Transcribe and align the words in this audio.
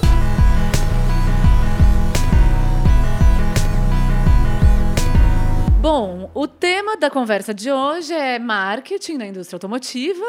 Bom, 5.81 6.31
o 6.33 6.47
tema 6.47 6.97
da 6.97 7.11
conversa 7.11 7.53
de 7.53 7.73
hoje 7.73 8.15
é 8.15 8.39
marketing 8.39 9.15
na 9.15 9.27
indústria 9.27 9.57
automotiva. 9.57 10.25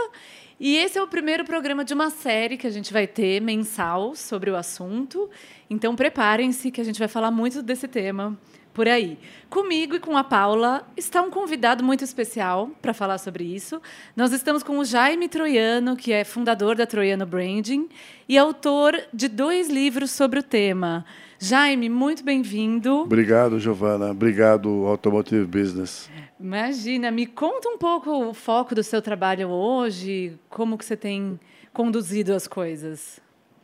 E 0.59 0.78
esse 0.78 0.98
é 0.98 1.04
o 1.04 1.08
primeiro 1.08 1.46
programa 1.46 1.86
de 1.86 1.94
uma 1.94 2.09
série 2.09 2.58
que 2.58 2.66
a 2.66 2.72
gente 2.72 2.92
vai 2.92 3.06
ter 3.06 3.40
mensal 3.40 4.16
sobre 4.16 4.50
o 4.50 4.56
assunto. 4.56 5.30
Então 5.70 5.96
preparem-se 5.96 6.72
que 6.72 6.81
a 6.81 6.84
gente 6.84 6.97
vai 6.97 7.08
falar 7.08 7.30
muito 7.30 7.62
desse 7.62 7.88
tema 7.88 8.35
por 8.73 8.88
aí. 8.88 9.17
Comigo 9.50 9.95
e 9.95 10.00
com 10.00 10.17
a 10.17 10.23
Paula 10.23 10.85
está 10.97 11.22
um 11.22 11.29
convidado 11.29 11.84
muito 11.84 12.03
especial 12.03 12.72
para 12.81 12.94
falar 12.94 13.17
sobre 13.19 13.44
isso. 13.44 13.81
Nós 14.16 14.34
estamos 14.34 14.63
com 14.63 14.79
o 14.79 14.85
Jaime 14.85 15.29
Troiano, 15.29 15.95
que 15.95 16.11
é 16.11 16.23
fundador 16.23 16.75
da 16.75 16.85
Troiano 16.85 17.25
Branding 17.25 17.88
e 18.28 18.38
autor 18.38 19.00
de 19.13 19.28
dois 19.28 19.69
livros 19.69 20.11
sobre 20.11 20.39
o 20.39 20.44
tema. 20.44 21.06
Jaime, 21.39 21.89
muito 21.89 22.23
bem-vindo. 22.23 23.01
Obrigado, 23.01 23.59
Giovana. 23.59 24.11
Obrigado, 24.11 24.69
Automotive 24.88 25.45
Business. 25.45 26.09
Imagina, 26.40 27.11
me 27.11 27.25
conta 27.25 27.69
um 27.69 27.78
pouco 27.78 28.09
o 28.29 28.34
foco 28.34 28.73
do 28.73 28.81
seu 28.81 29.01
trabalho 29.01 29.50
hoje, 29.50 30.40
como 30.50 30.78
que 30.78 30.85
você 30.85 30.97
tem 30.97 31.40
conduzido 31.73 32.34
as 32.34 32.47
coisas. 32.47 33.19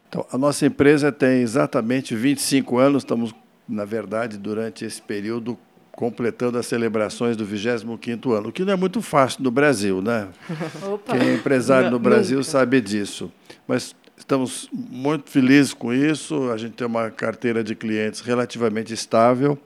Então, 0.10 0.26
a 0.32 0.38
nossa 0.38 0.66
empresa 0.66 1.12
tem 1.12 1.42
exatamente 1.42 2.16
25 2.16 2.78
anos, 2.78 3.04
estamos 3.04 3.34
na 3.70 3.86
verdade, 3.86 4.38
durante 4.38 4.84
esse 4.84 5.02
período, 5.02 5.58
completando 5.92 6.58
as 6.58 6.66
celebrações 6.66 7.38
do 7.38 7.46
25º 7.46 8.32
ano, 8.34 8.50
o 8.50 8.52
que 8.52 8.66
não 8.66 8.74
é 8.74 8.76
muito 8.76 9.02
fácil 9.02 9.44
no 9.44 9.52
Brasil, 9.52 10.02
né? 10.02 10.30
Opa. 10.82 11.18
Quem 11.18 11.30
é 11.30 11.34
empresário 11.36 11.92
no 11.92 12.00
Brasil 12.00 12.38
Nunca. 12.38 12.50
sabe 12.50 12.82
disso. 12.82 13.32
Mas 13.68 13.96
estamos 14.18 14.70
muito 14.72 15.30
felizes 15.30 15.74
com 15.74 15.94
isso, 15.94 16.50
a 16.50 16.58
gente 16.58 16.74
tem 16.74 16.88
uma 16.88 17.12
carteira 17.12 17.64
de 17.64 17.76
clientes 17.76 18.22
relativamente 18.22 18.94
estável. 18.94 19.58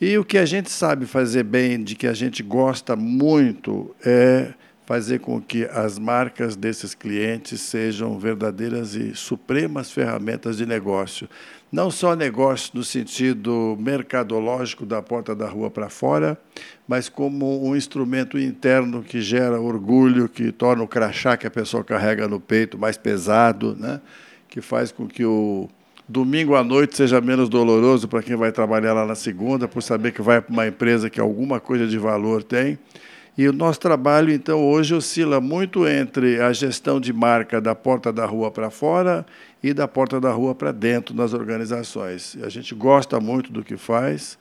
E 0.00 0.16
o 0.18 0.24
que 0.24 0.38
a 0.38 0.44
gente 0.44 0.70
sabe 0.70 1.06
fazer 1.06 1.42
bem, 1.42 1.82
de 1.82 1.96
que 1.96 2.06
a 2.06 2.12
gente 2.12 2.42
gosta 2.42 2.94
muito, 2.94 3.94
é 4.04 4.52
fazer 4.86 5.18
com 5.20 5.38
que 5.38 5.64
as 5.66 5.98
marcas 5.98 6.56
desses 6.56 6.94
clientes 6.94 7.60
sejam 7.60 8.18
verdadeiras 8.18 8.94
e 8.94 9.14
supremas 9.14 9.90
ferramentas 9.90 10.56
de 10.56 10.64
negócio 10.64 11.28
não 11.70 11.90
só 11.90 12.16
negócio 12.16 12.70
no 12.74 12.82
sentido 12.82 13.76
mercadológico 13.78 14.86
da 14.86 15.02
porta 15.02 15.34
da 15.34 15.46
rua 15.48 15.70
para 15.70 15.88
fora, 15.88 16.38
mas 16.86 17.08
como 17.08 17.66
um 17.66 17.76
instrumento 17.76 18.38
interno 18.38 19.02
que 19.02 19.20
gera 19.20 19.60
orgulho, 19.60 20.28
que 20.28 20.50
torna 20.50 20.82
o 20.82 20.88
crachá 20.88 21.36
que 21.36 21.46
a 21.46 21.50
pessoa 21.50 21.84
carrega 21.84 22.26
no 22.26 22.40
peito 22.40 22.78
mais 22.78 22.96
pesado, 22.96 23.76
né? 23.78 24.00
que 24.48 24.62
faz 24.62 24.90
com 24.90 25.06
que 25.06 25.24
o 25.24 25.68
domingo 26.08 26.56
à 26.56 26.64
noite 26.64 26.96
seja 26.96 27.20
menos 27.20 27.50
doloroso 27.50 28.08
para 28.08 28.22
quem 28.22 28.34
vai 28.34 28.50
trabalhar 28.50 28.94
lá 28.94 29.04
na 29.04 29.14
segunda, 29.14 29.68
por 29.68 29.82
saber 29.82 30.12
que 30.12 30.22
vai 30.22 30.40
para 30.40 30.52
uma 30.52 30.66
empresa 30.66 31.10
que 31.10 31.20
alguma 31.20 31.60
coisa 31.60 31.86
de 31.86 31.98
valor 31.98 32.42
tem. 32.42 32.78
E 33.36 33.46
o 33.46 33.52
nosso 33.52 33.78
trabalho, 33.78 34.32
então, 34.32 34.66
hoje 34.66 34.94
oscila 34.94 35.40
muito 35.40 35.86
entre 35.86 36.40
a 36.40 36.52
gestão 36.52 36.98
de 36.98 37.12
marca 37.12 37.60
da 37.60 37.72
porta 37.72 38.12
da 38.12 38.26
rua 38.26 38.50
para 38.50 38.68
fora 38.68 39.24
e 39.62 39.72
da 39.72 39.88
porta 39.88 40.20
da 40.20 40.30
rua 40.30 40.54
para 40.54 40.72
dentro 40.72 41.14
nas 41.14 41.32
organizações. 41.32 42.36
A 42.42 42.48
gente 42.48 42.74
gosta 42.74 43.18
muito 43.20 43.52
do 43.52 43.62
que 43.62 43.76
faz, 43.76 44.38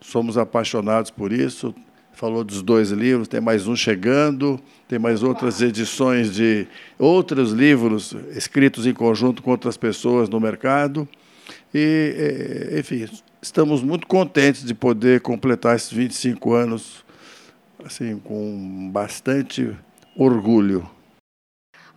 somos 0.00 0.36
apaixonados 0.36 1.10
por 1.10 1.32
isso. 1.32 1.74
Falou 2.12 2.42
dos 2.42 2.62
dois 2.62 2.90
livros, 2.90 3.28
tem 3.28 3.40
mais 3.40 3.68
um 3.68 3.76
chegando, 3.76 4.58
tem 4.88 4.98
mais 4.98 5.22
outras 5.22 5.62
edições 5.62 6.34
de 6.34 6.66
outros 6.98 7.52
livros 7.52 8.12
escritos 8.34 8.86
em 8.86 8.92
conjunto 8.92 9.40
com 9.40 9.52
outras 9.52 9.76
pessoas 9.76 10.28
no 10.28 10.40
mercado. 10.40 11.08
E, 11.72 12.72
eh, 12.72 12.80
enfim, 12.80 13.08
estamos 13.40 13.84
muito 13.84 14.04
contentes 14.08 14.64
de 14.64 14.74
poder 14.74 15.20
completar 15.20 15.76
esses 15.76 15.92
25 15.92 16.54
anos 16.54 17.04
assim, 17.84 18.18
com 18.18 18.90
bastante 18.92 19.76
orgulho. 20.16 20.88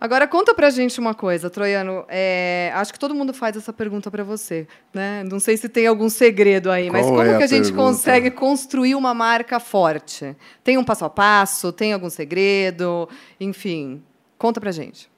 Agora 0.02 0.26
conta 0.26 0.52
pra 0.52 0.68
gente 0.68 0.98
uma 0.98 1.14
coisa, 1.14 1.48
Troiano. 1.48 2.04
É, 2.08 2.72
acho 2.74 2.92
que 2.92 2.98
todo 2.98 3.14
mundo 3.14 3.32
faz 3.32 3.56
essa 3.56 3.72
pergunta 3.72 4.10
para 4.10 4.24
você, 4.24 4.66
né? 4.92 5.22
Não 5.30 5.38
sei 5.38 5.56
se 5.56 5.68
tem 5.68 5.86
algum 5.86 6.08
segredo 6.08 6.72
aí, 6.72 6.88
Qual 6.90 6.92
mas 6.94 7.06
como 7.06 7.22
é 7.22 7.36
que 7.36 7.42
a, 7.42 7.44
a 7.44 7.46
gente 7.46 7.66
pergunta? 7.66 7.84
consegue 7.84 8.30
construir 8.32 8.96
uma 8.96 9.14
marca 9.14 9.60
forte? 9.60 10.36
Tem 10.64 10.76
um 10.76 10.82
passo 10.82 11.04
a 11.04 11.08
passo? 11.08 11.70
Tem 11.70 11.92
algum 11.92 12.10
segredo? 12.10 13.08
Enfim, 13.38 14.02
conta 14.36 14.60
pra 14.60 14.72
gente. 14.72 15.08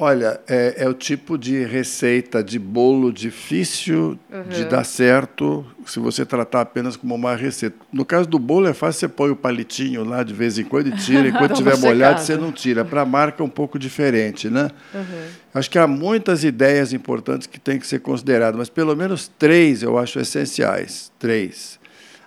Olha, 0.00 0.40
é, 0.46 0.84
é, 0.84 0.88
o 0.88 0.94
tipo 0.94 1.36
de 1.36 1.64
receita 1.64 2.42
de 2.42 2.56
bolo 2.56 3.12
difícil 3.12 4.16
uhum. 4.32 4.42
de 4.48 4.64
dar 4.64 4.84
certo 4.84 5.66
se 5.84 5.98
você 5.98 6.24
tratar 6.24 6.60
apenas 6.60 6.96
como 6.96 7.16
uma 7.16 7.34
receita. 7.34 7.74
No 7.92 8.04
caso 8.04 8.28
do 8.28 8.38
bolo, 8.38 8.68
é 8.68 8.72
fácil, 8.72 9.00
você 9.00 9.08
põe 9.08 9.30
o 9.30 9.34
palitinho 9.34 10.04
lá 10.04 10.22
de 10.22 10.32
vez 10.32 10.56
em 10.56 10.62
quando 10.62 10.86
e 10.86 10.92
tira, 10.92 11.26
e 11.26 11.32
quando 11.36 11.50
estiver 11.50 11.76
molhado, 11.78 12.20
você 12.20 12.36
não 12.36 12.52
tira. 12.52 12.84
Para 12.84 13.00
a 13.00 13.04
marca 13.04 13.42
é 13.42 13.44
um 13.44 13.48
pouco 13.50 13.76
diferente, 13.76 14.48
né? 14.48 14.70
Uhum. 14.94 15.26
Acho 15.52 15.68
que 15.68 15.78
há 15.78 15.86
muitas 15.88 16.44
ideias 16.44 16.92
importantes 16.92 17.48
que 17.48 17.58
têm 17.58 17.80
que 17.80 17.86
ser 17.86 17.98
consideradas, 17.98 18.56
mas 18.56 18.68
pelo 18.68 18.94
menos 18.94 19.28
três 19.36 19.82
eu 19.82 19.98
acho 19.98 20.20
essenciais. 20.20 21.10
Três. 21.18 21.80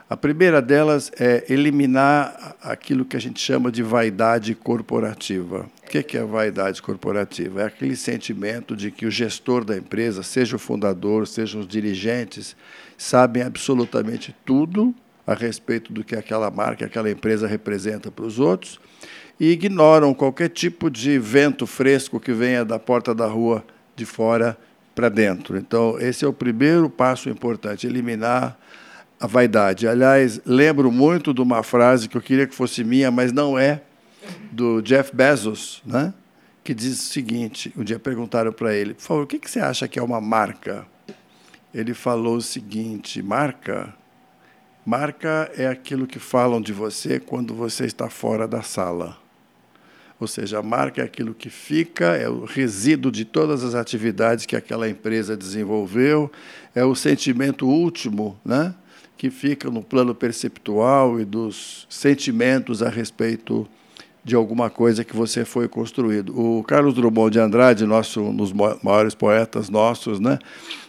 A 0.09 0.17
primeira 0.17 0.61
delas 0.61 1.09
é 1.17 1.45
eliminar 1.47 2.57
aquilo 2.61 3.05
que 3.05 3.15
a 3.15 3.19
gente 3.21 3.39
chama 3.39 3.71
de 3.71 3.81
vaidade 3.81 4.53
corporativa. 4.53 5.67
O 5.99 6.03
que 6.03 6.17
é 6.17 6.23
vaidade 6.23 6.81
corporativa? 6.81 7.63
É 7.63 7.65
aquele 7.65 7.97
sentimento 7.97 8.77
de 8.77 8.91
que 8.91 9.05
o 9.05 9.11
gestor 9.11 9.65
da 9.65 9.75
empresa, 9.75 10.23
seja 10.23 10.55
o 10.55 10.59
fundador, 10.59 11.27
sejam 11.27 11.59
os 11.59 11.67
dirigentes, 11.67 12.55
sabem 12.97 13.43
absolutamente 13.43 14.33
tudo 14.45 14.95
a 15.27 15.33
respeito 15.33 15.91
do 15.91 16.01
que 16.01 16.15
aquela 16.15 16.49
marca, 16.49 16.85
aquela 16.85 17.11
empresa 17.11 17.45
representa 17.45 18.09
para 18.09 18.23
os 18.23 18.39
outros 18.39 18.79
e 19.37 19.51
ignoram 19.51 20.13
qualquer 20.13 20.47
tipo 20.47 20.89
de 20.89 21.19
vento 21.19 21.67
fresco 21.67 22.21
que 22.21 22.31
venha 22.31 22.63
da 22.63 22.79
porta 22.79 23.13
da 23.13 23.27
rua 23.27 23.61
de 23.93 24.05
fora 24.05 24.57
para 24.95 25.09
dentro. 25.09 25.57
Então, 25.57 25.99
esse 25.99 26.23
é 26.23 26.27
o 26.27 26.31
primeiro 26.31 26.89
passo 26.89 27.27
importante, 27.27 27.85
eliminar 27.85 28.57
a 29.19 29.27
vaidade. 29.27 29.89
Aliás, 29.89 30.39
lembro 30.45 30.89
muito 30.89 31.33
de 31.33 31.41
uma 31.41 31.63
frase 31.63 32.07
que 32.07 32.15
eu 32.15 32.21
queria 32.21 32.47
que 32.47 32.55
fosse 32.55 32.81
minha, 32.81 33.11
mas 33.11 33.33
não 33.33 33.59
é, 33.59 33.81
do 34.51 34.81
Jeff 34.81 35.15
Bezos, 35.15 35.81
né? 35.85 36.13
que 36.63 36.73
diz 36.73 36.99
o 36.99 37.11
seguinte: 37.11 37.73
um 37.75 37.83
dia 37.83 37.99
perguntaram 37.99 38.51
para 38.51 38.73
ele, 38.73 38.93
por 38.93 39.01
favor, 39.01 39.23
o 39.23 39.27
que, 39.27 39.39
que 39.39 39.49
você 39.49 39.59
acha 39.59 39.87
que 39.87 39.99
é 39.99 40.03
uma 40.03 40.21
marca? 40.21 40.85
Ele 41.73 41.93
falou 41.93 42.37
o 42.37 42.41
seguinte: 42.41 43.21
marca. 43.21 43.93
Marca 44.83 45.51
é 45.55 45.67
aquilo 45.67 46.07
que 46.07 46.17
falam 46.17 46.59
de 46.59 46.73
você 46.73 47.19
quando 47.19 47.53
você 47.53 47.85
está 47.85 48.09
fora 48.09 48.47
da 48.47 48.63
sala. 48.63 49.17
Ou 50.19 50.27
seja, 50.27 50.59
a 50.59 50.63
marca 50.63 51.01
é 51.01 51.05
aquilo 51.05 51.33
que 51.33 51.49
fica, 51.49 52.15
é 52.15 52.27
o 52.27 52.45
resíduo 52.45 53.11
de 53.11 53.25
todas 53.25 53.63
as 53.63 53.73
atividades 53.75 54.45
que 54.45 54.55
aquela 54.55 54.89
empresa 54.89 55.37
desenvolveu, 55.37 56.31
é 56.75 56.83
o 56.83 56.95
sentimento 56.95 57.67
último, 57.67 58.39
né? 58.45 58.73
que 59.17 59.29
fica 59.29 59.69
no 59.69 59.83
plano 59.83 60.15
perceptual 60.15 61.19
e 61.19 61.25
dos 61.25 61.85
sentimentos 61.89 62.81
a 62.81 62.89
respeito 62.89 63.67
de 64.23 64.35
alguma 64.35 64.69
coisa 64.69 65.03
que 65.03 65.15
você 65.15 65.43
foi 65.43 65.67
construído. 65.67 66.37
O 66.39 66.63
Carlos 66.63 66.93
Drummond 66.93 67.31
de 67.31 67.39
Andrade, 67.39 67.85
nosso, 67.85 68.21
um 68.21 68.35
dos 68.35 68.53
maiores 68.53 69.15
poetas 69.15 69.69
nossos, 69.69 70.19
né, 70.19 70.37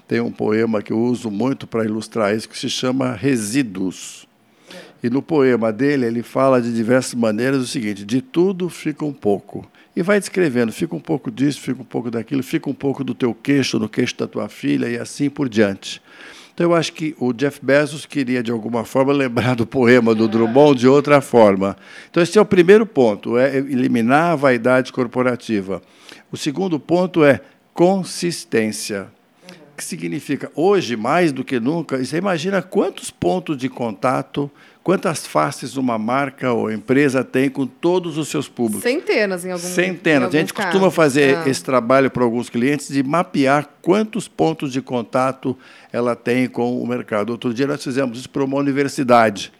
tem 0.07 0.21
um 0.21 0.31
poema 0.31 0.83
que 0.83 0.93
eu 0.93 1.01
uso 1.01 1.31
muito 1.31 1.67
para 1.67 1.85
ilustrar 1.85 2.35
isso, 2.35 2.49
que 2.49 2.59
se 2.59 2.69
chama 2.69 3.15
Resíduos. 3.15 4.27
E 5.03 5.11
no 5.11 5.21
poema 5.21 5.73
dele, 5.73 6.07
ele 6.07 6.23
fala 6.23 6.63
de 6.63 6.73
diversas 6.73 7.15
maneiras 7.15 7.63
o 7.63 7.67
seguinte: 7.67 8.05
de 8.05 8.23
tudo 8.23 8.69
fica 8.69 9.05
um 9.05 9.13
pouco. 9.13 9.67
E 9.97 10.03
vai 10.03 10.19
descrevendo, 10.19 10.73
fica 10.73 10.95
um 10.95 11.01
pouco 11.01 11.31
disso, 11.31 11.61
fica 11.61 11.83
um 11.83 11.85
pouco 11.85 12.11
daquilo, 12.11 12.43
fica 12.43 12.71
um 12.71 12.75
pouco 12.75 13.03
do 13.03 13.15
teu 13.15 13.35
queixo, 13.35 13.79
no 13.79 13.89
queixo 13.89 14.17
da 14.17 14.27
tua 14.27 14.49
filha 14.49 14.89
e 14.89 14.97
assim 14.97 15.29
por 15.29 15.49
diante. 15.49 16.01
Então 16.55 16.71
eu 16.71 16.75
acho 16.75 16.93
que 16.93 17.15
o 17.19 17.33
Jeff 17.33 17.61
Bezos 17.63 18.05
queria, 18.05 18.43
de 18.43 18.51
alguma 18.51 18.85
forma, 18.85 19.13
lembrar 19.15 19.57
do 19.57 19.67
poema 19.67 20.15
do 20.15 20.29
Drummond 20.29 20.79
de 20.79 20.89
outra 20.89 21.21
forma. 21.21 21.77
Então 22.11 22.23
esse 22.23 22.39
é 22.39 22.41
o 22.41 22.47
primeiro 22.47 22.85
ponto, 22.85 23.39
é 23.39 23.57
eliminar 23.57 24.33
a 24.33 24.37
vaidade 24.37 24.93
corporativa. 24.93 25.83
O 26.31 26.37
segundo 26.37 26.79
ponto 26.79 27.25
é 27.25 27.41
consistência. 27.73 29.09
Que 29.77 29.83
significa, 29.83 30.53
hoje, 30.55 30.97
mais 30.97 31.33
do 31.33 31.43
que 31.43 31.59
nunca, 31.59 31.97
você 32.05 32.19
imagina 32.19 32.61
quantos 32.61 33.11
pontos 33.11 33.57
de 33.57 33.71
contato 33.71 34.51
Quantas 34.83 35.25
faces 35.25 35.77
uma 35.77 35.97
marca 35.97 36.53
ou 36.53 36.71
empresa 36.71 37.23
tem 37.23 37.49
com 37.49 37.67
todos 37.67 38.19
os 38.19 38.27
seus 38.27 38.49
públicos? 38.49 38.83
Centenas, 38.83 39.45
em 39.45 39.53
algum 39.53 39.65
Centenas. 39.65 40.35
Em 40.35 40.39
a 40.39 40.41
gente 40.41 40.53
casos. 40.53 40.73
costuma 40.73 40.91
fazer 40.91 41.37
ah. 41.37 41.49
esse 41.49 41.63
trabalho 41.63 42.11
para 42.11 42.25
alguns 42.25 42.51
clientes 42.51 42.89
de 42.89 43.01
mapear 43.01 43.69
quantos 43.81 44.27
pontos 44.27 44.73
de 44.73 44.83
contato 44.83 45.57
ela 45.93 46.17
tem 46.17 46.49
com 46.49 46.83
o 46.83 46.87
mercado. 46.87 47.31
Outro 47.31 47.55
dia 47.55 47.67
nós 47.67 47.83
fizemos 47.83 48.19
isso 48.19 48.31
para 48.31 48.43
uma 48.43 48.57
universidade. 48.57 49.53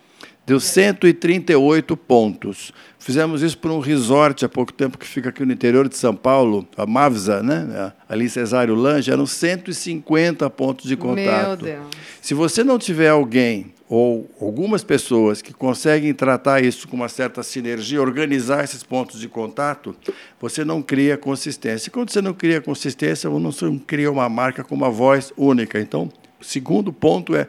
Deu 0.45 0.59
138 0.59 1.97
pontos. 1.97 2.73
Fizemos 2.99 3.43
isso 3.43 3.57
para 3.59 3.71
um 3.71 3.79
resort 3.79 4.45
há 4.45 4.49
pouco 4.49 4.73
tempo 4.73 4.99
que 4.99 5.07
fica 5.07 5.29
aqui 5.29 5.45
no 5.45 5.53
interior 5.53 5.89
de 5.89 5.97
São 5.97 6.17
Paulo, 6.17 6.67
a 6.77 6.85
Mavsa, 6.85 7.41
né? 7.45 7.93
ali 8.09 8.29
Cesário 8.29 8.75
Lange, 8.75 9.13
eram 9.13 9.25
150 9.25 10.51
pontos 10.51 10.89
de 10.89 10.97
contato. 10.97 11.63
Meu 11.63 11.75
Deus. 11.75 11.87
Se 12.21 12.35
você 12.35 12.65
não 12.65 12.77
tiver 12.77 13.09
alguém 13.09 13.73
ou 13.95 14.27
algumas 14.41 14.83
pessoas 14.83 15.43
que 15.43 15.53
conseguem 15.53 16.15
tratar 16.15 16.65
isso 16.65 16.89
com 16.89 16.97
uma 16.97 17.11
certa 17.11 17.43
sinergia, 17.43 18.01
organizar 18.01 18.65
esses 18.65 18.83
pontos 18.83 19.21
de 19.21 19.29
contato, 19.29 19.95
você 20.41 20.65
não 20.65 20.81
cria 20.81 21.19
consistência. 21.19 21.91
E 21.91 21.91
quando 21.91 22.09
você 22.09 22.23
não 22.23 22.33
cria 22.33 22.59
consistência, 22.63 23.29
você 23.29 23.67
não 23.67 23.79
cria 23.79 24.11
uma 24.11 24.31
marca 24.31 24.65
com 24.65 24.75
uma 24.75 24.89
voz 24.89 25.31
única. 25.37 25.79
Então, 25.79 26.11
o 26.41 26.45
segundo 26.45 26.91
ponto 26.91 27.37
é 27.37 27.47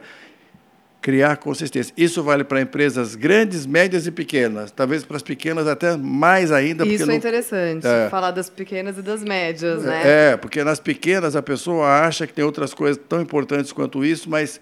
criar 1.00 1.38
consistência. 1.38 1.94
Isso 1.96 2.22
vale 2.22 2.44
para 2.44 2.60
empresas 2.60 3.14
grandes, 3.14 3.64
médias 3.64 4.06
e 4.06 4.10
pequenas. 4.10 4.70
Talvez 4.70 5.02
para 5.02 5.16
as 5.16 5.22
pequenas 5.22 5.66
até 5.66 5.96
mais 5.96 6.52
ainda. 6.52 6.86
Isso 6.86 7.10
é 7.10 7.14
interessante, 7.14 7.86
é, 7.86 8.10
falar 8.10 8.32
das 8.32 8.50
pequenas 8.50 8.98
e 8.98 9.02
das 9.02 9.24
médias, 9.24 9.82
né? 9.82 10.32
É, 10.32 10.36
porque 10.36 10.62
nas 10.62 10.78
pequenas 10.78 11.36
a 11.36 11.40
pessoa 11.42 11.88
acha 12.06 12.26
que 12.26 12.34
tem 12.34 12.44
outras 12.44 12.74
coisas 12.74 13.02
tão 13.08 13.22
importantes 13.22 13.72
quanto 13.72 14.04
isso, 14.04 14.28
mas 14.28 14.60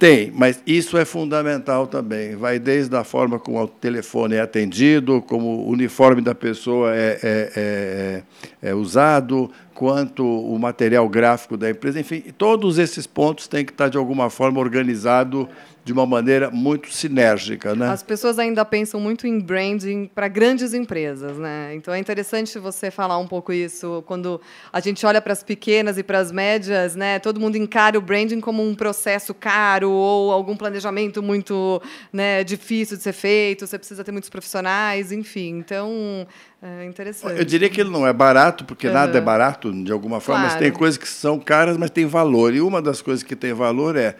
tem, 0.00 0.32
mas 0.34 0.62
isso 0.66 0.96
é 0.96 1.04
fundamental 1.04 1.86
também. 1.86 2.34
Vai 2.34 2.58
desde 2.58 2.96
a 2.96 3.04
forma 3.04 3.38
como 3.38 3.62
o 3.62 3.68
telefone 3.68 4.36
é 4.36 4.40
atendido, 4.40 5.20
como 5.20 5.44
o 5.46 5.68
uniforme 5.68 6.22
da 6.22 6.34
pessoa 6.34 6.96
é, 6.96 7.18
é, 7.22 8.22
é, 8.62 8.70
é 8.70 8.74
usado, 8.74 9.50
quanto 9.80 10.22
o 10.22 10.58
material 10.58 11.08
gráfico 11.08 11.56
da 11.56 11.70
empresa, 11.70 11.98
enfim, 11.98 12.20
todos 12.36 12.76
esses 12.76 13.06
pontos 13.06 13.48
têm 13.48 13.64
que 13.64 13.72
estar 13.72 13.88
de 13.88 13.96
alguma 13.96 14.28
forma 14.28 14.60
organizado 14.60 15.48
de 15.82 15.90
uma 15.90 16.04
maneira 16.04 16.50
muito 16.50 16.92
sinérgica, 16.92 17.74
né? 17.74 17.88
As 17.88 18.02
pessoas 18.02 18.38
ainda 18.38 18.62
pensam 18.64 19.00
muito 19.00 19.26
em 19.26 19.40
branding 19.40 20.10
para 20.14 20.28
grandes 20.28 20.74
empresas, 20.74 21.38
né? 21.38 21.74
Então 21.74 21.94
é 21.94 21.98
interessante 21.98 22.58
você 22.58 22.90
falar 22.90 23.16
um 23.16 23.26
pouco 23.26 23.54
isso 23.54 24.04
quando 24.06 24.38
a 24.70 24.80
gente 24.80 25.04
olha 25.06 25.22
para 25.22 25.32
as 25.32 25.42
pequenas 25.42 25.96
e 25.96 26.02
para 26.02 26.18
as 26.18 26.30
médias, 26.30 26.94
né? 26.94 27.18
Todo 27.18 27.40
mundo 27.40 27.56
encara 27.56 27.98
o 27.98 28.02
branding 28.02 28.40
como 28.40 28.62
um 28.62 28.74
processo 28.74 29.32
caro 29.32 29.90
ou 29.90 30.30
algum 30.30 30.54
planejamento 30.54 31.22
muito, 31.22 31.80
né, 32.12 32.44
difícil 32.44 32.98
de 32.98 33.02
ser 33.02 33.14
feito. 33.14 33.66
Você 33.66 33.78
precisa 33.78 34.04
ter 34.04 34.12
muitos 34.12 34.28
profissionais, 34.28 35.10
enfim. 35.10 35.56
Então 35.56 36.26
é 36.62 36.84
interessante. 36.84 37.38
Eu 37.38 37.44
diria 37.44 37.70
que 37.70 37.80
ele 37.80 37.90
não 37.90 38.06
é 38.06 38.12
barato, 38.12 38.64
porque 38.64 38.86
uhum. 38.86 38.92
nada 38.92 39.16
é 39.16 39.20
barato 39.20 39.72
de 39.72 39.90
alguma 39.90 40.20
forma, 40.20 40.42
claro. 40.42 40.54
mas 40.54 40.62
tem 40.62 40.70
coisas 40.70 40.98
que 40.98 41.08
são 41.08 41.38
caras, 41.38 41.76
mas 41.76 41.90
tem 41.90 42.06
valor. 42.06 42.54
E 42.54 42.60
uma 42.60 42.82
das 42.82 43.00
coisas 43.00 43.22
que 43.22 43.34
tem 43.34 43.52
valor 43.52 43.96
é 43.96 44.16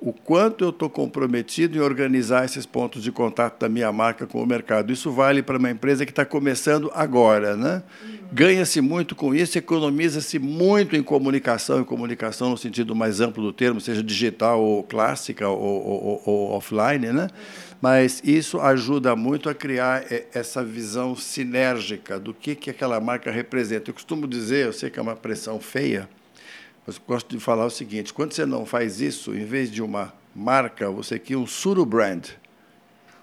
o 0.00 0.12
quanto 0.12 0.62
eu 0.62 0.70
estou 0.70 0.90
comprometido 0.90 1.78
em 1.78 1.80
organizar 1.80 2.44
esses 2.44 2.66
pontos 2.66 3.02
de 3.02 3.10
contato 3.10 3.58
da 3.58 3.68
minha 3.68 3.90
marca 3.90 4.26
com 4.26 4.42
o 4.42 4.46
mercado. 4.46 4.92
Isso 4.92 5.10
vale 5.10 5.42
para 5.42 5.58
uma 5.58 5.70
empresa 5.70 6.04
que 6.04 6.12
está 6.12 6.24
começando 6.24 6.90
agora. 6.94 7.56
Né? 7.56 7.82
Ganha-se 8.30 8.80
muito 8.80 9.14
com 9.14 9.34
isso, 9.34 9.56
economiza-se 9.56 10.38
muito 10.38 10.94
em 10.94 11.02
comunicação, 11.02 11.80
em 11.80 11.84
comunicação 11.84 12.50
no 12.50 12.58
sentido 12.58 12.94
mais 12.94 13.20
amplo 13.20 13.42
do 13.42 13.52
termo, 13.52 13.80
seja 13.80 14.02
digital 14.02 14.62
ou 14.62 14.82
clássica 14.82 15.48
ou, 15.48 15.58
ou, 15.58 16.22
ou 16.26 16.50
offline. 16.50 17.06
Né? 17.12 17.28
Mas 17.80 18.22
isso 18.24 18.60
ajuda 18.60 19.16
muito 19.16 19.48
a 19.48 19.54
criar 19.54 20.04
essa 20.32 20.62
visão 20.62 21.16
sinérgica 21.16 22.18
do 22.18 22.34
que, 22.34 22.54
que 22.54 22.68
aquela 22.68 23.00
marca 23.00 23.30
representa. 23.30 23.90
Eu 23.90 23.94
costumo 23.94 24.26
dizer, 24.26 24.66
eu 24.66 24.72
sei 24.72 24.90
que 24.90 24.98
é 24.98 25.02
uma 25.02 25.16
pressão 25.16 25.58
feia, 25.58 26.08
mas 26.86 26.98
gosto 26.98 27.28
de 27.36 27.42
falar 27.42 27.66
o 27.66 27.70
seguinte: 27.70 28.14
quando 28.14 28.32
você 28.32 28.46
não 28.46 28.64
faz 28.64 29.00
isso, 29.00 29.34
em 29.34 29.44
vez 29.44 29.70
de 29.70 29.82
uma 29.82 30.12
marca, 30.34 30.90
você 30.90 31.18
cria 31.18 31.38
um 31.38 31.46
suru 31.46 31.84
brand. 31.84 32.28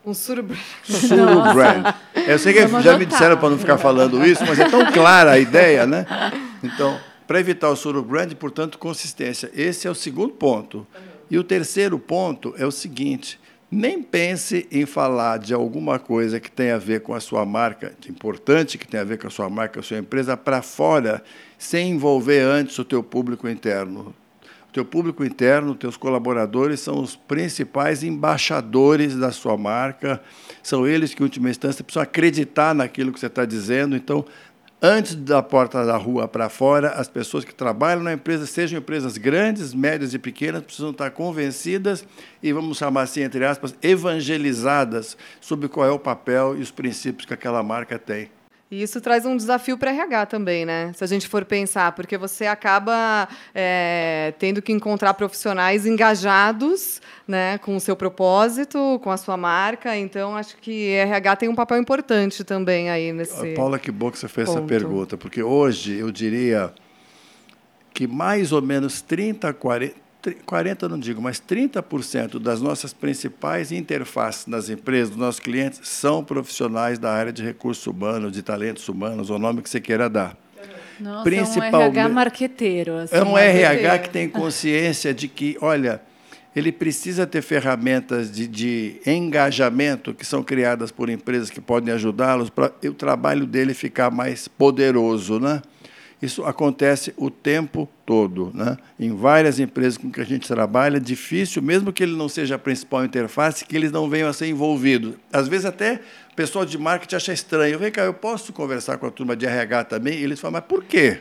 Um 0.05 0.13
suru 0.13 0.43
brand. 0.43 0.59
Suru 0.83 1.53
brand. 1.53 1.95
Eu 2.27 2.37
sei 2.37 2.53
que 2.53 2.67
já 2.81 2.97
me 2.97 3.05
disseram 3.05 3.37
para 3.37 3.49
não 3.49 3.57
ficar 3.57 3.77
falando 3.77 4.25
isso, 4.25 4.43
mas 4.45 4.59
é 4.59 4.69
tão 4.69 4.91
clara 4.91 5.31
a 5.31 5.39
ideia, 5.39 5.85
né? 5.85 6.05
Então, 6.61 6.99
para 7.25 7.39
evitar 7.39 7.69
o 7.69 7.75
suru 7.75 8.03
brand, 8.03 8.33
portanto, 8.33 8.77
consistência. 8.77 9.49
Esse 9.55 9.87
é 9.87 9.89
o 9.89 9.95
segundo 9.95 10.33
ponto. 10.33 10.85
E 11.31 11.37
o 11.37 11.43
terceiro 11.43 11.97
ponto 11.97 12.53
é 12.57 12.65
o 12.65 12.71
seguinte: 12.71 13.39
nem 13.73 14.01
pense 14.01 14.67
em 14.71 14.85
falar 14.85 15.39
de 15.39 15.53
alguma 15.53 15.97
coisa 15.97 16.39
que 16.39 16.51
tenha 16.51 16.75
a 16.75 16.79
ver 16.79 17.01
com 17.01 17.13
a 17.13 17.19
sua 17.19 17.45
marca, 17.45 17.93
importante 18.07 18.77
que 18.77 18.87
tenha 18.87 19.01
a 19.01 19.05
ver 19.05 19.17
com 19.17 19.27
a 19.27 19.31
sua 19.31 19.49
marca, 19.49 19.79
a 19.79 19.83
sua 19.83 19.97
empresa, 19.97 20.37
para 20.37 20.61
fora, 20.61 21.23
sem 21.57 21.91
envolver 21.91 22.41
antes 22.41 22.77
o 22.77 22.85
teu 22.85 23.01
público 23.01 23.49
interno. 23.49 24.13
O 24.69 24.73
teu 24.73 24.85
público 24.85 25.23
interno, 25.23 25.75
teus 25.75 25.97
colaboradores 25.97 26.79
são 26.79 26.99
os 26.99 27.15
principais 27.15 28.03
embaixadores 28.03 29.15
da 29.15 29.31
sua 29.31 29.57
marca, 29.57 30.21
são 30.61 30.87
eles 30.87 31.13
que, 31.13 31.21
em 31.21 31.25
última 31.25 31.49
instância, 31.49 31.83
precisam 31.83 32.03
acreditar 32.03 32.73
naquilo 32.73 33.11
que 33.11 33.19
você 33.19 33.27
está 33.27 33.45
dizendo. 33.45 33.95
Então, 33.95 34.25
antes 34.83 35.15
da 35.15 35.41
porta 35.41 35.85
da 35.85 35.95
rua 35.95 36.27
para 36.27 36.49
fora, 36.49 36.89
as 36.89 37.07
pessoas 37.07 37.45
que 37.45 37.55
trabalham 37.55 38.03
na 38.03 38.11
empresa, 38.11 38.45
sejam 38.45 38.79
empresas 38.79 39.17
grandes, 39.17 39.73
médias 39.73 40.13
e 40.13 40.19
pequenas, 40.19 40.61
precisam 40.61 40.91
estar 40.91 41.09
convencidas 41.11 42.05
e, 42.41 42.51
vamos 42.51 42.77
chamar 42.77 43.03
assim, 43.03 43.21
entre 43.21 43.45
aspas, 43.45 43.73
evangelizadas 43.81 45.15
sobre 45.39 45.69
qual 45.69 45.87
é 45.87 45.91
o 45.91 45.97
papel 45.97 46.57
e 46.57 46.61
os 46.61 46.69
princípios 46.69 47.25
que 47.25 47.33
aquela 47.33 47.63
marca 47.63 47.97
tem. 47.97 48.29
E 48.73 48.81
isso 48.81 48.99
traz 48.99 49.23
um 49.23 49.37
desafio 49.37 49.77
para 49.77 49.91
RH 49.91 50.25
também, 50.25 50.65
né? 50.65 50.91
Se 50.95 51.03
a 51.03 51.07
gente 51.07 51.27
for 51.27 51.45
pensar, 51.45 51.91
porque 51.91 52.17
você 52.17 52.47
acaba 52.47 53.29
é, 53.53 54.33
tendo 54.39 54.63
que 54.63 54.71
encontrar 54.71 55.13
profissionais 55.13 55.85
engajados 55.85 56.99
né, 57.27 57.59
com 57.59 57.75
o 57.75 57.79
seu 57.79 57.95
propósito, 57.95 58.99
com 59.03 59.11
a 59.11 59.17
sua 59.17 59.37
marca. 59.37 59.95
Então, 59.95 60.35
acho 60.35 60.57
que 60.57 60.89
RH 60.89 61.35
tem 61.35 61.49
um 61.49 61.53
papel 61.53 61.77
importante 61.77 62.43
também 62.43 62.89
aí 62.89 63.13
nesse. 63.13 63.53
Paula, 63.53 63.77
que 63.77 63.91
bom 63.91 64.09
que 64.09 64.17
você 64.17 64.27
fez 64.27 64.47
ponto. 64.47 64.57
essa 64.57 64.67
pergunta, 64.67 65.17
porque 65.17 65.43
hoje 65.43 65.93
eu 65.93 66.11
diria 66.11 66.73
que 67.93 68.07
mais 68.07 68.51
ou 68.51 68.61
menos 68.61 69.03
30, 69.03 69.53
40, 69.53 70.02
40 70.45 70.89
não 70.89 70.99
digo, 70.99 71.21
mas 71.21 71.41
30% 71.41 72.39
das 72.39 72.61
nossas 72.61 72.93
principais 72.93 73.71
interfaces 73.71 74.47
nas 74.47 74.69
empresas, 74.69 75.09
dos 75.09 75.17
nossos 75.17 75.39
clientes, 75.39 75.81
são 75.83 76.23
profissionais 76.23 76.97
da 76.97 77.11
área 77.11 77.33
de 77.33 77.43
recursos 77.43 77.85
humanos, 77.85 78.31
de 78.31 78.41
talentos 78.41 78.87
humanos, 78.87 79.29
o 79.29 79.37
nome 79.37 79.61
que 79.61 79.69
você 79.69 79.81
queira 79.81 80.09
dar. 80.09 80.37
Nossa, 80.99 81.23
Principalmente, 81.23 81.73
é 81.73 81.77
um 81.77 81.81
RH 81.81 82.09
marqueteiro. 82.09 82.95
Assim, 82.97 83.15
é 83.15 83.23
um 83.23 83.31
marqueteiro. 83.31 83.65
RH 83.65 83.99
que 83.99 84.09
tem 84.09 84.29
consciência 84.29 85.13
de 85.13 85.27
que, 85.27 85.57
olha, 85.59 86.01
ele 86.55 86.71
precisa 86.71 87.25
ter 87.25 87.41
ferramentas 87.41 88.31
de, 88.31 88.47
de 88.47 89.01
engajamento 89.05 90.13
que 90.13 90.25
são 90.25 90.43
criadas 90.43 90.91
por 90.91 91.09
empresas 91.09 91.49
que 91.49 91.59
podem 91.59 91.93
ajudá-los 91.93 92.49
para 92.49 92.71
o 92.85 92.93
trabalho 92.93 93.45
dele 93.45 93.73
ficar 93.73 94.11
mais 94.11 94.47
poderoso, 94.47 95.39
né? 95.39 95.61
Isso 96.23 96.45
acontece 96.45 97.13
o 97.17 97.29
tempo 97.29 97.85
todo. 98.05 98.49
Né? 98.53 98.77
Em 98.97 99.13
várias 99.13 99.59
empresas 99.59 99.97
com 99.97 100.09
que 100.09 100.21
a 100.21 100.23
gente 100.23 100.47
trabalha, 100.47 100.95
é 100.95 100.99
difícil, 101.01 101.61
mesmo 101.61 101.91
que 101.91 102.01
ele 102.01 102.15
não 102.15 102.29
seja 102.29 102.55
a 102.55 102.57
principal 102.57 103.03
interface, 103.03 103.65
que 103.65 103.75
eles 103.75 103.91
não 103.91 104.09
venham 104.09 104.29
a 104.29 104.31
ser 104.31 104.47
envolvidos. 104.47 105.15
Às 105.33 105.49
vezes 105.49 105.65
até 105.65 105.99
o 106.31 106.33
pessoal 106.33 106.65
de 106.65 106.77
marketing 106.77 107.17
acha 107.17 107.33
estranho. 107.33 107.77
Vem 107.77 107.91
cá, 107.91 108.03
eu 108.03 108.13
posso 108.13 108.53
conversar 108.53 108.97
com 108.97 109.05
a 109.05 109.11
turma 109.11 109.35
de 109.35 109.45
RH 109.45 109.83
também? 109.83 110.17
E 110.17 110.23
eles 110.23 110.39
falam, 110.39 110.53
mas 110.53 110.63
por 110.63 110.85
quê? 110.85 111.19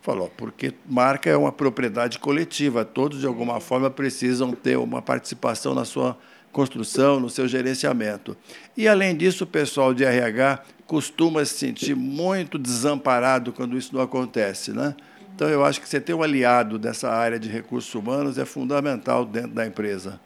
Falou, 0.00 0.32
porque 0.36 0.74
marca 0.88 1.28
é 1.28 1.36
uma 1.36 1.50
propriedade 1.50 2.20
coletiva, 2.20 2.84
todos 2.84 3.18
de 3.18 3.26
alguma 3.26 3.58
forma 3.58 3.90
precisam 3.90 4.52
ter 4.52 4.78
uma 4.78 5.02
participação 5.02 5.74
na 5.74 5.84
sua 5.84 6.16
construção, 6.52 7.20
no 7.20 7.30
seu 7.30 7.46
gerenciamento. 7.46 8.36
E 8.76 8.88
além 8.88 9.16
disso, 9.16 9.44
o 9.44 9.46
pessoal 9.46 9.94
de 9.94 10.04
RH 10.04 10.62
costuma 10.86 11.44
se 11.44 11.54
sentir 11.54 11.94
muito 11.94 12.58
desamparado 12.58 13.52
quando 13.52 13.76
isso 13.78 13.94
não 13.94 14.02
acontece, 14.02 14.72
né? 14.72 14.94
Então 15.34 15.48
eu 15.48 15.64
acho 15.64 15.80
que 15.80 15.88
você 15.88 16.00
ter 16.00 16.12
um 16.12 16.22
aliado 16.22 16.78
dessa 16.78 17.08
área 17.08 17.38
de 17.38 17.48
recursos 17.48 17.94
humanos 17.94 18.38
é 18.38 18.44
fundamental 18.44 19.24
dentro 19.24 19.52
da 19.52 19.66
empresa. 19.66 20.20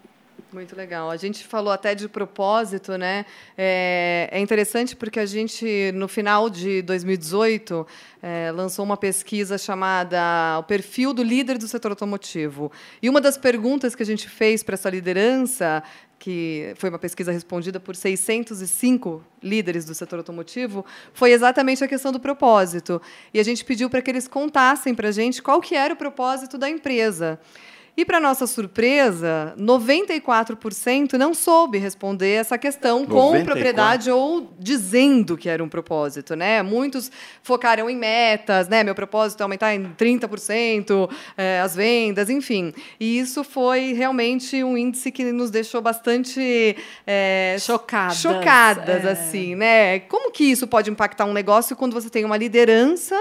Muito 0.54 0.76
legal. 0.76 1.10
A 1.10 1.16
gente 1.16 1.42
falou 1.42 1.72
até 1.72 1.96
de 1.96 2.08
propósito, 2.08 2.96
né? 2.96 3.26
É, 3.58 4.28
é 4.30 4.38
interessante 4.38 4.94
porque 4.94 5.18
a 5.18 5.26
gente, 5.26 5.90
no 5.92 6.06
final 6.06 6.48
de 6.48 6.80
2018, 6.82 7.84
é, 8.22 8.52
lançou 8.52 8.84
uma 8.84 8.96
pesquisa 8.96 9.58
chamada 9.58 10.16
O 10.60 10.62
Perfil 10.62 11.12
do 11.12 11.24
Líder 11.24 11.58
do 11.58 11.66
Setor 11.66 11.90
Automotivo. 11.90 12.70
E 13.02 13.10
uma 13.10 13.20
das 13.20 13.36
perguntas 13.36 13.96
que 13.96 14.04
a 14.04 14.06
gente 14.06 14.28
fez 14.28 14.62
para 14.62 14.74
essa 14.74 14.88
liderança 14.88 15.82
que 16.20 16.72
foi 16.76 16.88
uma 16.88 17.00
pesquisa 17.00 17.32
respondida 17.32 17.80
por 17.80 17.96
605 17.96 19.22
líderes 19.42 19.84
do 19.84 19.94
setor 19.94 20.20
automotivo, 20.20 20.82
foi 21.12 21.32
exatamente 21.32 21.84
a 21.84 21.88
questão 21.88 22.10
do 22.10 22.18
propósito. 22.18 23.02
E 23.34 23.40
a 23.40 23.42
gente 23.42 23.62
pediu 23.62 23.90
para 23.90 24.00
que 24.00 24.10
eles 24.10 24.26
contassem 24.26 24.94
para 24.94 25.08
a 25.08 25.12
gente 25.12 25.42
qual 25.42 25.60
que 25.60 25.74
era 25.74 25.92
o 25.92 25.96
propósito 25.96 26.56
da 26.56 26.70
empresa. 26.70 27.38
E, 27.96 28.04
para 28.04 28.18
nossa 28.18 28.44
surpresa, 28.44 29.54
94% 29.56 31.12
não 31.12 31.32
soube 31.32 31.78
responder 31.78 32.32
essa 32.32 32.58
questão 32.58 33.06
94. 33.06 33.38
com 33.38 33.44
propriedade 33.44 34.10
ou 34.10 34.52
dizendo 34.58 35.36
que 35.36 35.48
era 35.48 35.62
um 35.62 35.68
propósito. 35.68 36.34
Né? 36.34 36.60
Muitos 36.60 37.10
focaram 37.40 37.88
em 37.88 37.96
metas, 37.96 38.68
né? 38.68 38.82
meu 38.82 38.96
propósito 38.96 39.40
é 39.40 39.42
aumentar 39.44 39.74
em 39.74 39.84
30% 39.94 41.08
é, 41.36 41.60
as 41.60 41.76
vendas, 41.76 42.28
enfim. 42.28 42.74
E 42.98 43.18
isso 43.18 43.44
foi 43.44 43.92
realmente 43.92 44.64
um 44.64 44.76
índice 44.76 45.12
que 45.12 45.30
nos 45.30 45.52
deixou 45.52 45.80
bastante 45.80 46.76
é, 47.06 47.56
chocadas. 47.60 48.16
Chocadas, 48.16 49.04
é. 49.04 49.10
assim, 49.12 49.54
né? 49.54 50.00
Como 50.00 50.32
que 50.32 50.44
isso 50.44 50.66
pode 50.66 50.90
impactar 50.90 51.26
um 51.26 51.32
negócio 51.32 51.76
quando 51.76 51.92
você 51.92 52.10
tem 52.10 52.24
uma 52.24 52.36
liderança 52.36 53.16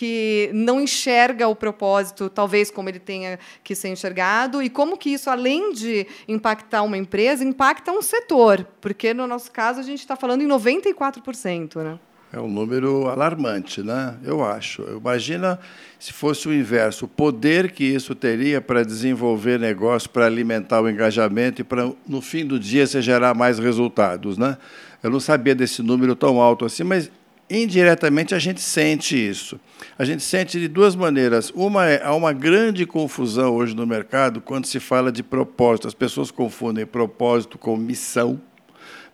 que 0.00 0.48
não 0.54 0.80
enxerga 0.80 1.46
o 1.46 1.54
propósito, 1.54 2.30
talvez 2.30 2.70
como 2.70 2.88
ele 2.88 2.98
tenha 2.98 3.38
que 3.62 3.74
ser 3.74 3.88
enxergado, 3.88 4.62
e 4.62 4.70
como 4.70 4.96
que 4.96 5.10
isso, 5.10 5.28
além 5.28 5.74
de 5.74 6.06
impactar 6.26 6.80
uma 6.84 6.96
empresa, 6.96 7.44
impacta 7.44 7.92
um 7.92 8.00
setor, 8.00 8.66
porque 8.80 9.12
no 9.12 9.26
nosso 9.26 9.52
caso 9.52 9.78
a 9.78 9.82
gente 9.82 9.98
está 9.98 10.16
falando 10.16 10.40
em 10.40 10.48
94%. 10.48 11.82
Né? 11.82 11.98
É 12.32 12.40
um 12.40 12.48
número 12.48 13.08
alarmante, 13.08 13.82
né? 13.82 14.16
eu 14.24 14.42
acho. 14.42 14.82
Imagina 14.84 15.60
se 15.98 16.14
fosse 16.14 16.48
o 16.48 16.54
inverso, 16.54 17.04
o 17.04 17.08
poder 17.08 17.70
que 17.70 17.84
isso 17.84 18.14
teria 18.14 18.58
para 18.58 18.82
desenvolver 18.82 19.60
negócio, 19.60 20.08
para 20.08 20.24
alimentar 20.24 20.80
o 20.80 20.88
engajamento 20.88 21.60
e 21.60 21.64
para, 21.64 21.92
no 22.08 22.22
fim 22.22 22.46
do 22.46 22.58
dia, 22.58 22.86
se 22.86 23.02
gerar 23.02 23.34
mais 23.34 23.58
resultados. 23.58 24.38
Né? 24.38 24.56
Eu 25.02 25.10
não 25.10 25.20
sabia 25.20 25.54
desse 25.54 25.82
número 25.82 26.16
tão 26.16 26.40
alto 26.40 26.64
assim, 26.64 26.84
mas 26.84 27.10
indiretamente 27.50 28.34
a 28.34 28.38
gente 28.38 28.60
sente 28.60 29.16
isso. 29.16 29.58
A 29.98 30.04
gente 30.04 30.22
sente 30.22 30.58
de 30.60 30.68
duas 30.68 30.94
maneiras. 30.94 31.50
Uma 31.54 31.86
é 31.86 32.02
há 32.02 32.14
uma 32.14 32.32
grande 32.32 32.86
confusão 32.86 33.54
hoje 33.54 33.74
no 33.74 33.86
mercado 33.86 34.40
quando 34.40 34.66
se 34.66 34.78
fala 34.78 35.10
de 35.10 35.22
propósito. 35.22 35.88
As 35.88 35.94
pessoas 35.94 36.30
confundem 36.30 36.86
propósito 36.86 37.58
com 37.58 37.76
missão, 37.76 38.40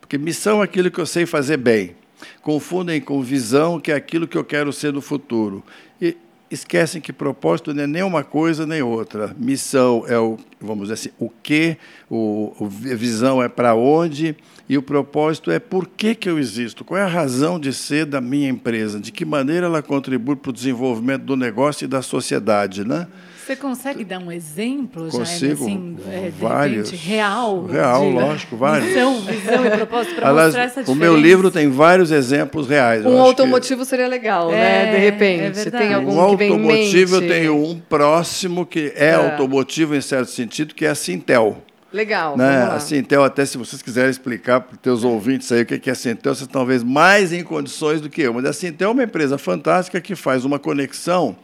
porque 0.00 0.18
missão 0.18 0.60
é 0.60 0.64
aquilo 0.64 0.90
que 0.90 1.00
eu 1.00 1.06
sei 1.06 1.24
fazer 1.24 1.56
bem. 1.56 1.96
Confundem 2.42 3.00
com 3.00 3.22
visão, 3.22 3.80
que 3.80 3.90
é 3.90 3.94
aquilo 3.94 4.28
que 4.28 4.36
eu 4.36 4.44
quero 4.44 4.72
ser 4.72 4.92
no 4.92 5.00
futuro. 5.00 5.64
E 6.00 6.16
esquecem 6.50 7.00
que 7.00 7.12
propósito 7.12 7.74
não 7.74 7.82
é 7.82 7.86
nem 7.86 8.02
uma 8.02 8.22
coisa 8.22 8.66
nem 8.66 8.82
outra. 8.82 9.34
Missão 9.38 10.04
é 10.06 10.18
o, 10.18 10.38
vamos 10.60 10.88
dizer 10.88 10.94
assim, 10.94 11.10
o 11.18 11.28
que, 11.28 11.76
o, 12.08 12.54
o 12.58 12.68
visão 12.68 13.42
é 13.42 13.48
para 13.48 13.74
onde 13.74 14.36
e 14.68 14.76
o 14.76 14.82
propósito 14.82 15.50
é 15.50 15.58
por 15.58 15.86
que, 15.86 16.14
que 16.14 16.28
eu 16.28 16.38
existo, 16.38 16.84
qual 16.84 16.98
é 16.98 17.04
a 17.04 17.08
razão 17.08 17.58
de 17.58 17.72
ser 17.72 18.04
da 18.04 18.20
minha 18.20 18.48
empresa, 18.48 18.98
de 18.98 19.12
que 19.12 19.24
maneira 19.24 19.66
ela 19.66 19.82
contribui 19.82 20.36
para 20.36 20.50
o 20.50 20.52
desenvolvimento 20.52 21.22
do 21.22 21.36
negócio 21.36 21.84
e 21.84 21.88
da 21.88 22.02
sociedade, 22.02 22.86
né? 22.86 23.06
Você 23.46 23.54
consegue 23.54 24.02
dar 24.02 24.18
um 24.18 24.32
exemplo, 24.32 25.08
Consigo, 25.08 25.52
assim, 25.64 25.96
é, 26.08 26.32
vários. 26.36 26.90
Repente, 26.90 27.08
real? 27.08 27.64
Real, 27.66 28.04
de, 28.04 28.12
lógico, 28.12 28.56
vários. 28.56 28.88
Visão, 28.88 29.20
visão 29.20 29.64
e 29.64 29.70
propósito 29.70 30.16
para 30.16 30.34
mostrar 30.34 30.62
essa 30.64 30.80
diferença. 30.80 30.90
O 30.90 30.94
meu 30.96 31.16
livro 31.16 31.48
tem 31.48 31.70
vários 31.70 32.10
exemplos 32.10 32.68
reais. 32.68 33.06
Um 33.06 33.20
automotivo 33.20 33.82
que... 33.82 33.88
seria 33.88 34.08
legal, 34.08 34.52
é, 34.52 34.56
né? 34.56 34.90
De 34.90 34.98
repente. 34.98 35.60
É 35.60 35.70
tem 35.70 35.94
algum 35.94 36.20
um 36.20 36.30
que 36.30 36.36
vem 36.38 36.50
automotivo, 36.50 37.14
eu 37.14 37.28
tenho 37.28 37.64
um 37.64 37.78
próximo 37.78 38.66
que 38.66 38.92
é, 38.96 39.10
é, 39.10 39.14
automotivo 39.14 39.94
em 39.94 40.00
certo 40.00 40.32
sentido, 40.32 40.74
que 40.74 40.84
é 40.84 40.88
a 40.88 40.96
Sintel. 40.96 41.62
Legal. 41.92 42.36
Né? 42.36 42.64
A 42.64 42.80
Sintel, 42.80 43.22
até 43.22 43.46
se 43.46 43.56
vocês 43.56 43.80
quiserem 43.80 44.10
explicar 44.10 44.62
para 44.62 44.74
os 44.74 44.80
teus 44.80 45.04
ouvintes 45.04 45.52
aí 45.52 45.62
o 45.62 45.66
que 45.66 45.88
é 45.88 45.92
a 45.92 45.94
Sintel, 45.94 46.34
vocês 46.34 46.48
talvez 46.48 46.82
mais 46.82 47.32
em 47.32 47.44
condições 47.44 48.00
do 48.00 48.10
que 48.10 48.22
eu. 48.22 48.34
Mas 48.34 48.44
a 48.44 48.52
Sintel 48.52 48.88
é 48.88 48.92
uma 48.92 49.04
empresa 49.04 49.38
fantástica 49.38 50.00
que 50.00 50.16
faz 50.16 50.44
uma 50.44 50.58
conexão 50.58 51.36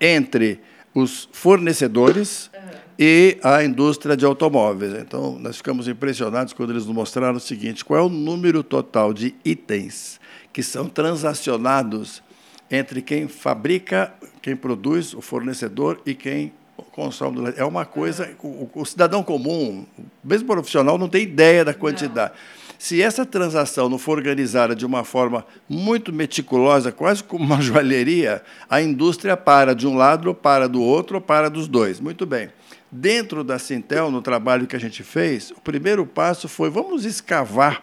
entre 0.00 0.60
os 0.96 1.28
fornecedores 1.30 2.50
uhum. 2.54 2.78
e 2.98 3.38
a 3.42 3.62
indústria 3.62 4.16
de 4.16 4.24
automóveis. 4.24 4.94
Então, 4.94 5.38
nós 5.38 5.58
ficamos 5.58 5.86
impressionados 5.86 6.54
quando 6.54 6.70
eles 6.70 6.86
nos 6.86 6.94
mostraram 6.94 7.36
o 7.36 7.40
seguinte: 7.40 7.84
qual 7.84 8.00
é 8.00 8.02
o 8.02 8.08
número 8.08 8.62
total 8.62 9.12
de 9.12 9.34
itens 9.44 10.18
que 10.52 10.62
são 10.62 10.88
transacionados 10.88 12.22
entre 12.70 13.02
quem 13.02 13.28
fabrica, 13.28 14.12
quem 14.40 14.56
produz, 14.56 15.12
o 15.12 15.20
fornecedor 15.20 16.00
e 16.06 16.14
quem 16.14 16.52
consome. 16.92 17.52
É 17.56 17.64
uma 17.64 17.84
coisa. 17.84 18.34
O, 18.42 18.68
o 18.74 18.84
cidadão 18.86 19.22
comum, 19.22 19.84
mesmo 20.24 20.46
profissional, 20.48 20.96
não 20.96 21.10
tem 21.10 21.22
ideia 21.22 21.62
da 21.62 21.74
quantidade. 21.74 22.32
Não. 22.32 22.65
Se 22.78 23.00
essa 23.00 23.24
transação 23.24 23.88
não 23.88 23.98
for 23.98 24.18
organizada 24.18 24.74
de 24.74 24.84
uma 24.84 25.04
forma 25.04 25.44
muito 25.68 26.12
meticulosa, 26.12 26.92
quase 26.92 27.22
como 27.22 27.44
uma 27.44 27.60
joalheria, 27.62 28.42
a 28.68 28.80
indústria 28.80 29.36
para 29.36 29.74
de 29.74 29.86
um 29.86 29.96
lado, 29.96 30.34
para 30.34 30.68
do 30.68 30.82
outro, 30.82 31.16
ou 31.16 31.20
para 31.20 31.48
dos 31.48 31.68
dois. 31.68 32.00
Muito 32.00 32.26
bem. 32.26 32.50
Dentro 32.90 33.42
da 33.42 33.58
Sintel, 33.58 34.10
no 34.10 34.22
trabalho 34.22 34.66
que 34.66 34.76
a 34.76 34.80
gente 34.80 35.02
fez, 35.02 35.50
o 35.50 35.60
primeiro 35.60 36.06
passo 36.06 36.48
foi 36.48 36.70
vamos 36.70 37.04
escavar 37.04 37.82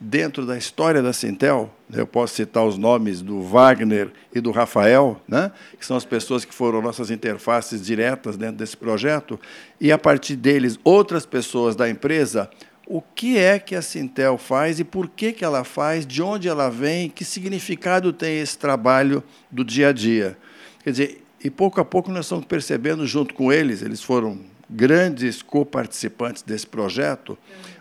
dentro 0.00 0.46
da 0.46 0.56
história 0.56 1.02
da 1.02 1.12
Sintel. 1.12 1.70
Eu 1.92 2.06
posso 2.06 2.34
citar 2.34 2.64
os 2.64 2.78
nomes 2.78 3.20
do 3.20 3.42
Wagner 3.42 4.10
e 4.34 4.40
do 4.40 4.50
Rafael, 4.50 5.20
né? 5.28 5.52
que 5.78 5.84
são 5.84 5.96
as 5.96 6.04
pessoas 6.04 6.44
que 6.44 6.54
foram 6.54 6.80
nossas 6.80 7.10
interfaces 7.10 7.84
diretas 7.84 8.36
dentro 8.36 8.56
desse 8.56 8.76
projeto, 8.76 9.38
e 9.78 9.92
a 9.92 9.98
partir 9.98 10.36
deles, 10.36 10.78
outras 10.82 11.26
pessoas 11.26 11.76
da 11.76 11.90
emprisa 11.90 12.48
o 12.92 13.00
que 13.00 13.38
é 13.38 13.56
que 13.56 13.76
a 13.76 13.82
Sintel 13.82 14.36
faz 14.36 14.80
e 14.80 14.84
por 14.84 15.08
que, 15.08 15.32
que 15.32 15.44
ela 15.44 15.62
faz, 15.62 16.04
de 16.04 16.20
onde 16.20 16.48
ela 16.48 16.68
vem, 16.68 17.08
que 17.08 17.24
significado 17.24 18.12
tem 18.12 18.40
esse 18.40 18.58
trabalho 18.58 19.22
do 19.48 19.64
dia 19.64 19.90
a 19.90 19.92
dia. 19.92 20.36
Quer 20.82 20.90
dizer, 20.90 21.24
e 21.42 21.48
pouco 21.48 21.80
a 21.80 21.84
pouco 21.84 22.10
nós 22.10 22.24
estamos 22.24 22.46
percebendo, 22.46 23.06
junto 23.06 23.32
com 23.32 23.52
eles, 23.52 23.80
eles 23.80 24.02
foram 24.02 24.40
grandes 24.68 25.40
co-participantes 25.40 26.42
desse 26.42 26.66
projeto, 26.66 27.38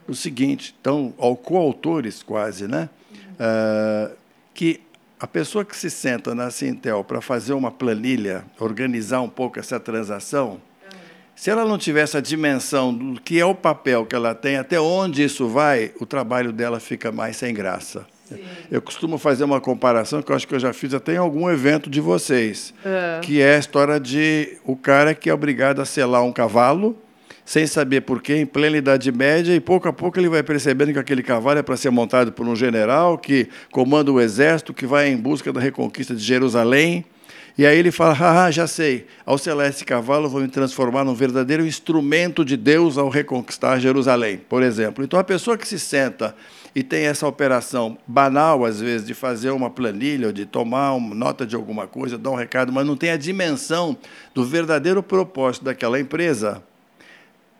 o 0.07 0.13
seguinte, 0.13 0.75
então, 0.79 1.11
coautores 1.43 2.21
quase, 2.21 2.67
né? 2.67 2.87
Uh, 3.33 4.15
que 4.53 4.79
a 5.19 5.25
pessoa 5.25 5.65
que 5.65 5.75
se 5.75 5.89
senta 5.89 6.35
na 6.35 6.51
Sintel 6.51 7.03
para 7.03 7.19
fazer 7.19 7.53
uma 7.53 7.71
planilha, 7.71 8.45
organizar 8.59 9.21
um 9.21 9.29
pouco 9.29 9.57
essa 9.57 9.79
transação, 9.79 10.61
se 11.39 11.50
ela 11.50 11.63
não 11.63 11.77
tivesse 11.77 12.17
a 12.17 12.19
dimensão 12.19 12.93
do 12.93 13.22
que 13.22 13.39
é 13.39 13.46
o 13.46 13.55
papel 13.55 14.05
que 14.05 14.13
ela 14.13 14.36
tem, 14.36 14.58
até 14.58 14.77
onde 14.77 15.24
isso 15.24 15.48
vai, 15.48 15.89
o 15.98 16.05
trabalho 16.05 16.51
dela 16.51 16.81
fica 16.81 17.13
mais 17.13 17.38
sem 17.38 17.53
graça. 17.53 18.05
Sim. 18.27 18.39
Eu 18.69 18.81
costumo 18.81 19.17
fazer 19.17 19.46
uma 19.46 19.62
comparação 19.62 20.22
que 20.22 20.34
eu 20.34 20.36
acho 20.36 20.46
que 20.46 20.53
eu 20.53 20.60
já 20.60 20.74
fiz 20.74 20.93
até 20.93 21.13
em 21.13 21.17
algum 21.17 21.50
evento 21.50 21.89
de 21.89 22.01
vocês, 22.01 22.74
é. 22.84 23.22
que 23.22 23.39
é 23.39 23.55
a 23.55 23.58
história 23.58 23.98
de 24.01 24.58
o 24.65 24.75
cara 24.75 25.15
que 25.15 25.29
é 25.29 25.34
obrigado 25.34 25.81
a 25.81 25.86
selar 25.86 26.25
um 26.25 26.34
cavalo 26.34 26.98
sem 27.46 27.65
saber 27.65 28.01
porquê, 28.01 28.36
em 28.36 28.46
plena 28.46 28.75
Idade 28.75 29.10
Média, 29.10 29.55
e 29.55 29.62
pouco 29.62 29.88
a 29.88 29.93
pouco 29.93 30.19
ele 30.19 30.27
vai 30.27 30.43
percebendo 30.43 30.91
que 30.91 31.00
aquele 31.00 31.24
cavalo 31.24 31.58
é 31.58 31.63
para 31.63 31.77
ser 31.77 31.89
montado 31.89 32.34
por 32.34 32.46
um 32.46 32.55
general 32.55 33.17
que 33.17 33.48
comanda 33.72 34.12
o 34.12 34.19
exército, 34.19 34.74
que 34.74 34.86
vai 34.86 35.08
em 35.08 35.15
busca 35.15 35.53
da 35.53 35.62
reconquista 35.62 36.13
de 36.13 36.22
Jerusalém. 36.22 37.05
E 37.57 37.65
aí 37.65 37.77
ele 37.77 37.91
fala: 37.91 38.45
ah, 38.45 38.51
já 38.51 38.67
sei, 38.67 39.07
ao 39.25 39.37
celeste 39.37 39.83
cavalo 39.85 40.29
vou 40.29 40.41
me 40.41 40.47
transformar 40.47 41.03
num 41.03 41.13
verdadeiro 41.13 41.65
instrumento 41.65 42.45
de 42.45 42.55
Deus 42.55 42.97
ao 42.97 43.09
reconquistar 43.09 43.79
Jerusalém, 43.79 44.37
por 44.37 44.63
exemplo. 44.63 45.03
Então 45.03 45.19
a 45.19 45.23
pessoa 45.23 45.57
que 45.57 45.67
se 45.67 45.79
senta 45.79 46.35
e 46.75 46.83
tem 46.83 47.05
essa 47.05 47.27
operação 47.27 47.97
banal, 48.05 48.63
às 48.63 48.79
vezes, 48.79 49.05
de 49.05 49.13
fazer 49.13 49.49
uma 49.49 49.69
planilha, 49.69 50.27
ou 50.27 50.33
de 50.33 50.45
tomar 50.45 50.93
uma 50.93 51.15
nota 51.15 51.45
de 51.45 51.55
alguma 51.55 51.87
coisa, 51.87 52.17
dar 52.17 52.29
um 52.29 52.35
recado, 52.35 52.71
mas 52.71 52.85
não 52.85 52.95
tem 52.95 53.11
a 53.11 53.17
dimensão 53.17 53.97
do 54.33 54.45
verdadeiro 54.45 55.01
propósito 55.01 55.65
daquela 55.65 55.99
empresa, 55.99 56.63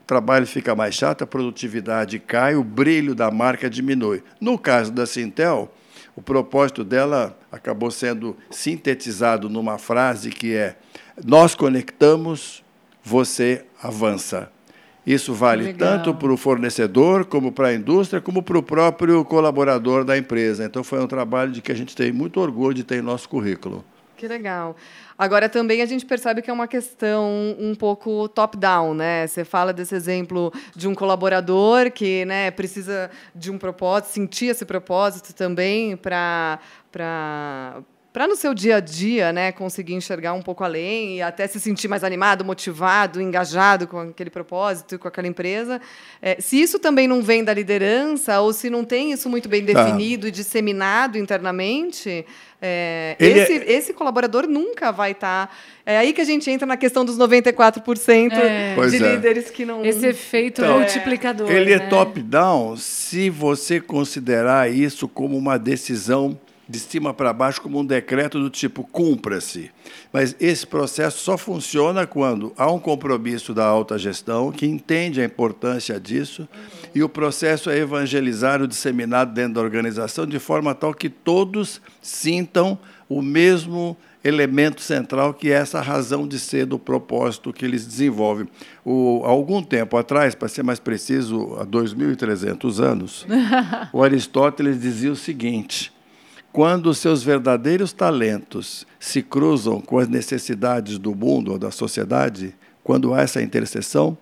o 0.04 0.06
trabalho 0.06 0.48
fica 0.48 0.76
mais 0.76 0.96
chato, 0.96 1.24
a 1.24 1.28
produtividade 1.28 2.20
cai, 2.20 2.56
o 2.56 2.64
brilho 2.64 3.14
da 3.14 3.30
marca 3.30 3.70
diminui. 3.70 4.24
No 4.40 4.58
caso 4.58 4.92
da 4.92 5.06
Sintel, 5.06 5.72
o 6.20 6.22
propósito 6.22 6.84
dela 6.84 7.40
acabou 7.50 7.90
sendo 7.90 8.36
sintetizado 8.52 9.50
numa 9.50 9.78
frase 9.78 10.30
que 10.30 10.54
é: 10.54 10.76
Nós 11.26 11.56
conectamos, 11.56 12.62
você 13.02 13.64
avança. 13.82 14.52
Isso 15.08 15.34
vale 15.34 15.64
Legal. 15.64 15.98
tanto 15.98 16.14
para 16.14 16.32
o 16.32 16.36
fornecedor, 16.36 17.24
como 17.24 17.54
para 17.54 17.70
a 17.70 17.74
indústria, 17.74 18.20
como 18.20 18.44
para 18.44 18.58
o 18.58 18.62
próprio 18.62 19.24
colaborador 19.24 20.04
da 20.04 20.18
empresa. 20.18 20.66
Então, 20.66 20.84
foi 20.84 21.02
um 21.02 21.08
trabalho 21.08 21.54
de 21.54 21.62
que 21.62 21.72
a 21.72 21.76
gente 21.76 21.96
tem 21.96 22.12
muito 22.12 22.40
orgulho 22.42 22.74
de 22.74 22.84
ter 22.84 23.00
em 23.00 23.02
nosso 23.02 23.28
currículo. 23.30 23.84
Que 24.20 24.28
legal. 24.28 24.76
Agora, 25.18 25.48
também 25.48 25.82
a 25.82 25.86
gente 25.86 26.06
percebe 26.06 26.42
que 26.42 26.50
é 26.50 26.54
uma 26.54 26.68
questão 26.68 27.56
um 27.58 27.74
pouco 27.74 28.28
top-down, 28.28 28.94
né? 28.94 29.26
Você 29.26 29.46
fala 29.46 29.72
desse 29.72 29.96
exemplo 29.96 30.52
de 30.76 30.90
um 30.90 30.94
colaborador 30.94 31.90
que 31.90 32.26
né, 32.26 32.52
precisa 32.52 33.10
de 33.34 33.50
um 33.50 33.58
propósito, 33.58 34.12
sentir 34.12 34.48
esse 34.48 34.66
propósito 34.66 35.34
também 35.34 35.96
para 35.96 36.60
para 38.20 38.28
no 38.28 38.36
seu 38.36 38.54
dia 38.54 38.76
a 38.76 38.80
dia, 38.82 39.32
né, 39.32 39.50
conseguir 39.54 39.94
enxergar 39.94 40.34
um 40.34 40.42
pouco 40.42 40.62
além 40.62 41.16
e 41.16 41.22
até 41.22 41.48
se 41.48 41.58
sentir 41.58 41.88
mais 41.88 42.04
animado, 42.04 42.44
motivado, 42.44 43.22
engajado 43.22 43.88
com 43.88 43.98
aquele 43.98 44.30
propósito, 44.30 45.00
com 45.00 45.08
aquela 45.08 45.26
empresa. 45.26 45.80
É, 46.22 46.36
se 46.38 46.62
isso 46.62 46.80
também 46.80 47.08
não 47.08 47.22
vem 47.22 47.46
da 47.46 47.54
liderança 47.54 48.42
ou 48.42 48.52
se 48.52 48.70
não 48.70 48.84
tem 48.84 49.14
isso 49.14 49.30
muito 49.30 49.48
bem 49.48 49.66
tá. 49.66 49.86
definido 49.86 50.24
tá. 50.24 50.28
e 50.28 50.32
disseminado 50.32 51.18
internamente, 51.18 52.26
é, 52.62 53.16
esse, 53.18 53.54
é... 53.54 53.72
esse 53.72 53.94
colaborador 53.94 54.46
nunca 54.50 54.92
vai 54.92 55.12
estar. 55.12 55.48
Tá... 55.48 55.54
É 55.86 55.98
aí 56.00 56.12
que 56.12 56.20
a 56.20 56.26
gente 56.26 56.52
entra 56.52 56.68
na 56.68 56.76
questão 56.76 57.06
dos 57.06 57.18
94% 57.18 58.34
é. 58.34 58.86
de 58.90 58.96
é. 58.98 59.12
líderes 59.16 59.50
que 59.50 59.64
não. 59.64 59.86
Esse 59.86 60.06
efeito 60.06 60.60
então, 60.62 60.80
multiplicador. 60.80 61.50
Ele 61.50 61.72
é 61.72 61.80
né? 61.80 61.86
é 61.86 61.88
top-down 61.88 62.76
se 62.76 63.30
você 63.30 63.80
considerar 63.80 64.70
isso 64.70 65.08
como 65.08 65.38
uma 65.38 65.58
decisão 65.58 66.38
de 66.70 66.80
cima 66.80 67.16
para 67.16 67.34
baixo 67.34 67.62
como 67.62 67.80
um 67.80 67.86
decreto 67.86 68.40
do 68.40 68.48
tipo 68.48 68.84
cumpra-se. 68.84 69.72
Mas 70.14 70.36
esse 70.40 70.68
processo 70.68 71.18
só 71.18 71.36
funciona 71.36 72.06
quando 72.06 72.54
há 72.56 72.72
um 72.72 72.80
compromisso 72.80 73.56
da 73.56 73.66
alta 73.66 73.98
gestão 73.98 74.52
que 74.52 74.68
entende 74.68 75.20
a 75.20 75.26
importância 75.26 76.00
disso 76.00 76.48
e 76.94 77.02
o 77.02 77.10
processo 77.10 77.72
é 77.72 77.80
evangelizado, 77.80 78.68
disseminado 78.68 79.34
dentro 79.34 79.56
da 79.56 79.62
organização 79.62 80.28
de 80.28 80.38
forma 80.38 80.76
tal 80.76 80.94
que 80.94 81.10
todos 81.10 81.82
sintam 82.04 82.78
o 83.10 83.20
mesmo 83.20 83.98
elemento 84.24 84.82
central 84.82 85.34
que 85.34 85.50
é 85.50 85.56
essa 85.56 85.82
razão 85.82 86.28
de 86.28 86.38
ser 86.38 86.68
do 86.68 86.78
propósito 86.78 87.52
que 87.52 87.66
eles 87.66 87.84
desenvolvem. 87.84 88.48
O, 88.86 89.24
há 89.26 89.30
algum 89.30 89.64
tempo 89.64 89.98
atrás, 89.98 90.36
para 90.36 90.48
ser 90.48 90.62
mais 90.62 90.80
preciso, 90.80 91.56
há 91.60 91.66
2.300 91.66 92.80
anos, 92.80 93.26
o 93.92 94.04
Aristóteles 94.04 94.80
dizia 94.80 95.12
o 95.12 95.16
seguinte: 95.16 95.92
quando 96.52 96.94
seus 96.94 97.24
verdadeiros 97.24 97.94
talentos 97.94 98.86
se 99.00 99.22
cruzam 99.22 99.80
com 99.80 100.00
as 100.00 100.08
necessidades 100.08 100.98
do 100.98 101.16
mundo 101.16 101.52
ou 101.52 101.60
da 101.60 101.72
sociedade, 101.72 102.56
quando 102.84 103.14
há 103.14 103.22
essa 103.22 103.42
interseção, 103.42 104.18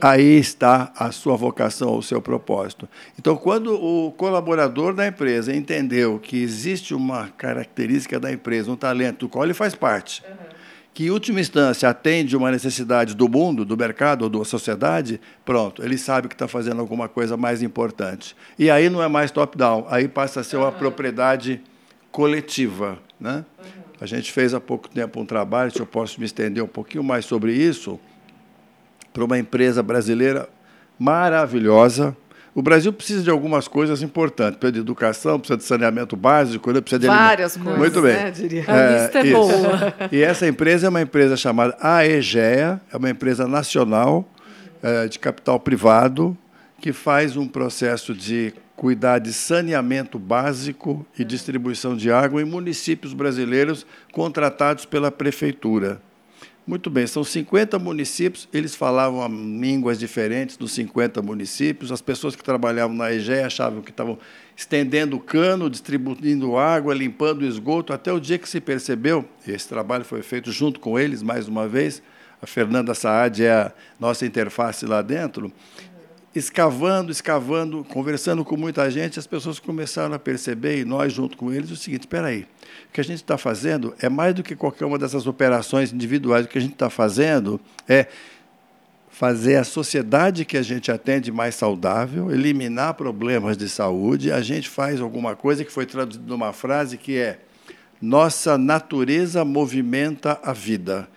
aí 0.00 0.38
está 0.38 0.92
a 0.96 1.12
sua 1.12 1.36
vocação, 1.36 1.96
o 1.96 2.02
seu 2.02 2.20
propósito. 2.20 2.88
Então, 3.18 3.36
quando 3.36 3.74
o 3.74 4.10
colaborador 4.12 4.94
da 4.94 5.06
empresa 5.06 5.54
entendeu 5.54 6.18
que 6.18 6.42
existe 6.42 6.94
uma 6.94 7.28
característica 7.28 8.18
da 8.18 8.32
empresa, 8.32 8.70
um 8.70 8.76
talento 8.76 9.26
do 9.26 9.28
qual 9.28 9.44
ele 9.44 9.54
faz 9.54 9.74
parte, 9.74 10.22
uhum 10.28 10.57
que, 10.98 11.06
em 11.06 11.10
última 11.10 11.38
instância, 11.38 11.88
atende 11.88 12.36
uma 12.36 12.50
necessidade 12.50 13.14
do 13.14 13.28
mundo, 13.28 13.64
do 13.64 13.76
mercado 13.76 14.22
ou 14.22 14.28
da 14.28 14.44
sociedade, 14.44 15.20
pronto, 15.44 15.80
ele 15.80 15.96
sabe 15.96 16.26
que 16.26 16.34
está 16.34 16.48
fazendo 16.48 16.80
alguma 16.80 17.08
coisa 17.08 17.36
mais 17.36 17.62
importante. 17.62 18.34
E 18.58 18.68
aí 18.68 18.90
não 18.90 19.00
é 19.00 19.06
mais 19.06 19.30
top-down, 19.30 19.86
aí 19.88 20.08
passa 20.08 20.40
a 20.40 20.42
ser 20.42 20.56
uma 20.56 20.72
propriedade 20.72 21.62
coletiva. 22.10 22.98
Né? 23.20 23.44
A 24.00 24.06
gente 24.06 24.32
fez 24.32 24.52
há 24.52 24.60
pouco 24.60 24.88
tempo 24.88 25.20
um 25.20 25.24
trabalho, 25.24 25.70
se 25.70 25.78
eu 25.78 25.86
posso 25.86 26.18
me 26.18 26.26
estender 26.26 26.64
um 26.64 26.66
pouquinho 26.66 27.04
mais 27.04 27.24
sobre 27.24 27.52
isso, 27.52 28.00
para 29.12 29.24
uma 29.24 29.38
empresa 29.38 29.84
brasileira 29.84 30.48
maravilhosa, 30.98 32.16
o 32.58 32.62
Brasil 32.62 32.92
precisa 32.92 33.22
de 33.22 33.30
algumas 33.30 33.68
coisas 33.68 34.02
importantes. 34.02 34.58
Precisa 34.58 34.72
de 34.72 34.80
educação, 34.80 35.38
precisa 35.38 35.56
de 35.56 35.62
saneamento 35.62 36.16
básico, 36.16 36.72
né? 36.72 36.80
precisa 36.80 36.98
de 36.98 37.06
Várias 37.06 37.56
coisas. 37.56 37.78
Muito 37.78 38.02
bem. 38.02 38.14
Né, 38.14 38.30
diria. 38.32 38.64
É, 38.66 38.72
a 38.72 39.02
lista 39.02 39.18
é 39.20 39.26
isso. 39.26 39.32
boa. 39.32 39.94
E 40.10 40.20
essa 40.20 40.44
empresa 40.44 40.88
é 40.88 40.90
uma 40.90 41.00
empresa 41.00 41.36
chamada 41.36 41.76
AEGEA, 41.80 42.80
é 42.92 42.96
uma 42.96 43.10
empresa 43.10 43.46
nacional 43.46 44.28
é, 44.82 45.06
de 45.06 45.20
capital 45.20 45.60
privado 45.60 46.36
que 46.80 46.92
faz 46.92 47.36
um 47.36 47.46
processo 47.46 48.12
de 48.12 48.52
cuidar 48.74 49.20
de 49.20 49.32
saneamento 49.32 50.18
básico 50.18 51.06
e 51.16 51.24
distribuição 51.24 51.96
de 51.96 52.10
água 52.10 52.42
em 52.42 52.44
municípios 52.44 53.14
brasileiros 53.14 53.86
contratados 54.10 54.84
pela 54.84 55.12
prefeitura. 55.12 56.00
Muito 56.68 56.90
bem, 56.90 57.06
são 57.06 57.24
50 57.24 57.78
municípios, 57.78 58.46
eles 58.52 58.74
falavam 58.74 59.26
línguas 59.26 59.98
diferentes 59.98 60.54
dos 60.54 60.72
50 60.72 61.22
municípios, 61.22 61.90
as 61.90 62.02
pessoas 62.02 62.36
que 62.36 62.44
trabalhavam 62.44 62.94
na 62.94 63.10
EGE 63.10 63.40
achavam 63.40 63.80
que 63.80 63.90
estavam 63.90 64.18
estendendo 64.54 65.16
o 65.16 65.18
cano, 65.18 65.70
distribuindo 65.70 66.58
água, 66.58 66.92
limpando 66.92 67.40
o 67.40 67.46
esgoto, 67.46 67.94
até 67.94 68.12
o 68.12 68.20
dia 68.20 68.36
que 68.36 68.46
se 68.46 68.60
percebeu, 68.60 69.26
esse 69.46 69.66
trabalho 69.66 70.04
foi 70.04 70.20
feito 70.20 70.52
junto 70.52 70.78
com 70.78 70.98
eles, 70.98 71.22
mais 71.22 71.48
uma 71.48 71.66
vez, 71.66 72.02
a 72.42 72.46
Fernanda 72.46 72.94
Saad 72.94 73.42
é 73.42 73.50
a 73.50 73.72
nossa 73.98 74.26
interface 74.26 74.84
lá 74.84 75.00
dentro, 75.00 75.50
escavando, 76.38 77.12
escavando, 77.12 77.84
conversando 77.84 78.44
com 78.44 78.56
muita 78.56 78.90
gente, 78.90 79.18
as 79.18 79.26
pessoas 79.26 79.58
começaram 79.58 80.14
a 80.14 80.18
perceber, 80.18 80.80
e 80.80 80.84
nós 80.84 81.12
junto 81.12 81.36
com 81.36 81.52
eles, 81.52 81.70
o 81.70 81.76
seguinte: 81.76 82.02
espera 82.02 82.28
aí, 82.28 82.46
o 82.88 82.92
que 82.92 83.00
a 83.00 83.04
gente 83.04 83.16
está 83.16 83.36
fazendo 83.36 83.94
é 84.00 84.08
mais 84.08 84.34
do 84.34 84.42
que 84.42 84.56
qualquer 84.56 84.86
uma 84.86 84.98
dessas 84.98 85.26
operações 85.26 85.92
individuais. 85.92 86.46
O 86.46 86.48
que 86.48 86.58
a 86.58 86.60
gente 86.60 86.72
está 86.72 86.88
fazendo 86.88 87.60
é 87.88 88.06
fazer 89.10 89.56
a 89.56 89.64
sociedade 89.64 90.44
que 90.44 90.56
a 90.56 90.62
gente 90.62 90.92
atende 90.92 91.32
mais 91.32 91.56
saudável, 91.56 92.30
eliminar 92.30 92.94
problemas 92.94 93.56
de 93.56 93.68
saúde. 93.68 94.30
A 94.30 94.40
gente 94.40 94.68
faz 94.68 95.00
alguma 95.00 95.34
coisa 95.34 95.64
que 95.64 95.72
foi 95.72 95.86
traduzida 95.86 96.24
numa 96.26 96.52
frase 96.52 96.96
que 96.96 97.18
é: 97.18 97.40
nossa 98.00 98.56
natureza 98.56 99.44
movimenta 99.44 100.38
a 100.42 100.52
vida. 100.52 101.08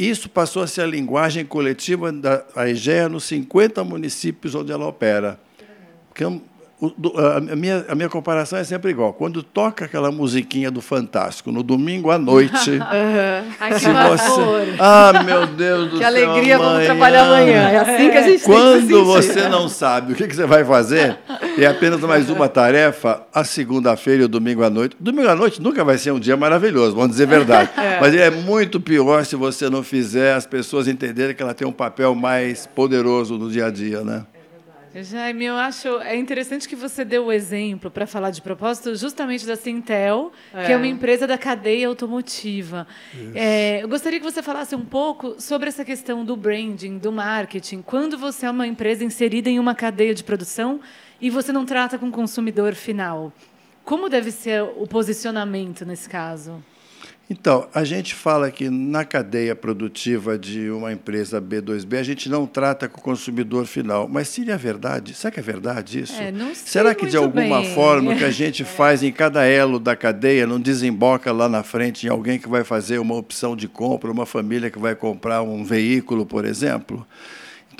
Isso 0.00 0.30
passou 0.30 0.62
a 0.62 0.66
ser 0.66 0.80
a 0.80 0.86
linguagem 0.86 1.44
coletiva 1.44 2.10
da 2.10 2.42
AEGEA 2.56 3.06
nos 3.06 3.24
50 3.24 3.84
municípios 3.84 4.54
onde 4.54 4.72
ela 4.72 4.86
opera. 4.86 5.38
Porque 6.08 6.24
a 6.82 7.56
minha, 7.56 7.84
a 7.88 7.94
minha 7.94 8.08
comparação 8.08 8.58
é 8.58 8.64
sempre 8.64 8.90
igual. 8.90 9.12
Quando 9.12 9.42
toca 9.42 9.84
aquela 9.84 10.10
musiquinha 10.10 10.70
do 10.70 10.80
Fantástico 10.80 11.52
no 11.52 11.62
domingo 11.62 12.10
à 12.10 12.18
noite. 12.18 12.70
uhum. 12.72 13.52
Ai, 13.60 13.74
que 13.74 13.80
você... 13.80 14.76
Ah, 14.78 15.22
meu 15.22 15.46
Deus 15.46 15.90
do 15.90 15.98
que 15.98 15.98
céu. 15.98 15.98
Que 15.98 16.04
alegria, 16.04 16.56
amanhã. 16.56 16.70
vamos 16.70 16.84
trabalhar 16.86 17.26
amanhã. 17.26 17.68
É 17.68 17.76
assim 17.76 18.10
que 18.10 18.16
a 18.16 18.22
gente 18.22 18.44
Quando 18.44 19.04
você 19.04 19.48
não 19.48 19.68
sabe 19.68 20.14
o 20.14 20.16
que, 20.16 20.26
que 20.26 20.34
você 20.34 20.46
vai 20.46 20.64
fazer, 20.64 21.18
é 21.58 21.66
apenas 21.66 22.00
mais 22.00 22.30
uma 22.30 22.48
tarefa, 22.48 23.22
a 23.34 23.44
segunda-feira 23.44 24.22
e 24.22 24.24
o 24.24 24.28
domingo 24.28 24.62
à 24.62 24.70
noite. 24.70 24.96
Domingo 24.98 25.28
à 25.28 25.34
noite 25.34 25.60
nunca 25.60 25.84
vai 25.84 25.98
ser 25.98 26.12
um 26.12 26.18
dia 26.18 26.36
maravilhoso, 26.36 26.94
vamos 26.94 27.10
dizer 27.10 27.24
a 27.24 27.26
verdade. 27.26 27.70
É. 27.80 27.98
Mas 27.98 28.14
é 28.14 28.30
muito 28.30 28.80
pior 28.80 29.24
se 29.24 29.36
você 29.36 29.70
não 29.70 29.82
fizer 29.82 30.34
as 30.34 30.46
pessoas 30.46 30.86
entenderem 30.86 31.34
que 31.34 31.42
ela 31.42 31.54
tem 31.54 31.66
um 31.66 31.72
papel 31.72 32.14
mais 32.14 32.66
poderoso 32.66 33.38
no 33.38 33.50
dia 33.50 33.66
a 33.66 33.70
dia, 33.70 34.02
né? 34.02 34.24
Jaime, 34.92 35.44
eu 35.44 35.54
acho 35.54 36.00
é 36.00 36.16
interessante 36.16 36.68
que 36.68 36.74
você 36.74 37.04
deu 37.04 37.26
o 37.26 37.32
exemplo 37.32 37.90
para 37.90 38.08
falar 38.08 38.30
de 38.30 38.42
propósito 38.42 38.96
justamente 38.96 39.46
da 39.46 39.54
Sintel, 39.54 40.32
é. 40.52 40.66
que 40.66 40.72
é 40.72 40.76
uma 40.76 40.86
empresa 40.86 41.28
da 41.28 41.38
cadeia 41.38 41.86
automotiva. 41.86 42.88
É, 43.34 43.82
eu 43.82 43.88
gostaria 43.88 44.18
que 44.18 44.24
você 44.24 44.42
falasse 44.42 44.74
um 44.74 44.84
pouco 44.84 45.40
sobre 45.40 45.68
essa 45.68 45.84
questão 45.84 46.24
do 46.24 46.36
branding, 46.36 46.98
do 46.98 47.12
marketing. 47.12 47.82
Quando 47.82 48.18
você 48.18 48.46
é 48.46 48.50
uma 48.50 48.66
empresa 48.66 49.04
inserida 49.04 49.48
em 49.48 49.60
uma 49.60 49.76
cadeia 49.76 50.12
de 50.12 50.24
produção 50.24 50.80
e 51.20 51.30
você 51.30 51.52
não 51.52 51.64
trata 51.64 51.96
com 51.96 52.08
o 52.08 52.12
consumidor 52.12 52.74
final, 52.74 53.32
como 53.84 54.08
deve 54.08 54.32
ser 54.32 54.62
o 54.62 54.88
posicionamento 54.88 55.84
nesse 55.84 56.08
caso? 56.08 56.62
Então, 57.32 57.68
a 57.72 57.84
gente 57.84 58.12
fala 58.12 58.50
que 58.50 58.68
na 58.68 59.04
cadeia 59.04 59.54
produtiva 59.54 60.36
de 60.36 60.68
uma 60.68 60.92
empresa 60.92 61.40
B2B, 61.40 61.96
a 61.96 62.02
gente 62.02 62.28
não 62.28 62.44
trata 62.44 62.88
com 62.88 62.98
o 62.98 63.04
consumidor 63.04 63.66
final. 63.66 64.08
Mas 64.08 64.26
seria 64.26 64.58
verdade? 64.58 65.14
Será 65.14 65.30
que 65.30 65.38
é 65.38 65.42
verdade 65.42 66.00
isso? 66.00 66.20
É, 66.20 66.32
não 66.32 66.52
sei 66.52 66.66
Será 66.66 66.92
que 66.92 67.06
de 67.06 67.16
alguma 67.16 67.60
bem. 67.60 67.72
forma 67.72 68.12
o 68.12 68.16
que 68.16 68.24
a 68.24 68.30
gente 68.32 68.64
faz 68.64 69.04
em 69.04 69.12
cada 69.12 69.44
elo 69.44 69.78
da 69.78 69.94
cadeia 69.94 70.44
não 70.44 70.58
desemboca 70.58 71.30
lá 71.30 71.48
na 71.48 71.62
frente 71.62 72.04
em 72.04 72.10
alguém 72.10 72.36
que 72.36 72.48
vai 72.48 72.64
fazer 72.64 72.98
uma 72.98 73.14
opção 73.14 73.54
de 73.54 73.68
compra, 73.68 74.10
uma 74.10 74.26
família 74.26 74.68
que 74.68 74.78
vai 74.80 74.96
comprar 74.96 75.40
um 75.40 75.64
veículo, 75.64 76.26
por 76.26 76.44
exemplo? 76.44 77.06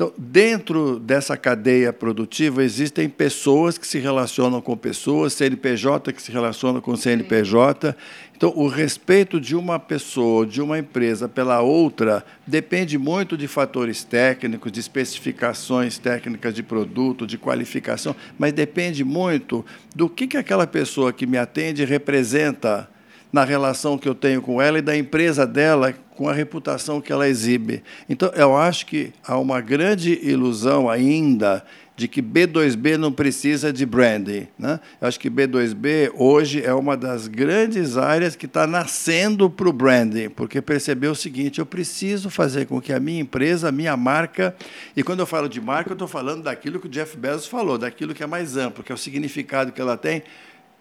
Então, 0.01 0.15
dentro 0.17 0.99
dessa 0.99 1.37
cadeia 1.37 1.93
produtiva, 1.93 2.65
existem 2.65 3.07
pessoas 3.07 3.77
que 3.77 3.87
se 3.87 3.99
relacionam 3.99 4.59
com 4.59 4.75
pessoas, 4.75 5.35
CNPJ 5.35 6.11
que 6.15 6.23
se 6.23 6.33
relacionam 6.33 6.81
com 6.81 6.97
CNPJ. 6.97 7.95
Então, 8.35 8.51
o 8.57 8.67
respeito 8.67 9.39
de 9.39 9.55
uma 9.55 9.79
pessoa, 9.79 10.47
de 10.47 10.63
uma 10.63 10.79
empresa 10.79 11.29
pela 11.29 11.61
outra, 11.61 12.25
depende 12.47 12.97
muito 12.97 13.37
de 13.37 13.47
fatores 13.47 14.03
técnicos, 14.03 14.73
de 14.73 14.81
especificações 14.81 15.99
técnicas 15.99 16.55
de 16.55 16.63
produto, 16.63 17.27
de 17.27 17.37
qualificação, 17.37 18.17
mas 18.39 18.55
depende 18.55 19.05
muito 19.05 19.63
do 19.95 20.09
que, 20.09 20.27
que 20.27 20.39
aquela 20.39 20.67
pessoa 20.67 21.13
que 21.13 21.27
me 21.27 21.37
atende 21.37 21.85
representa 21.85 22.89
na 23.33 23.45
relação 23.45 23.99
que 23.99 24.09
eu 24.09 24.14
tenho 24.14 24.43
com 24.43 24.61
ela 24.61 24.79
e 24.79 24.83
da 24.83 24.97
empresa 24.97 25.47
dela 25.47 25.95
com 26.16 26.29
a 26.29 26.33
reputação 26.33 27.01
que 27.01 27.12
ela 27.12 27.29
exibe. 27.29 27.83
Então, 28.09 28.31
eu 28.35 28.57
acho 28.57 28.87
que 28.87 29.12
há 29.27 29.38
uma 29.38 29.61
grande 29.61 30.19
ilusão 30.23 30.88
ainda 30.88 31.64
de 32.01 32.09
que 32.09 32.23
B2B 32.23 32.97
não 32.97 33.12
precisa 33.12 33.71
de 33.71 33.85
branding. 33.85 34.49
Né? 34.59 34.81
Eu 34.99 35.07
acho 35.07 35.21
que 35.21 35.29
B2B 35.29 36.11
hoje 36.14 36.64
é 36.64 36.73
uma 36.73 36.97
das 36.97 37.29
grandes 37.29 37.99
áreas 37.99 38.35
que 38.35 38.47
está 38.47 38.66
nascendo 38.66 39.51
para 39.51 39.69
o 39.69 39.73
branding, 39.73 40.31
porque 40.31 40.62
percebeu 40.62 41.12
o 41.12 41.14
seguinte: 41.14 41.59
eu 41.59 41.66
preciso 41.66 42.31
fazer 42.31 42.64
com 42.64 42.81
que 42.81 42.90
a 42.90 42.99
minha 42.99 43.21
empresa, 43.21 43.69
a 43.69 43.73
minha 43.73 43.95
marca, 43.99 44.57
e 44.97 45.03
quando 45.03 45.21
eu 45.21 45.27
falo 45.27 45.47
de 45.47 45.61
marca, 45.61 45.90
eu 45.90 45.95
estou 45.95 46.09
falando 46.09 46.43
daquilo 46.43 46.81
que 46.81 46.87
o 46.87 46.90
Jeff 46.90 47.19
Bezos 47.19 47.47
falou, 47.47 47.77
daquilo 47.77 48.14
que 48.14 48.23
é 48.23 48.27
mais 48.27 48.57
amplo, 48.57 48.83
que 48.83 48.90
é 48.90 48.95
o 48.95 48.99
significado 48.99 49.71
que 49.71 49.81
ela 49.81 49.99
tem, 49.99 50.23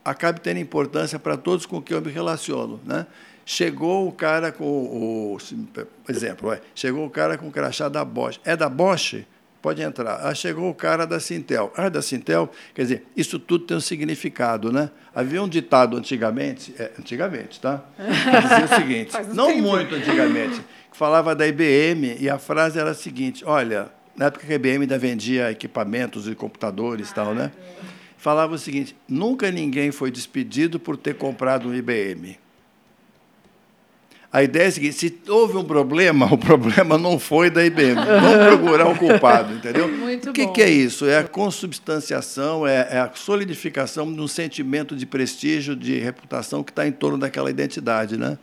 acabe 0.04 0.42
tendo 0.42 0.60
importância 0.60 1.20
para 1.20 1.38
todos 1.38 1.66
com 1.66 1.82
quem 1.82 1.96
eu 1.96 2.02
me 2.02 2.12
relaciono. 2.12 2.80
Né? 2.86 3.06
Chegou 3.46 4.08
o 4.08 4.12
cara 4.12 4.52
com 4.52 4.66
o. 4.66 5.38
Por 5.74 6.16
exemplo, 6.16 6.58
chegou 6.76 7.06
o 7.06 7.10
cara 7.10 7.38
com 7.38 7.48
o 7.48 7.52
crachá 7.52 7.90
da 7.90 8.06
Bosch. 8.06 8.40
É 8.46 8.56
da 8.56 8.70
Bosch? 8.70 9.26
Pode 9.62 9.82
entrar. 9.82 10.22
Ah, 10.24 10.34
chegou 10.34 10.70
o 10.70 10.74
cara 10.74 11.06
da 11.06 11.20
Sintel. 11.20 11.74
Ah, 11.76 11.90
da 11.90 12.02
Sintel, 12.02 12.50
quer 12.74 12.84
dizer, 12.84 13.08
isso 13.16 13.38
tudo 13.38 13.66
tem 13.66 13.76
um 13.76 13.82
significado, 13.82 14.72
né? 14.72 14.90
Havia 15.14 15.44
um 15.44 15.50
ditado 15.50 15.98
antigamente, 15.98 16.74
é, 16.80 16.92
antigamente, 16.98 17.60
tá? 17.60 17.84
Que 17.98 18.42
dizia 18.42 18.66
o 18.66 18.68
seguinte, 18.80 19.18
um 19.18 19.34
não 19.34 19.48
tempo. 19.48 19.62
muito 19.64 19.96
antigamente, 19.96 20.62
que 20.92 20.98
falava 20.98 21.36
da 21.36 21.46
IBM 21.46 22.16
e 22.22 22.30
a 22.30 22.38
frase 22.38 22.80
era 22.80 22.92
a 22.92 22.94
seguinte: 22.94 23.44
olha, 23.44 23.90
na 24.16 24.28
época 24.28 24.46
que 24.46 24.54
a 24.54 24.56
IBM 24.56 24.84
ainda 24.84 24.98
vendia 24.98 25.52
equipamentos 25.52 26.26
e 26.28 26.36
computadores 26.36 27.10
e 27.10 27.14
tal, 27.14 27.36
né? 27.36 27.52
Falava 28.20 28.56
o 28.56 28.58
seguinte: 28.58 28.96
nunca 29.08 29.50
ninguém 29.50 29.92
foi 29.92 30.12
despedido 30.12 30.78
por 30.80 30.98
ter 30.98 31.16
comprado 31.16 31.70
um 31.70 31.74
IBM. 31.74 32.38
A 34.32 34.44
ideia 34.44 34.66
é 34.66 34.68
a 34.68 34.72
seguinte: 34.72 34.94
se 34.94 35.22
houve 35.30 35.56
um 35.56 35.64
problema, 35.64 36.26
o 36.32 36.38
problema 36.38 36.98
não 36.98 37.18
foi 37.18 37.50
da 37.50 37.66
IBM. 37.66 37.96
Vamos 37.96 38.46
procurar 38.60 38.88
o 38.90 38.96
culpado, 38.98 39.54
entendeu? 39.54 39.88
Muito 39.90 40.32
o 40.32 40.34
que, 40.34 40.48
que 40.48 40.62
é 40.62 40.70
isso? 40.70 41.06
É 41.06 41.18
a 41.18 41.24
consubstanciação, 41.24 42.68
é, 42.68 42.90
é 42.92 43.00
a 43.00 43.10
solidificação 43.16 44.14
de 44.14 44.20
um 44.20 44.28
sentimento 44.28 44.98
de 44.98 45.06
prestígio, 45.06 45.74
de 45.74 45.98
reputação 45.98 46.62
que 46.62 46.72
está 46.72 46.86
em 46.86 46.92
torno 46.92 47.18
daquela 47.18 47.50
identidade, 47.50 48.18
né? 48.18 48.38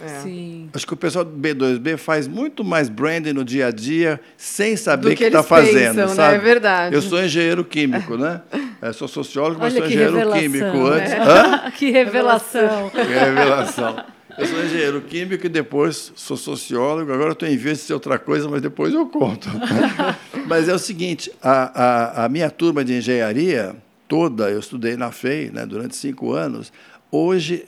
É. 0.00 0.20
Sim. 0.20 0.68
Acho 0.72 0.86
que 0.86 0.92
o 0.92 0.96
pessoal 0.96 1.24
do 1.24 1.36
B2B 1.36 1.96
faz 1.96 2.26
muito 2.26 2.64
mais 2.64 2.88
branding 2.88 3.32
no 3.32 3.44
dia 3.44 3.68
a 3.68 3.70
dia 3.70 4.20
sem 4.36 4.76
saber 4.76 5.08
Do 5.08 5.14
o 5.14 5.16
que 5.16 5.24
está 5.24 5.42
fazendo, 5.42 5.94
pensam, 5.96 6.08
né? 6.08 6.14
sabe? 6.14 6.34
É 6.34 6.38
verdade. 6.38 6.94
Eu 6.94 7.00
sou 7.02 7.22
engenheiro 7.22 7.64
químico, 7.64 8.16
né? 8.16 8.42
Eu 8.82 8.92
sou 8.92 9.06
sociólogo, 9.06 9.60
mas 9.60 9.72
Olha 9.72 9.82
sou 9.82 9.88
que 9.88 9.94
engenheiro 9.94 10.32
químico 10.32 10.86
antes. 10.86 11.10
né? 11.10 11.18
Hã? 11.66 11.70
que 11.70 11.90
revelação. 11.90 12.90
Que 12.90 13.02
revelação. 13.02 14.04
Eu 14.36 14.46
sou 14.46 14.64
engenheiro 14.64 15.00
químico 15.02 15.46
e 15.46 15.48
depois 15.48 16.12
sou 16.16 16.36
sociólogo. 16.36 17.12
Agora 17.12 17.32
estou 17.32 17.48
em 17.48 17.56
vez 17.56 17.78
de 17.78 17.84
ser 17.84 17.94
outra 17.94 18.18
coisa, 18.18 18.48
mas 18.48 18.60
depois 18.60 18.92
eu 18.92 19.06
conto. 19.06 19.48
mas 20.48 20.68
é 20.68 20.74
o 20.74 20.78
seguinte: 20.78 21.30
a, 21.40 22.22
a, 22.22 22.24
a 22.24 22.28
minha 22.28 22.50
turma 22.50 22.84
de 22.84 22.94
engenharia 22.94 23.76
toda, 24.08 24.50
eu 24.50 24.58
estudei 24.58 24.96
na 24.96 25.12
FEI 25.12 25.50
né, 25.52 25.64
durante 25.64 25.94
cinco 25.96 26.32
anos. 26.32 26.72
Hoje, 27.12 27.64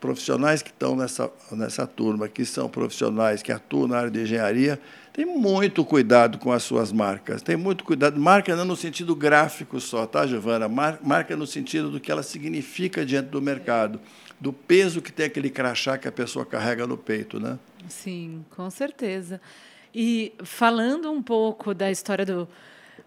profissionais 0.00 0.62
que 0.62 0.70
estão 0.70 0.96
nessa, 0.96 1.30
nessa 1.52 1.86
turma, 1.86 2.28
que 2.28 2.44
são 2.44 2.68
profissionais 2.68 3.42
que 3.42 3.52
atuam 3.52 3.86
na 3.86 3.98
área 3.98 4.10
de 4.10 4.20
engenharia, 4.22 4.80
têm 5.12 5.26
muito 5.26 5.84
cuidado 5.84 6.38
com 6.38 6.50
as 6.50 6.62
suas 6.62 6.90
marcas. 6.90 7.42
Tem 7.42 7.56
muito 7.56 7.84
cuidado. 7.84 8.18
Marca 8.18 8.56
não 8.56 8.64
no 8.64 8.76
sentido 8.76 9.14
gráfico 9.14 9.78
só, 9.80 10.06
tá, 10.06 10.26
Giovana? 10.26 10.68
Mar- 10.68 10.98
Marca 11.02 11.36
no 11.36 11.46
sentido 11.46 11.90
do 11.90 12.00
que 12.00 12.10
ela 12.10 12.22
significa 12.22 13.04
diante 13.04 13.28
do 13.28 13.42
mercado 13.42 14.00
do 14.40 14.52
peso 14.54 15.02
que 15.02 15.12
tem 15.12 15.26
aquele 15.26 15.50
crachá 15.50 15.98
que 15.98 16.08
a 16.08 16.12
pessoa 16.12 16.46
carrega 16.46 16.86
no 16.86 16.96
peito, 16.96 17.38
né? 17.38 17.58
Sim, 17.88 18.42
com 18.56 18.70
certeza. 18.70 19.38
E 19.94 20.32
falando 20.42 21.10
um 21.12 21.22
pouco 21.22 21.74
da 21.74 21.90
história 21.90 22.24
do, 22.24 22.48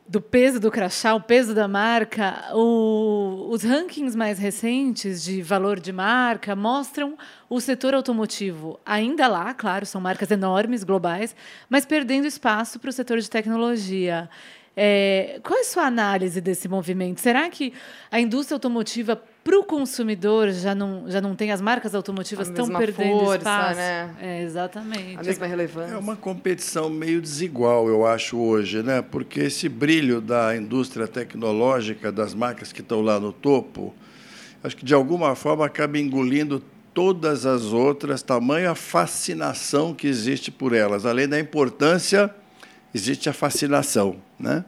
do 0.08 0.20
peso 0.22 0.60
do 0.60 0.70
crachá, 0.70 1.16
o 1.16 1.22
peso 1.22 1.54
da 1.56 1.68
marca, 1.68 2.50
o- 2.54 3.48
os 3.50 3.64
rankings 3.64 4.16
mais 4.18 4.38
recentes 4.38 5.24
de 5.24 5.42
valor 5.42 5.80
de 5.80 5.92
marca 5.94 6.56
mostram 6.56 7.18
o 7.50 7.60
setor 7.62 7.94
automotivo 7.94 8.80
ainda 8.86 9.28
lá, 9.28 9.54
claro, 9.54 9.86
são 9.86 10.02
marcas 10.02 10.30
enormes, 10.30 10.84
globais, 10.84 11.36
mas 11.70 11.86
perdendo 11.86 12.28
espaço 12.28 12.80
para 12.80 12.90
o 12.90 12.94
setor 12.94 13.20
de 13.20 13.30
tecnologia. 13.30 14.30
É, 14.76 15.40
qual 15.44 15.58
é 15.58 15.62
a 15.62 15.66
sua 15.66 15.84
análise 15.84 16.42
desse 16.42 16.68
movimento? 16.68 17.22
Será 17.22 17.50
que 17.50 17.74
a 18.12 18.20
indústria 18.20 18.56
automotiva 18.56 19.22
para 19.44 19.60
o 19.60 19.64
consumidor 19.64 20.52
já 20.52 20.74
não, 20.74 21.04
já 21.10 21.20
não 21.20 21.36
tem 21.36 21.52
as 21.52 21.60
marcas 21.60 21.94
automotivas 21.94 22.48
A 22.48 22.52
estão 22.52 22.66
mesma 22.66 22.80
perdendo 22.80 23.20
força, 23.20 23.38
espaço? 23.38 23.76
né? 23.76 24.16
É, 24.22 24.42
exatamente. 24.44 25.18
A 25.20 25.24
mesma 25.24 25.46
relevância. 25.46 25.94
É 25.96 25.98
uma 25.98 26.16
competição 26.16 26.90
meio 26.90 27.22
desigual, 27.22 27.90
eu 27.90 28.06
acho, 28.06 28.38
hoje, 28.38 28.82
né? 28.82 29.02
Porque 29.02 29.42
esse 29.42 29.68
brilho 29.68 30.22
da 30.22 30.56
indústria 30.56 31.08
tecnológica, 31.08 32.12
das 32.12 32.34
marcas 32.34 32.72
que 32.72 32.80
estão 32.80 33.02
lá 33.02 33.20
no 33.20 33.34
topo, 33.34 33.94
acho 34.64 34.78
que 34.78 34.86
de 34.86 34.94
alguma 34.94 35.36
forma 35.36 35.66
acaba 35.66 36.00
engolindo 36.00 36.64
todas 36.94 37.46
as 37.46 37.64
outras, 37.74 38.22
tamanha 38.22 38.74
fascinação 38.76 39.94
que 39.94 40.08
existe 40.08 40.52
por 40.52 40.74
elas. 40.74 41.06
Além 41.06 41.28
da 41.28 41.40
importância, 41.40 42.34
existe 42.94 43.30
a 43.30 43.34
fascinação, 43.34 44.18
né? 44.40 44.64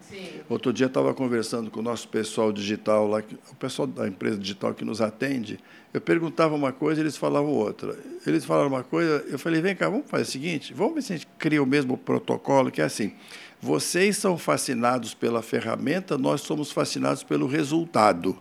Outro 0.49 0.73
dia 0.73 0.85
eu 0.85 0.87
estava 0.87 1.13
conversando 1.13 1.69
com 1.69 1.79
o 1.79 1.83
nosso 1.83 2.07
pessoal 2.07 2.51
digital 2.51 3.07
lá, 3.07 3.21
o 3.51 3.55
pessoal 3.55 3.87
da 3.87 4.07
empresa 4.07 4.37
digital 4.37 4.73
que 4.73 4.83
nos 4.83 5.01
atende. 5.01 5.59
Eu 5.93 6.01
perguntava 6.01 6.55
uma 6.55 6.73
coisa, 6.73 7.01
eles 7.01 7.15
falavam 7.15 7.51
outra. 7.51 7.95
Eles 8.25 8.43
falaram 8.43 8.67
uma 8.67 8.83
coisa, 8.83 9.23
eu 9.27 9.39
falei: 9.39 9.61
vem 9.61 9.75
cá, 9.75 9.87
vamos 9.87 10.09
fazer 10.09 10.23
o 10.23 10.27
seguinte, 10.27 10.73
vamos 10.73 10.95
ver 10.95 11.01
se 11.01 11.13
a 11.13 11.15
gente 11.17 11.27
cria 11.37 11.61
o 11.61 11.65
mesmo 11.65 11.97
protocolo, 11.97 12.71
que 12.71 12.81
é 12.81 12.85
assim. 12.85 13.13
Vocês 13.61 14.17
são 14.17 14.37
fascinados 14.37 15.13
pela 15.13 15.41
ferramenta, 15.41 16.17
nós 16.17 16.41
somos 16.41 16.71
fascinados 16.71 17.23
pelo 17.23 17.47
resultado. 17.47 18.37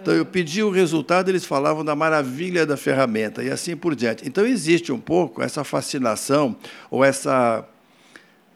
Então, 0.00 0.14
eu 0.14 0.24
pedi 0.24 0.62
o 0.62 0.70
resultado, 0.70 1.28
eles 1.28 1.44
falavam 1.44 1.84
da 1.84 1.96
maravilha 1.96 2.64
da 2.64 2.76
ferramenta 2.76 3.42
e 3.42 3.50
assim 3.50 3.76
por 3.76 3.96
diante. 3.96 4.28
Então, 4.28 4.46
existe 4.46 4.92
um 4.92 5.00
pouco 5.00 5.42
essa 5.42 5.64
fascinação 5.64 6.54
ou 6.90 7.04
essa 7.04 7.66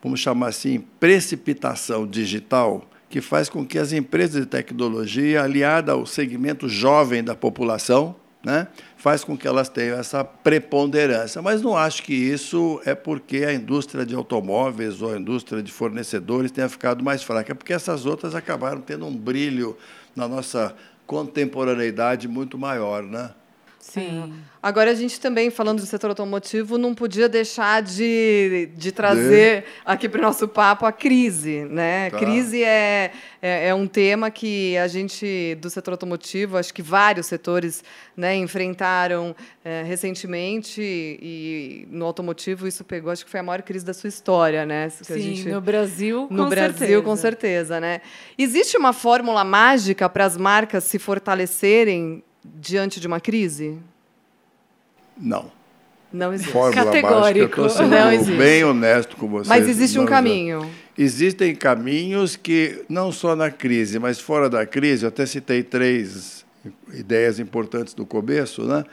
vamos 0.03 0.21
chamar 0.21 0.49
assim, 0.49 0.81
precipitação 0.99 2.07
digital, 2.07 2.85
que 3.09 3.21
faz 3.21 3.49
com 3.49 3.65
que 3.65 3.79
as 3.79 3.93
empresas 3.93 4.41
de 4.41 4.47
tecnologia, 4.47 5.43
aliada 5.43 5.93
ao 5.93 6.05
segmento 6.05 6.69
jovem 6.69 7.23
da 7.23 7.35
população, 7.35 8.17
né, 8.45 8.67
faz 8.97 9.23
com 9.23 9.37
que 9.37 9.47
elas 9.47 9.69
tenham 9.69 9.97
essa 9.97 10.25
preponderância. 10.25 11.41
Mas 11.41 11.63
não 11.63 11.77
acho 11.77 12.03
que 12.03 12.15
isso 12.15 12.81
é 12.85 12.95
porque 12.95 13.45
a 13.45 13.53
indústria 13.53 14.05
de 14.05 14.15
automóveis 14.15 15.01
ou 15.01 15.13
a 15.13 15.19
indústria 15.19 15.63
de 15.63 15.71
fornecedores 15.71 16.51
tenha 16.51 16.69
ficado 16.69 17.05
mais 17.05 17.23
fraca, 17.23 17.53
é 17.53 17.55
porque 17.55 17.73
essas 17.73 18.05
outras 18.05 18.35
acabaram 18.35 18.81
tendo 18.81 19.07
um 19.07 19.15
brilho 19.15 19.77
na 20.17 20.27
nossa 20.27 20.75
contemporaneidade 21.07 22.27
muito 22.27 22.59
maior, 22.59 23.03
né? 23.03 23.31
Sim. 23.83 24.33
Agora, 24.63 24.93
a 24.93 24.95
gente 24.95 25.19
também, 25.21 25.51
falando 25.51 25.81
do 25.81 25.87
setor 25.87 26.11
automotivo, 26.11 26.79
não 26.79 26.95
podia 26.95 27.29
deixar 27.29 27.83
de, 27.83 28.69
de 28.77 28.93
trazer 28.93 29.65
aqui 29.85 30.09
para 30.09 30.21
o 30.21 30.23
nosso 30.23 30.47
papo 30.47 30.87
a 30.87 30.93
crise. 30.93 31.65
Né? 31.65 32.09
Tá. 32.11 32.17
Crise 32.19 32.63
é, 32.63 33.11
é, 33.43 33.67
é 33.69 33.75
um 33.75 33.89
tema 33.89 34.31
que 34.31 34.77
a 34.77 34.87
gente, 34.87 35.57
do 35.61 35.69
setor 35.69 35.91
automotivo, 35.95 36.57
acho 36.57 36.73
que 36.73 36.81
vários 36.81 37.27
setores 37.27 37.83
né, 38.17 38.37
enfrentaram 38.37 39.35
é, 39.65 39.83
recentemente, 39.83 40.81
e 40.81 41.89
no 41.91 42.07
automotivo 42.07 42.69
isso 42.69 42.85
pegou, 42.85 43.11
acho 43.11 43.25
que 43.25 43.31
foi 43.33 43.41
a 43.41 43.43
maior 43.43 43.63
crise 43.63 43.85
da 43.85 43.93
sua 43.93 44.07
história. 44.09 44.65
Né? 44.65 44.89
Que 45.05 45.13
a 45.13 45.17
Sim, 45.17 45.23
gente- 45.23 45.49
no 45.49 45.61
Brasil, 45.61 46.29
com 46.29 46.35
no 46.35 46.49
Brasil, 46.49 46.79
certeza. 46.79 47.03
com 47.03 47.17
certeza, 47.17 47.81
né? 47.81 48.01
Existe 48.39 48.77
uma 48.77 48.93
fórmula 48.93 49.43
mágica 49.43 50.09
para 50.09 50.25
as 50.25 50.37
marcas 50.37 50.85
se 50.85 51.01
fortalecerem 51.01 52.23
diante 52.45 53.01
de 53.01 53.07
uma 53.07 53.21
crise? 53.21 53.79
Não. 55.17 55.51
Não 56.13 56.33
existe. 56.33 56.53
fórmula 56.53 56.85
Categórico. 56.85 57.21
mágica. 57.21 57.41
Eu 57.41 57.47
estou 57.47 57.69
sendo 57.71 57.91
Não 57.91 58.13
existe. 58.13 58.37
bem 58.37 58.65
honesto 58.65 59.17
com 59.17 59.29
vocês. 59.29 59.49
Mas 59.49 59.69
existe 59.69 59.99
um 59.99 60.05
caminho. 60.05 60.71
Existem 60.97 61.55
caminhos 61.55 62.37
que, 62.37 62.85
não 62.89 63.11
só 63.11 63.35
na 63.35 63.51
crise, 63.51 63.99
mas 63.99 64.21
fora 64.21 64.51
da 64.51 64.67
crise, 64.67 65.05
eu 65.05 65.09
até 65.09 65.25
citei 65.25 65.63
três 65.63 66.45
ideias 66.93 67.39
importantes 67.39 67.95
do 67.95 68.05
começo, 68.05 68.63
né? 68.65 68.85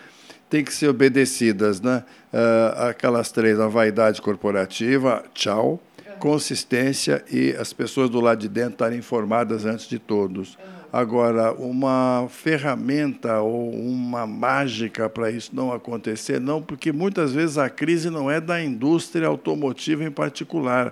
tem 0.50 0.64
que 0.64 0.74
ser 0.74 0.88
obedecidas. 0.88 1.80
Né? 1.80 2.04
Ah, 2.34 2.90
aquelas 2.90 3.32
três, 3.32 3.60
a 3.60 3.68
vaidade 3.68 4.22
corporativa, 4.22 5.24
tchau, 5.34 5.80
consistência 6.20 7.24
e 7.32 7.56
as 7.58 7.72
pessoas 7.72 8.10
do 8.10 8.20
lado 8.20 8.40
de 8.40 8.50
dentro 8.50 8.74
estarem 8.74 8.98
informadas 9.00 9.66
antes 9.66 9.88
de 9.88 10.00
todos. 10.00 10.58
Agora, 10.92 11.54
uma 11.54 12.28
ferramenta 12.30 13.42
ou 13.42 13.72
uma 13.72 14.26
mágica 14.26 15.08
para 15.08 15.30
isso 15.30 15.52
não 15.54 15.72
acontecer, 15.72 16.42
não, 16.42 16.64
porque 16.64 16.92
muitas 16.92 17.32
vezes 17.32 17.60
a 17.60 17.70
crise 17.70 18.10
não 18.10 18.30
é 18.30 18.42
da 18.42 18.60
indústria 18.60 19.28
automotiva 19.28 20.04
em 20.04 20.10
particular, 20.10 20.92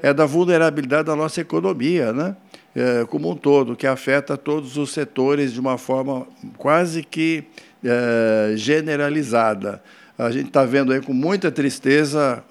é 0.00 0.14
da 0.14 0.26
vulnerabilidade 0.26 1.06
da 1.06 1.16
nossa 1.16 1.40
economia, 1.40 2.12
né? 2.12 2.36
É, 2.74 3.04
como 3.04 3.30
um 3.30 3.36
todo, 3.36 3.76
que 3.76 3.86
afeta 3.86 4.36
todos 4.36 4.78
os 4.78 4.92
setores 4.92 5.52
de 5.52 5.60
uma 5.60 5.76
forma 5.76 6.26
quase 6.56 7.02
que 7.02 7.44
é, 7.84 8.54
generalizada. 8.56 9.82
A 10.16 10.30
gente 10.30 10.46
está 10.46 10.64
vendo 10.64 10.92
aí 10.92 11.00
com 11.00 11.12
muita 11.12 11.50
tristeza, 11.50 12.42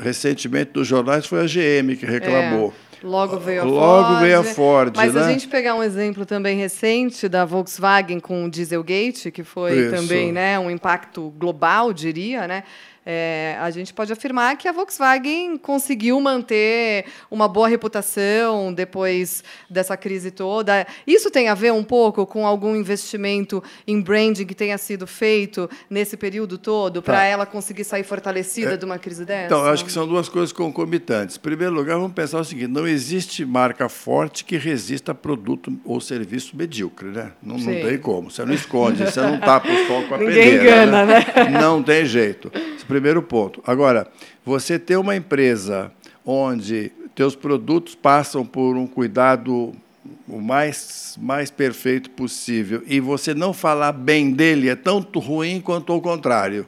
recentemente 0.00 0.72
dos 0.72 0.86
jornais, 0.86 1.26
foi 1.26 1.40
a 1.40 1.46
GM 1.46 1.96
que 1.96 2.06
reclamou. 2.06 2.72
É. 2.84 2.87
Logo 3.02 3.38
veio 3.38 3.62
a 3.62 3.64
Logo 3.64 4.08
Ford. 4.08 4.20
veio 4.20 4.40
a 4.40 4.44
Ford, 4.44 4.92
Mas 4.96 5.14
né? 5.14 5.20
a 5.22 5.28
gente 5.28 5.48
pegar 5.48 5.74
um 5.74 5.82
exemplo 5.82 6.26
também 6.26 6.56
recente 6.58 7.28
da 7.28 7.44
Volkswagen 7.44 8.18
com 8.20 8.44
o 8.44 8.50
Dieselgate, 8.50 9.30
que 9.30 9.44
foi 9.44 9.78
Isso. 9.78 9.96
também 9.96 10.32
né, 10.32 10.58
um 10.58 10.70
impacto 10.70 11.32
global, 11.38 11.92
diria, 11.92 12.46
né? 12.48 12.64
É, 13.10 13.56
a 13.58 13.70
gente 13.70 13.94
pode 13.94 14.12
afirmar 14.12 14.54
que 14.58 14.68
a 14.68 14.72
Volkswagen 14.72 15.56
conseguiu 15.56 16.20
manter 16.20 17.06
uma 17.30 17.48
boa 17.48 17.66
reputação 17.66 18.70
depois 18.70 19.42
dessa 19.70 19.96
crise 19.96 20.30
toda. 20.30 20.86
Isso 21.06 21.30
tem 21.30 21.48
a 21.48 21.54
ver 21.54 21.72
um 21.72 21.82
pouco 21.82 22.26
com 22.26 22.46
algum 22.46 22.76
investimento 22.76 23.62
em 23.86 23.98
branding 23.98 24.44
que 24.44 24.54
tenha 24.54 24.76
sido 24.76 25.06
feito 25.06 25.70
nesse 25.88 26.18
período 26.18 26.58
todo 26.58 27.00
para 27.00 27.14
Tá. 27.18 27.24
ela 27.24 27.46
conseguir 27.46 27.84
sair 27.84 28.04
fortalecida 28.04 28.76
de 28.76 28.84
uma 28.84 28.98
crise 28.98 29.24
dessa? 29.24 29.46
Então, 29.46 29.64
acho 29.64 29.86
que 29.86 29.90
são 29.92 30.06
duas 30.06 30.28
coisas 30.28 30.52
concomitantes. 30.52 31.36
Em 31.36 31.40
primeiro 31.40 31.72
lugar, 31.74 31.96
vamos 31.96 32.12
pensar 32.12 32.40
o 32.40 32.44
seguinte: 32.44 32.68
não 32.70 32.86
existe 32.86 33.42
marca 33.46 33.88
forte 33.88 34.44
que 34.44 34.58
resista 34.58 35.12
a 35.12 35.14
produto 35.14 35.72
ou 35.82 35.98
serviço 35.98 36.54
medíocre, 36.54 37.08
né? 37.08 37.32
Não, 37.42 37.56
não 37.56 37.72
tem 37.72 37.96
como. 37.96 38.30
Você 38.30 38.44
não 38.44 38.52
esconde, 38.52 39.02
você 39.04 39.20
não 39.22 39.40
tapa 39.40 39.66
o 39.66 39.86
sol 39.86 40.02
com 40.02 40.14
a 40.14 40.18
Ninguém 40.18 40.34
peneira. 40.58 40.62
engana, 40.84 41.06
né? 41.06 41.24
Não 41.58 41.82
tem 41.82 42.04
jeito. 42.04 42.52
Primeiro 42.98 43.22
ponto. 43.22 43.62
Agora, 43.64 44.08
você 44.44 44.76
ter 44.76 44.96
uma 44.96 45.14
empresa 45.14 45.92
onde 46.26 46.90
teus 47.14 47.36
produtos 47.36 47.94
passam 47.94 48.44
por 48.44 48.76
um 48.76 48.88
cuidado 48.88 49.72
o 50.26 50.40
mais, 50.40 51.16
mais 51.20 51.48
perfeito 51.48 52.10
possível 52.10 52.82
e 52.88 52.98
você 52.98 53.34
não 53.34 53.52
falar 53.52 53.92
bem 53.92 54.32
dele 54.32 54.68
é 54.68 54.74
tanto 54.74 55.20
ruim 55.20 55.60
quanto 55.60 55.94
o 55.94 56.00
contrário. 56.00 56.66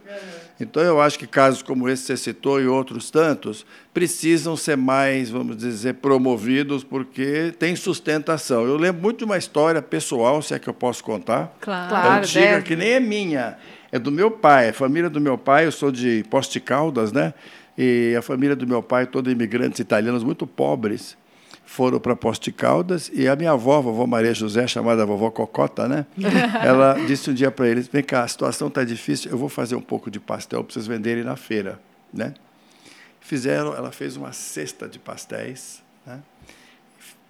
Então, 0.60 0.82
eu 0.82 1.00
acho 1.00 1.18
que 1.18 1.26
casos 1.26 1.62
como 1.62 1.88
esse 1.88 2.02
que 2.02 2.06
você 2.08 2.16
citou 2.16 2.60
e 2.60 2.66
outros 2.68 3.10
tantos 3.10 3.66
precisam 3.92 4.56
ser 4.56 4.76
mais, 4.76 5.30
vamos 5.30 5.56
dizer, 5.56 5.94
promovidos 5.94 6.84
porque 6.84 7.52
tem 7.58 7.74
sustentação. 7.74 8.66
Eu 8.66 8.76
lembro 8.76 9.02
muito 9.02 9.18
de 9.18 9.24
uma 9.24 9.38
história 9.38 9.82
pessoal, 9.82 10.40
se 10.42 10.54
é 10.54 10.60
que 10.60 10.68
eu 10.68 10.74
posso 10.74 11.02
contar 11.02 11.56
Claro. 11.60 11.88
Claro. 11.88 12.22
antiga, 12.22 12.40
deve. 12.40 12.62
que 12.62 12.76
nem 12.76 12.90
é 12.90 13.00
minha. 13.00 13.56
É 13.92 13.98
do 13.98 14.12
meu 14.12 14.30
pai, 14.30 14.68
a 14.68 14.72
família 14.72 15.10
do 15.10 15.20
meu 15.20 15.36
pai, 15.36 15.66
eu 15.66 15.72
sou 15.72 15.90
de 15.90 16.24
Poste 16.30 16.60
Caldas, 16.60 17.12
né? 17.12 17.34
E 17.76 18.14
a 18.16 18.22
família 18.22 18.54
do 18.54 18.66
meu 18.66 18.82
pai, 18.82 19.06
todos 19.06 19.32
imigrantes 19.32 19.80
italianos 19.80 20.22
muito 20.22 20.46
pobres, 20.46 21.16
foram 21.64 21.98
para 21.98 22.14
Poste 22.16 22.52
Caldas 22.52 23.10
e 23.14 23.28
a 23.28 23.36
minha 23.36 23.52
avó, 23.52 23.78
a 23.78 23.80
vovó 23.80 24.06
Maria 24.06 24.34
José, 24.34 24.66
chamada 24.66 25.06
vovó 25.06 25.30
Cocota, 25.30 25.88
né? 25.88 26.06
Ela 26.64 26.94
disse 27.06 27.30
um 27.30 27.34
dia 27.34 27.50
para 27.50 27.68
eles: 27.68 27.88
"Vem 27.88 28.02
cá, 28.02 28.24
a 28.24 28.28
situação 28.28 28.68
está 28.68 28.84
difícil, 28.84 29.30
eu 29.30 29.38
vou 29.38 29.48
fazer 29.48 29.76
um 29.76 29.80
pouco 29.80 30.10
de 30.10 30.20
pastel 30.20 30.62
para 30.62 30.72
vocês 30.72 30.86
venderem 30.86 31.24
na 31.24 31.36
feira", 31.36 31.80
né? 32.12 32.34
Fizeram, 33.20 33.74
ela 33.74 33.92
fez 33.92 34.16
uma 34.16 34.32
cesta 34.32 34.88
de 34.88 34.98
pastéis? 34.98 35.82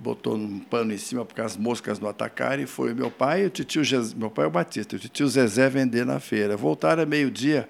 Botou 0.01 0.35
um 0.35 0.59
pano 0.59 0.93
em 0.93 0.99
cima 0.99 1.25
porque 1.25 1.41
as 1.43 1.57
moscas 1.57 2.01
não 2.01 2.09
atacaram 2.09 2.63
e 2.63 2.67
foi 2.67 2.93
o 2.93 2.97
meu 2.97 3.11
pai 3.11 3.43
e 3.43 3.47
o 3.47 3.51
tio 3.51 3.85
Zezé, 3.85 4.15
meu 4.17 4.31
pai 4.31 4.47
é 4.47 4.49
o 4.49 4.51
Batista, 4.51 4.97
e 4.97 4.99
o 4.99 5.01
tio 5.01 5.29
Zezé 5.29 5.69
vender 5.69 6.05
na 6.07 6.19
feira. 6.19 6.57
Voltaram 6.57 7.03
a 7.03 7.07
meio-dia, 7.07 7.69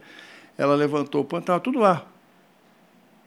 ela 0.57 0.75
levantou 0.77 1.23
o 1.23 1.25
pano, 1.25 1.41
estava 1.41 1.59
tudo 1.61 1.81
lá. 1.81 2.07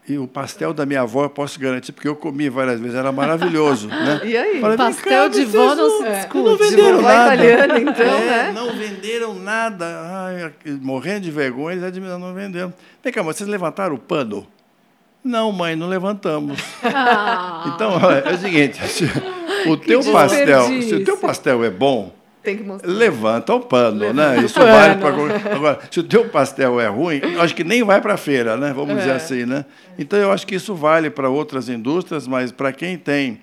E 0.07 0.17
o 0.17 0.27
pastel 0.27 0.73
da 0.73 0.85
minha 0.85 1.01
avó, 1.01 1.23
eu 1.23 1.29
posso 1.29 1.57
garantir, 1.57 1.93
porque 1.93 2.07
eu 2.09 2.15
comi 2.15 2.49
várias 2.49 2.77
vezes, 2.79 2.93
era 2.95 3.09
maravilhoso. 3.11 3.87
Né? 3.91 4.21
E 4.25 4.35
aí? 4.37 4.59
Falei, 4.59 4.75
"Vem 4.75 4.85
Pastel 4.87 5.29
de 5.29 5.45
vó 5.45 5.75
não 5.75 5.89
se 5.97 6.03
não- 6.03 6.11
discute. 6.11 6.43
Não 6.49 6.57
De 6.57 6.63
venderam 6.63 6.95
vovó 6.97 7.07
nada. 7.07 7.35
italiana, 7.35 7.79
então, 7.79 8.05
É, 8.05 8.25
né? 8.27 8.51
Não 8.53 8.75
venderam 8.75 9.33
nada. 9.35 9.85
Ai, 9.85 10.53
morrendo 10.81 11.21
de 11.21 11.31
vergonha, 11.31 11.73
eles 11.75 11.83
admiraram, 11.85 12.19
não 12.19 12.33
venderam. 12.33 12.73
Vem 13.01 13.13
cá, 13.13 13.23
mas 13.23 13.37
vocês 13.37 13.47
levantaram 13.49 13.95
o 13.95 13.99
pano? 13.99 14.45
Não, 15.23 15.51
mãe, 15.51 15.75
não 15.75 15.87
levantamos. 15.87 16.59
Ah, 16.83 17.71
Então, 17.73 17.91
olha, 18.01 18.19
é 18.19 18.33
o 18.33 18.37
seguinte, 18.37 18.77
se 18.87 19.05
o 19.67 19.77
teu 19.77 20.03
pastel, 20.11 20.63
se 20.81 20.95
o 20.95 21.03
teu 21.05 21.17
pastel 21.17 21.63
é 21.63 21.69
bom, 21.69 22.13
levanta 22.83 23.53
o 23.53 23.61
pano, 23.61 24.11
né? 24.13 24.39
Isso 24.43 24.55
pano. 24.59 24.71
vale 24.71 24.95
para 24.95 25.55
agora. 25.55 25.79
Se 25.89 25.99
o 26.01 26.03
teu 26.03 26.25
pastel 26.27 26.79
é 26.79 26.87
ruim, 26.87 27.21
acho 27.39 27.55
que 27.55 27.63
nem 27.63 27.83
vai 27.83 28.01
para 28.01 28.15
a 28.15 28.17
feira, 28.17 28.57
né? 28.57 28.73
Vamos 28.73 28.97
dizer 28.97 29.11
assim, 29.11 29.45
né? 29.45 29.65
Então 29.97 30.19
eu 30.19 30.29
acho 30.31 30.45
que 30.45 30.55
isso 30.55 30.75
vale 30.75 31.09
para 31.09 31.29
outras 31.29 31.69
indústrias, 31.69 32.27
mas 32.27 32.51
para 32.51 32.73
quem 32.73 32.97
tem 32.97 33.39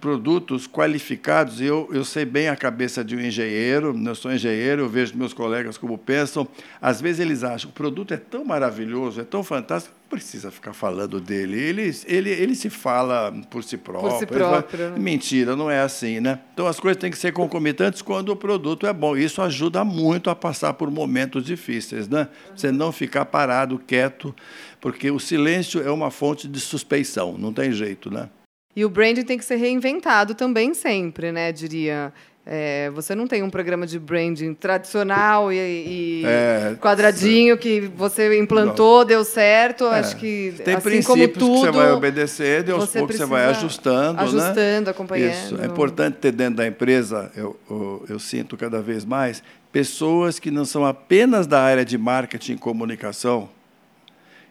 produtos 0.00 0.66
qualificados, 0.66 1.60
eu, 1.60 1.88
eu 1.92 2.04
sei 2.04 2.24
bem 2.24 2.48
a 2.48 2.56
cabeça 2.56 3.04
de 3.04 3.16
um 3.16 3.20
engenheiro, 3.20 3.94
eu 4.04 4.14
sou 4.14 4.32
engenheiro, 4.32 4.82
eu 4.82 4.88
vejo 4.88 5.16
meus 5.16 5.32
colegas 5.32 5.78
como 5.78 5.96
pensam. 5.96 6.46
Às 6.80 7.00
vezes 7.00 7.20
eles 7.20 7.42
acham 7.44 7.70
que 7.70 7.74
o 7.74 7.80
produto 7.80 8.12
é 8.12 8.16
tão 8.16 8.44
maravilhoso, 8.44 9.20
é 9.20 9.24
tão 9.24 9.42
fantástico, 9.42 9.94
não 10.02 10.08
precisa 10.18 10.50
ficar 10.50 10.72
falando 10.72 11.20
dele. 11.20 11.58
Ele, 11.58 11.96
ele, 12.06 12.30
ele 12.30 12.54
se 12.54 12.68
fala 12.70 13.32
por 13.50 13.64
si 13.64 13.76
próprio. 13.76 14.18
si 14.18 14.24
ele 14.30 14.38
vai- 14.40 14.62
próprio, 14.62 14.90
né? 14.90 14.98
Mentira, 14.98 15.56
não 15.56 15.70
é 15.70 15.80
assim, 15.80 16.20
né? 16.20 16.40
Então 16.52 16.66
as 16.66 16.78
coisas 16.78 17.00
têm 17.00 17.10
que 17.10 17.18
ser 17.18 17.32
concomitantes 17.32 18.02
quando 18.02 18.28
o 18.30 18.36
produto 18.36 18.86
é 18.86 18.92
bom. 18.92 19.16
Isso 19.16 19.40
ajuda 19.42 19.84
muito 19.84 20.28
a 20.30 20.34
passar 20.36 20.74
por 20.74 20.90
momentos 20.90 21.44
difíceis, 21.44 22.08
né? 22.08 22.28
Você 22.54 22.70
não 22.70 22.92
ficar 22.92 23.24
parado, 23.24 23.78
quieto, 23.78 24.34
porque 24.80 25.10
o 25.10 25.18
silêncio 25.18 25.80
é 25.82 25.90
uma 25.90 26.10
fonte 26.10 26.46
de 26.46 26.60
suspeição, 26.60 27.36
não 27.38 27.52
tem 27.52 27.72
jeito, 27.72 28.10
né? 28.10 28.28
E 28.76 28.84
o 28.84 28.90
branding 28.90 29.22
tem 29.22 29.38
que 29.38 29.44
ser 29.44 29.56
reinventado 29.56 30.34
também 30.34 30.74
sempre, 30.74 31.30
né? 31.30 31.52
Diria. 31.52 32.12
É, 32.46 32.90
você 32.90 33.14
não 33.14 33.26
tem 33.26 33.42
um 33.42 33.48
programa 33.48 33.86
de 33.86 33.98
branding 33.98 34.52
tradicional 34.52 35.50
e, 35.50 35.56
e 35.56 36.22
É, 36.26 36.76
quadradinho 36.78 37.56
que 37.56 37.80
você 37.96 38.38
implantou, 38.38 39.02
deu 39.02 39.24
certo. 39.24 39.86
Acho 39.86 40.16
que 40.16 40.52
tem 40.62 40.74
assim 40.74 40.82
princípios 40.82 41.38
tudo, 41.38 41.54
que 41.54 41.60
você 41.60 41.70
vai 41.70 41.92
obedecer, 41.92 42.62
de 42.62 42.70
aos 42.70 42.84
você 42.84 42.98
poucos 42.98 43.16
você 43.16 43.24
vai 43.24 43.46
precisa 43.46 43.64
ajustando, 43.66 44.12
né? 44.18 44.22
ajustando, 44.24 44.90
acompanhando. 44.90 45.32
Isso. 45.32 45.62
É 45.62 45.64
importante 45.64 46.18
ter 46.18 46.32
dentro 46.32 46.56
da 46.56 46.66
empresa, 46.66 47.32
eu, 47.34 47.58
eu, 47.70 48.04
eu 48.10 48.18
sinto 48.18 48.58
cada 48.58 48.82
vez 48.82 49.06
mais, 49.06 49.42
pessoas 49.72 50.38
que 50.38 50.50
não 50.50 50.66
são 50.66 50.84
apenas 50.84 51.46
da 51.46 51.62
área 51.62 51.84
de 51.84 51.96
marketing 51.96 52.52
e 52.52 52.58
comunicação, 52.58 53.48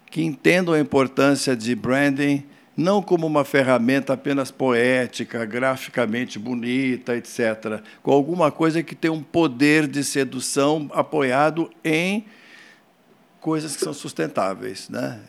que 0.09 0.23
entendam 0.23 0.73
a 0.73 0.79
importância 0.79 1.55
de 1.55 1.75
branding 1.75 2.43
não 2.75 3.01
como 3.01 3.27
uma 3.27 3.45
ferramenta 3.45 4.13
apenas 4.13 4.49
poética, 4.49 5.45
graficamente 5.45 6.39
bonita, 6.39 7.15
etc., 7.15 7.81
com 8.01 8.12
alguma 8.12 8.51
coisa 8.51 8.81
que 8.81 8.95
tem 8.95 9.12
um 9.12 9.21
poder 9.21 9.88
de 9.88 10.03
sedução 10.03 10.89
apoiado 10.93 11.69
em 11.83 12.25
coisas 13.39 13.75
que 13.75 13.83
são 13.83 13.93
sustentáveis. 13.93 14.89
Né? 14.89 15.19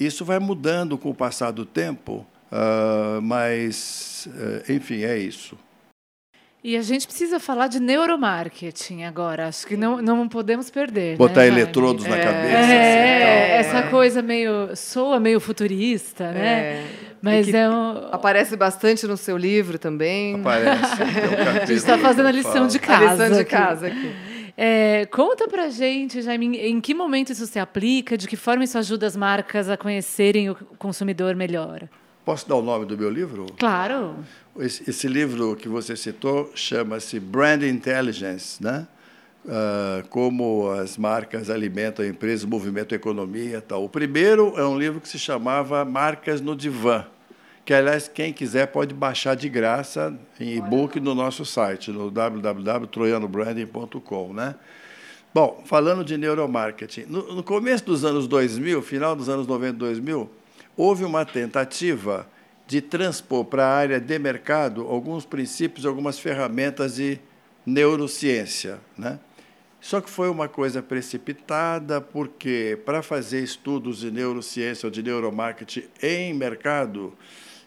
Isso 0.00 0.24
vai 0.24 0.38
mudando 0.38 0.96
com 0.96 1.10
o 1.10 1.14
passar 1.14 1.50
do 1.50 1.66
tempo, 1.66 2.26
ah, 2.50 3.18
mas, 3.22 4.28
eh, 4.34 4.74
enfim, 4.74 5.02
é 5.02 5.18
isso. 5.18 5.58
E 6.68 6.76
a 6.76 6.82
gente 6.82 7.06
precisa 7.06 7.38
falar 7.38 7.68
de 7.68 7.78
neuromarketing 7.78 9.04
agora. 9.04 9.46
Acho 9.46 9.64
que 9.68 9.76
não, 9.76 10.02
não 10.02 10.28
podemos 10.28 10.68
perder. 10.68 11.16
Botar 11.16 11.42
né, 11.42 11.46
eletrodos 11.46 12.04
na 12.04 12.16
É. 12.16 12.22
cabeça. 12.24 12.56
É, 12.72 13.58
assim, 13.60 13.68
essa 13.68 13.82
coisa 13.88 14.20
meio. 14.20 14.74
soa 14.74 15.20
meio 15.20 15.38
futurista, 15.38 16.32
né? 16.32 16.48
É. 16.48 16.84
Mas 17.22 17.46
E 17.46 17.50
que 17.52 17.56
é 17.56 17.70
um. 17.70 18.08
Aparece 18.10 18.56
bastante 18.56 19.06
no 19.06 19.16
seu 19.16 19.36
livro 19.36 19.78
também. 19.78 20.40
Aparece. 20.40 20.82
um 21.02 21.62
A 21.62 21.66
gente 21.66 21.72
está 21.74 21.98
fazendo 21.98 22.26
a 22.26 22.32
lição 22.32 22.66
de 22.66 22.78
A 22.78 22.80
casa. 22.80 23.12
lição 23.12 23.36
de 23.36 23.40
aqui. 23.42 23.50
casa 23.50 23.86
aqui. 23.86 24.12
É, 24.56 25.06
conta 25.12 25.46
pra 25.46 25.68
gente, 25.68 26.20
Jaime, 26.20 26.46
em- 26.46 26.56
em 26.72 26.80
que 26.80 26.94
momento 26.94 27.30
isso 27.30 27.46
se 27.46 27.60
aplica, 27.60 28.16
de 28.18 28.26
que 28.26 28.36
forma 28.36 28.64
isso 28.64 28.76
ajuda 28.76 29.06
as 29.06 29.14
marcas 29.14 29.68
a 29.70 29.76
conhecerem 29.76 30.50
o 30.50 30.56
consumidor 30.78 31.36
melhor. 31.36 31.82
Posso 32.24 32.48
dar 32.48 32.56
o 32.56 32.62
nome 32.62 32.86
do 32.86 32.98
meu 32.98 33.08
livro? 33.08 33.46
Claro. 33.56 34.16
Esse, 34.58 34.88
esse 34.88 35.08
livro 35.08 35.56
que 35.56 35.68
você 35.68 35.96
citou 35.96 36.50
chama-se 36.54 37.20
Brand 37.20 37.62
Intelligence, 37.62 38.62
né? 38.62 38.86
uh, 39.46 40.06
como 40.08 40.70
as 40.70 40.98
marcas 40.98 41.50
alimentam 41.50 42.04
a 42.04 42.08
empresa, 42.08 42.46
movimento 42.46 42.94
a 42.94 42.96
economia 42.96 43.60
tal. 43.60 43.84
O 43.84 43.88
primeiro 43.88 44.54
é 44.56 44.64
um 44.64 44.78
livro 44.78 45.00
que 45.00 45.08
se 45.08 45.18
chamava 45.18 45.84
Marcas 45.84 46.40
no 46.40 46.54
Divã, 46.56 47.04
que, 47.64 47.74
aliás, 47.74 48.08
quem 48.08 48.32
quiser 48.32 48.66
pode 48.68 48.94
baixar 48.94 49.34
de 49.34 49.48
graça 49.48 50.16
em 50.38 50.56
e-book 50.56 51.00
no 51.00 51.12
nosso 51.14 51.44
site, 51.44 51.90
no 51.90 52.08
www.troianobranding.com. 52.10 54.32
Né? 54.32 54.54
Bom, 55.34 55.64
falando 55.66 56.04
de 56.04 56.16
neuromarketing, 56.16 57.06
no, 57.08 57.34
no 57.34 57.42
começo 57.42 57.84
dos 57.84 58.04
anos 58.04 58.28
2000, 58.28 58.80
final 58.82 59.16
dos 59.16 59.28
anos 59.28 59.46
90 59.46 59.78
2000, 59.78 60.30
houve 60.76 61.04
uma 61.04 61.24
tentativa 61.24 62.28
de 62.66 62.80
transpor 62.80 63.44
para 63.44 63.64
a 63.64 63.74
área 63.74 64.00
de 64.00 64.18
mercado 64.18 64.82
alguns 64.88 65.24
princípios, 65.24 65.86
algumas 65.86 66.18
ferramentas 66.18 66.96
de 66.96 67.20
neurociência. 67.64 68.80
Né? 68.98 69.18
Só 69.80 70.00
que 70.00 70.10
foi 70.10 70.28
uma 70.28 70.48
coisa 70.48 70.82
precipitada, 70.82 72.00
porque 72.00 72.78
para 72.84 73.02
fazer 73.02 73.42
estudos 73.42 73.98
de 73.98 74.10
neurociência 74.10 74.86
ou 74.86 74.90
de 74.90 75.02
neuromarketing 75.02 75.84
em 76.02 76.34
mercado, 76.34 77.12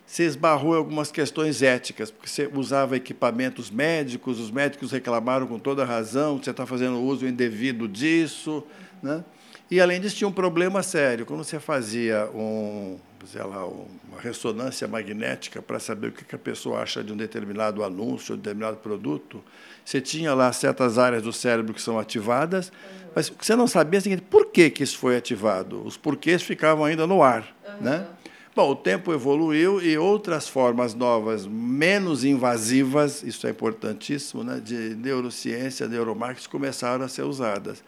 se 0.06 0.24
esbarrou 0.24 0.74
em 0.74 0.78
algumas 0.78 1.12
questões 1.12 1.62
éticas, 1.62 2.10
porque 2.10 2.28
você 2.28 2.50
usava 2.54 2.98
equipamentos 2.98 3.70
médicos, 3.70 4.40
os 4.40 4.50
médicos 4.50 4.92
reclamaram 4.92 5.46
com 5.46 5.60
toda 5.60 5.86
razão 5.86 6.40
que 6.40 6.46
você 6.46 6.52
está 6.52 6.66
fazendo 6.66 7.00
uso 7.00 7.28
indevido 7.28 7.88
disso. 7.88 8.64
Né? 9.04 9.24
E, 9.72 9.80
além 9.80 10.02
disso, 10.02 10.16
tinha 10.16 10.28
um 10.28 10.32
problema 10.32 10.82
sério. 10.82 11.26
Quando 11.26 11.44
você 11.44 11.60
fazia 11.60 12.30
um, 12.34 12.98
sei 13.28 13.44
lá, 13.44 13.66
uma 13.66 14.20
ressonância 14.20 14.88
magnética 14.88 15.62
para 15.62 15.80
saber 15.80 16.08
o 16.08 16.12
que 16.12 16.36
a 16.36 16.40
pessoa 16.40 16.82
acha 16.82 17.04
de 17.04 17.14
um 17.14 17.18
determinado 17.18 17.84
anúncio, 17.84 18.34
de 18.34 18.34
um 18.34 18.38
determinado 18.38 18.78
produto, 18.78 19.44
você 19.86 20.02
tinha 20.02 20.34
lá 20.34 20.52
certas 20.52 20.98
áreas 20.98 21.24
do 21.24 21.32
cérebro 21.32 21.74
que 21.74 21.82
são 21.82 22.00
ativadas, 22.00 22.72
mas 23.16 23.30
você 23.30 23.56
não 23.56 23.68
sabia 23.68 23.98
é 23.98 24.00
o 24.00 24.04
seguinte, 24.04 24.24
por 24.24 24.48
que, 24.48 24.70
que 24.70 24.84
isso 24.84 24.98
foi 24.98 25.18
ativado? 25.18 25.86
Os 25.86 25.98
porquês 25.98 26.42
ficavam 26.42 26.86
ainda 26.86 27.06
no 27.06 27.22
ar. 27.22 27.42
Uhum. 27.68 27.86
Né? 27.86 28.08
Bom, 28.56 28.72
o 28.72 28.76
tempo 28.76 29.14
evoluiu 29.14 29.82
e 29.82 29.98
outras 29.98 30.48
formas 30.48 30.94
novas, 30.94 31.46
menos 31.46 32.24
invasivas, 32.24 33.24
isso 33.24 33.48
é 33.48 33.52
importantíssimo, 33.52 34.44
né, 34.44 34.60
de 34.64 34.96
neurociência, 34.96 35.88
neuromarketing, 35.88 36.50
começaram 36.50 37.06
a 37.06 37.08
ser 37.08 37.24
usadas. 37.24 37.84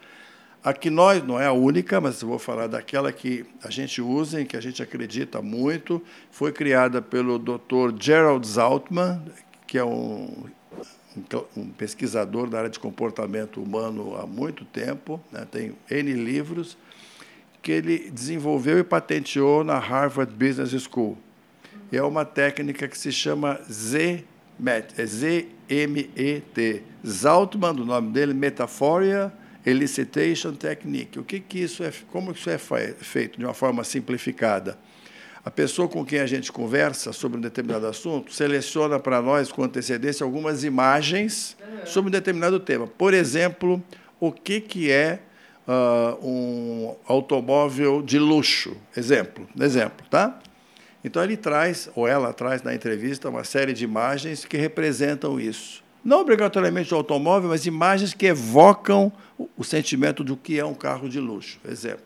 A 0.64 0.74
que 0.74 0.92
nós, 0.92 1.24
não 1.26 1.40
é 1.40 1.48
a 1.48 1.52
única, 1.52 2.00
mas 2.00 2.22
vou 2.22 2.38
falar 2.38 2.68
daquela 2.68 3.12
que 3.12 3.44
a 3.64 3.72
gente 3.72 4.00
usa, 4.00 4.40
em 4.40 4.46
que 4.46 4.56
a 4.56 4.62
gente 4.62 4.84
acredita 4.84 5.42
muito, 5.42 6.00
foi 6.30 6.52
criada 6.52 7.02
pelo 7.02 7.40
Dr. 7.40 8.00
Gerald 8.00 8.48
Zaltman, 8.48 9.24
que 9.66 9.80
é 9.80 9.84
um, 9.84 10.46
um 11.58 11.70
pesquisador 11.70 12.48
da 12.48 12.60
área 12.60 12.70
de 12.70 12.78
comportamento 12.78 13.60
humano 13.60 14.16
há 14.16 14.28
muito 14.28 14.64
tempo, 14.64 15.20
né, 15.32 15.48
tem 15.50 15.74
N 15.90 16.14
livros, 16.14 16.78
que 17.60 17.72
ele 17.72 18.12
desenvolveu 18.12 18.78
e 18.78 18.84
patenteou 18.84 19.64
na 19.64 19.80
Harvard 19.80 20.32
Business 20.32 20.80
School. 20.84 21.18
É 21.92 22.04
uma 22.04 22.24
técnica 22.24 22.88
que 22.88 22.98
se 22.98 23.12
chama 23.12 23.60
Z-MET, 23.70 24.94
é 24.96 25.06
Z-M-E-T. 25.08 26.84
Zaltman, 27.06 27.72
o 27.72 27.86
nome 27.86 28.12
dele, 28.12 28.34
Metaphoria 28.36 29.41
elicitation 29.66 30.54
technique. 30.54 31.20
O 31.20 31.24
que, 31.24 31.40
que 31.40 31.60
isso 31.60 31.84
é, 31.84 31.92
como 32.12 32.32
isso 32.32 32.50
é 32.50 32.58
feito 32.58 33.40
de 33.40 33.46
uma 33.46 33.54
forma 33.54 33.84
simplificada? 33.84 34.78
A 35.44 35.50
pessoa 35.50 35.88
com 35.88 36.06
quem 36.06 36.20
a 36.20 36.28
gente 36.28 36.52
conversa 36.52 37.12
sobre 37.12 37.38
um 37.38 37.42
determinado 37.42 37.88
assunto 37.88 38.32
seleciona 38.32 39.00
para 39.00 39.22
nós 39.22 39.52
com 39.52 39.64
antecedência 39.64 40.24
algumas 40.24 40.64
imagens 40.64 41.58
sobre 41.84 42.10
um 42.10 42.12
determinado 42.12 42.60
tema. 42.60 42.86
Por 42.86 43.12
exemplo, 43.12 43.84
o 44.20 44.32
que, 44.32 44.62
que 44.62 44.92
é 44.92 45.20
uh, 45.68 46.28
um 46.28 46.96
automóvel 47.08 48.04
de 48.04 48.20
luxo? 48.20 48.78
Exemplo, 48.96 49.48
exemplo, 49.60 50.06
tá? 50.12 50.40
Então 51.04 51.24
ele 51.24 51.36
traz, 51.36 51.90
ou 51.96 52.08
ela 52.08 52.32
traz 52.32 52.62
na 52.62 52.76
entrevista, 52.76 53.28
uma 53.28 53.44
série 53.44 53.74
de 53.74 53.84
imagens 53.84 54.46
que 54.46 54.58
representam 54.58 55.40
isso. 55.40 55.84
Não 56.04 56.22
obrigatoriamente 56.22 56.94
o 56.94 56.98
automóvel, 56.98 57.50
mas 57.50 57.66
imagens 57.66 58.14
que 58.14 58.28
evocam 58.28 59.12
o 59.58 59.64
sentimento 59.64 60.24
do 60.24 60.36
que 60.36 60.60
é 60.60 60.66
um 60.66 60.74
carro 60.74 61.08
de 61.08 61.20
luxo. 61.20 61.60
Exemplo. 61.68 62.06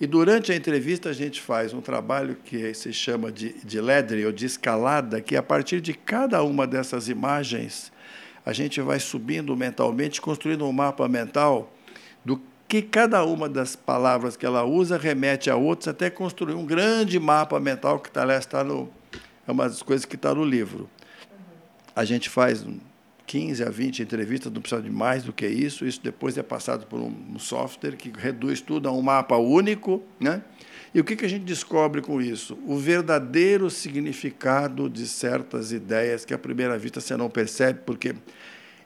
E 0.00 0.06
durante 0.06 0.52
a 0.52 0.56
entrevista 0.56 1.08
a 1.08 1.12
gente 1.12 1.40
faz 1.40 1.72
um 1.72 1.80
trabalho 1.80 2.36
que 2.44 2.74
se 2.74 2.92
chama 2.92 3.32
de, 3.32 3.54
de 3.64 3.80
ledre 3.80 4.26
ou 4.26 4.32
de 4.32 4.44
escalada, 4.44 5.20
que 5.22 5.36
a 5.36 5.42
partir 5.42 5.80
de 5.80 5.94
cada 5.94 6.42
uma 6.42 6.66
dessas 6.66 7.08
imagens 7.08 7.90
a 8.44 8.52
gente 8.52 8.80
vai 8.80 9.00
subindo 9.00 9.56
mentalmente, 9.56 10.20
construindo 10.20 10.66
um 10.66 10.72
mapa 10.72 11.08
mental 11.08 11.72
do 12.24 12.40
que 12.68 12.82
cada 12.82 13.24
uma 13.24 13.48
das 13.48 13.74
palavras 13.74 14.36
que 14.36 14.44
ela 14.44 14.64
usa 14.64 14.98
remete 14.98 15.48
a 15.48 15.56
outras, 15.56 15.88
até 15.88 16.10
construir 16.10 16.54
um 16.54 16.66
grande 16.66 17.18
mapa 17.18 17.58
mental 17.58 17.98
que 17.98 18.08
está, 18.08 18.36
está 18.36 18.62
no, 18.62 18.88
é 19.46 19.52
uma 19.52 19.68
das 19.68 19.82
coisas 19.82 20.04
que 20.04 20.16
está 20.16 20.34
no 20.34 20.44
livro. 20.44 20.90
A 21.94 22.04
gente 22.04 22.28
faz 22.28 22.66
15 23.26 23.64
a 23.64 23.70
20 23.70 24.02
entrevistas, 24.02 24.52
não 24.52 24.60
precisa 24.60 24.80
de 24.80 24.90
mais 24.90 25.24
do 25.24 25.32
que 25.32 25.46
isso. 25.46 25.84
Isso 25.84 26.00
depois 26.02 26.38
é 26.38 26.42
passado 26.42 26.86
por 26.86 27.00
um 27.00 27.38
software 27.38 27.96
que 27.96 28.12
reduz 28.16 28.60
tudo 28.60 28.88
a 28.88 28.92
um 28.92 29.02
mapa 29.02 29.36
único. 29.36 30.02
Né? 30.20 30.42
E 30.94 31.00
o 31.00 31.04
que, 31.04 31.16
que 31.16 31.24
a 31.24 31.28
gente 31.28 31.44
descobre 31.44 32.00
com 32.00 32.22
isso? 32.22 32.56
O 32.64 32.78
verdadeiro 32.78 33.68
significado 33.68 34.88
de 34.88 35.06
certas 35.06 35.72
ideias 35.72 36.24
que, 36.24 36.32
à 36.32 36.38
primeira 36.38 36.78
vista, 36.78 37.00
você 37.00 37.16
não 37.16 37.28
percebe, 37.28 37.80
porque 37.84 38.14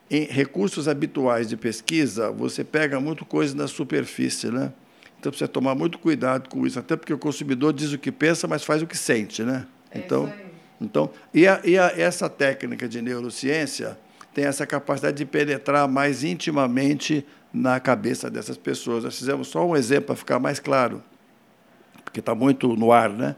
em 0.09 0.25
recursos 0.25 0.87
habituais 0.87 1.47
de 1.47 1.55
pesquisa, 1.55 2.31
você 2.31 2.63
pega 2.63 2.99
muito 2.99 3.23
coisa 3.23 3.55
na 3.55 3.67
superfície. 3.67 4.47
Né? 4.47 4.73
Então, 5.19 5.31
precisa 5.31 5.47
tomar 5.47 5.75
muito 5.75 5.99
cuidado 5.99 6.49
com 6.49 6.65
isso, 6.65 6.79
até 6.79 6.97
porque 6.97 7.13
o 7.13 7.17
consumidor 7.17 7.71
diz 7.71 7.93
o 7.93 7.97
que 7.97 8.11
pensa, 8.11 8.47
mas 8.47 8.63
faz 8.63 8.81
o 8.81 8.87
que 8.87 8.97
sente. 8.97 9.43
Né? 9.43 9.65
É 9.91 9.99
então, 9.99 10.33
então 10.81 11.11
e, 11.33 11.47
a, 11.47 11.61
e 11.63 11.77
a, 11.77 11.93
essa 11.95 12.27
técnica 12.27 12.89
de 12.89 13.01
neurociência 13.01 13.97
tem 14.33 14.45
essa 14.45 14.65
capacidade 14.65 15.17
de 15.17 15.25
penetrar 15.25 15.87
mais 15.87 16.23
intimamente 16.23 17.25
na 17.53 17.79
cabeça 17.79 18.29
dessas 18.29 18.57
pessoas. 18.57 19.03
Nós 19.03 19.17
fizemos 19.17 19.47
só 19.47 19.65
um 19.65 19.75
exemplo 19.75 20.07
para 20.07 20.15
ficar 20.15 20.39
mais 20.39 20.59
claro, 20.59 21.03
porque 22.03 22.19
está 22.19 22.33
muito 22.33 22.75
no 22.75 22.91
ar, 22.91 23.09
né? 23.09 23.35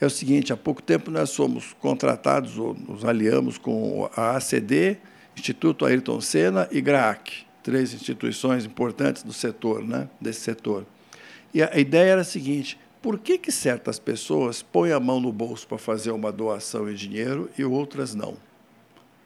É 0.00 0.06
o 0.06 0.10
seguinte: 0.10 0.52
há 0.52 0.56
pouco 0.56 0.80
tempo 0.80 1.10
nós 1.10 1.30
somos 1.30 1.72
contratados 1.74 2.58
ou 2.58 2.74
nos 2.74 3.04
aliamos 3.04 3.58
com 3.58 4.08
a 4.16 4.36
ACD, 4.36 4.98
Instituto 5.36 5.84
Ayrton 5.84 6.20
Senna 6.20 6.68
e 6.70 6.80
GRAAC, 6.80 7.44
três 7.62 7.92
instituições 7.92 8.64
importantes 8.64 9.22
do 9.22 9.32
setor, 9.32 9.86
né? 9.86 10.08
Desse 10.20 10.40
setor. 10.40 10.86
E 11.52 11.62
a 11.62 11.78
ideia 11.78 12.12
era 12.12 12.20
a 12.20 12.24
seguinte: 12.24 12.78
por 13.02 13.18
que, 13.18 13.36
que 13.36 13.50
certas 13.50 13.98
pessoas 13.98 14.62
põem 14.62 14.92
a 14.92 15.00
mão 15.00 15.20
no 15.20 15.32
bolso 15.32 15.66
para 15.66 15.78
fazer 15.78 16.12
uma 16.12 16.30
doação 16.30 16.88
em 16.88 16.94
dinheiro 16.94 17.50
e 17.58 17.64
outras 17.64 18.14
não? 18.14 18.36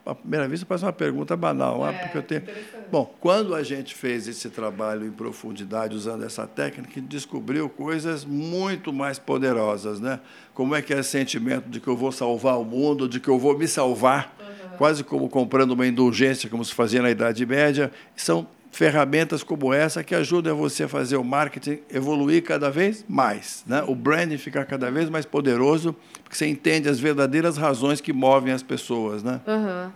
À 0.06 0.14
primeira 0.14 0.46
vista 0.46 0.66
parece 0.66 0.84
uma 0.84 0.92
pergunta 0.92 1.36
banal, 1.36 1.82
ah, 1.84 1.92
é, 1.92 1.98
porque 1.98 2.18
eu 2.18 2.22
tenho. 2.22 2.42
Bom, 2.90 3.12
quando 3.20 3.54
a 3.54 3.62
gente 3.62 3.94
fez 3.94 4.28
esse 4.28 4.50
trabalho 4.50 5.06
em 5.06 5.10
profundidade 5.10 5.96
usando 5.96 6.24
essa 6.24 6.46
técnica, 6.46 7.00
descobriu 7.00 7.68
coisas 7.68 8.24
muito 8.24 8.92
mais 8.92 9.18
poderosas, 9.18 10.00
né? 10.00 10.20
Como 10.52 10.74
é 10.74 10.82
que 10.82 10.92
é 10.92 10.98
o 10.98 11.04
sentimento 11.04 11.68
de 11.68 11.80
que 11.80 11.88
eu 11.88 11.96
vou 11.96 12.12
salvar 12.12 12.60
o 12.60 12.64
mundo, 12.64 13.08
de 13.08 13.18
que 13.18 13.28
eu 13.28 13.38
vou 13.38 13.56
me 13.56 13.66
salvar, 13.66 14.36
uhum. 14.38 14.76
quase 14.76 15.02
como 15.02 15.28
comprando 15.28 15.72
uma 15.72 15.86
indulgência, 15.86 16.48
como 16.50 16.64
se 16.64 16.74
fazia 16.74 17.00
na 17.00 17.10
Idade 17.10 17.44
Média. 17.46 17.90
São 18.14 18.46
ferramentas 18.74 19.44
como 19.44 19.72
essa 19.72 20.02
que 20.02 20.14
ajudam 20.14 20.56
você 20.56 20.84
a 20.84 20.88
fazer 20.88 21.16
o 21.16 21.24
marketing 21.24 21.78
evoluir 21.88 22.42
cada 22.42 22.70
vez 22.70 23.04
mais, 23.08 23.62
né? 23.66 23.84
o 23.86 23.94
branding 23.94 24.36
ficar 24.36 24.64
cada 24.64 24.90
vez 24.90 25.08
mais 25.08 25.24
poderoso, 25.24 25.94
porque 26.22 26.36
você 26.36 26.46
entende 26.46 26.88
as 26.88 26.98
verdadeiras 26.98 27.56
razões 27.56 28.00
que 28.00 28.12
movem 28.12 28.52
as 28.52 28.62
pessoas. 28.62 29.22
Né? 29.22 29.40
Uhum. 29.46 29.92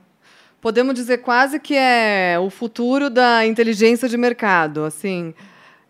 Podemos 0.60 0.94
dizer 0.94 1.18
quase 1.18 1.58
que 1.58 1.74
é 1.74 2.36
o 2.40 2.50
futuro 2.50 3.10
da 3.10 3.44
inteligência 3.44 4.08
de 4.08 4.16
mercado, 4.16 4.84
assim. 4.84 5.34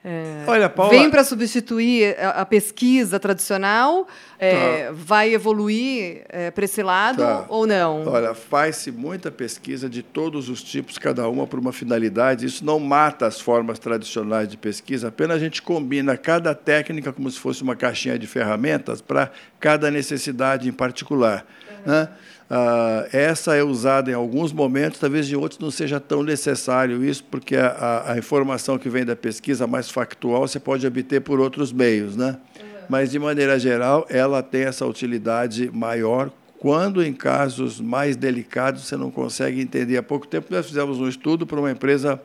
É, 0.05 0.45
Olha, 0.47 0.69
Paula, 0.69 0.93
vem 0.93 1.11
para 1.11 1.25
substituir 1.25 2.17
a, 2.21 2.43
a, 2.43 2.47
pesquisa 2.47 3.19
tradicional? 3.19 4.07
É, 4.39 4.85
tá. 4.87 4.93
Vai 4.93 5.35
evoluir 5.35 6.23
é, 6.29 6.53
para 6.53 6.65
esse 6.65 6.83
lado 6.85 7.19
tá. 7.19 7.46
ou 7.49 7.67
não? 7.67 8.07
Olha, 8.07 8.33
faz-se 8.33 8.92
muita 8.92 9.29
pesquisa 9.29 9.90
de 9.90 10.03
todos 10.03 10.49
os 10.49 10.63
tipos, 10.63 10.99
cada 10.99 11.29
uma 11.29 11.49
para 11.49 11.59
uma 11.59 11.73
finalidade. 11.73 12.46
Isso 12.46 12.65
não 12.65 12.79
mata 12.79 13.27
as 13.27 13.40
formas 13.40 13.81
tradicionais 13.81 14.49
de 14.49 14.57
pesquisa, 14.57 15.09
apenas 15.09 15.37
a 15.37 15.40
gente 15.40 15.61
combina 15.61 16.17
cada 16.17 16.55
técnica 16.55 17.13
como 17.13 17.29
se 17.29 17.38
fosse 17.38 17.63
uma 17.65 17.75
caixinha 17.75 18.17
de 18.17 18.27
ferramentas 18.27 19.03
para 19.03 19.33
cada 19.59 19.90
necessidade 19.90 20.69
em 20.69 20.73
particular. 20.73 21.44
Uhum. 21.85 21.92
Né? 21.92 22.09
Uh, 22.51 23.05
essa 23.13 23.55
é 23.55 23.63
usada 23.63 24.11
em 24.11 24.15
alguns 24.15 24.53
momentos, 24.53 24.99
talvez 24.99 25.31
em 25.31 25.37
outros 25.37 25.61
não 25.61 25.71
seja 25.71 26.01
tão 26.01 26.23
necessário 26.23 27.05
isso, 27.05 27.23
porque 27.25 27.57
a, 27.57 27.67
a, 27.67 28.13
a, 28.13 28.19
informação 28.19 28.79
que 28.79 28.88
vem 28.88 29.05
da 29.05 29.15
pesquisa 29.15 29.67
mais 29.67 29.90
factual 29.90 30.49
você 30.49 30.59
pode 30.59 30.87
obter 30.87 31.21
por 31.21 31.40
outros 31.40 31.73
meios, 31.73 32.17
né? 32.17 32.38
Uhum. 32.59 32.67
Mas, 32.88 33.11
de 33.11 33.19
maneira 33.19 33.59
geral, 33.59 34.07
ela 34.09 34.42
tem 34.42 34.63
essa 34.63 34.87
utilidade 34.87 35.71
maior 35.71 36.31
quando, 36.59 37.03
em 37.05 37.13
casos 37.13 37.83
mais 37.83 38.17
delicados, 38.17 38.87
você 38.87 38.96
não 38.96 39.11
consegue 39.11 39.61
entender. 39.61 39.99
Há 39.99 40.03
pouco 40.03 40.27
tempo 40.27 40.46
nós 40.51 40.67
fizemos 40.67 40.99
um 40.99 41.09
estudo 41.09 41.46
para 41.46 41.61
uma 41.61 41.71
empresa 41.71 42.19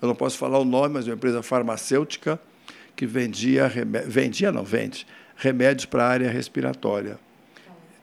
eu 0.00 0.06
não 0.06 0.14
posso 0.14 0.38
falar 0.38 0.58
o 0.58 0.64
nome, 0.64 0.94
mas 0.94 1.06
uma 1.06 1.14
empresa 1.14 1.42
farmacêutica 1.42 2.40
que 2.94 3.04
vendia, 3.04 3.70
vendia 4.06 4.52
não, 4.52 4.64
vende, 4.64 5.06
remédios 5.36 5.86
para 5.86 6.04
a 6.04 6.08
área 6.08 6.30
respiratória. 6.30 7.18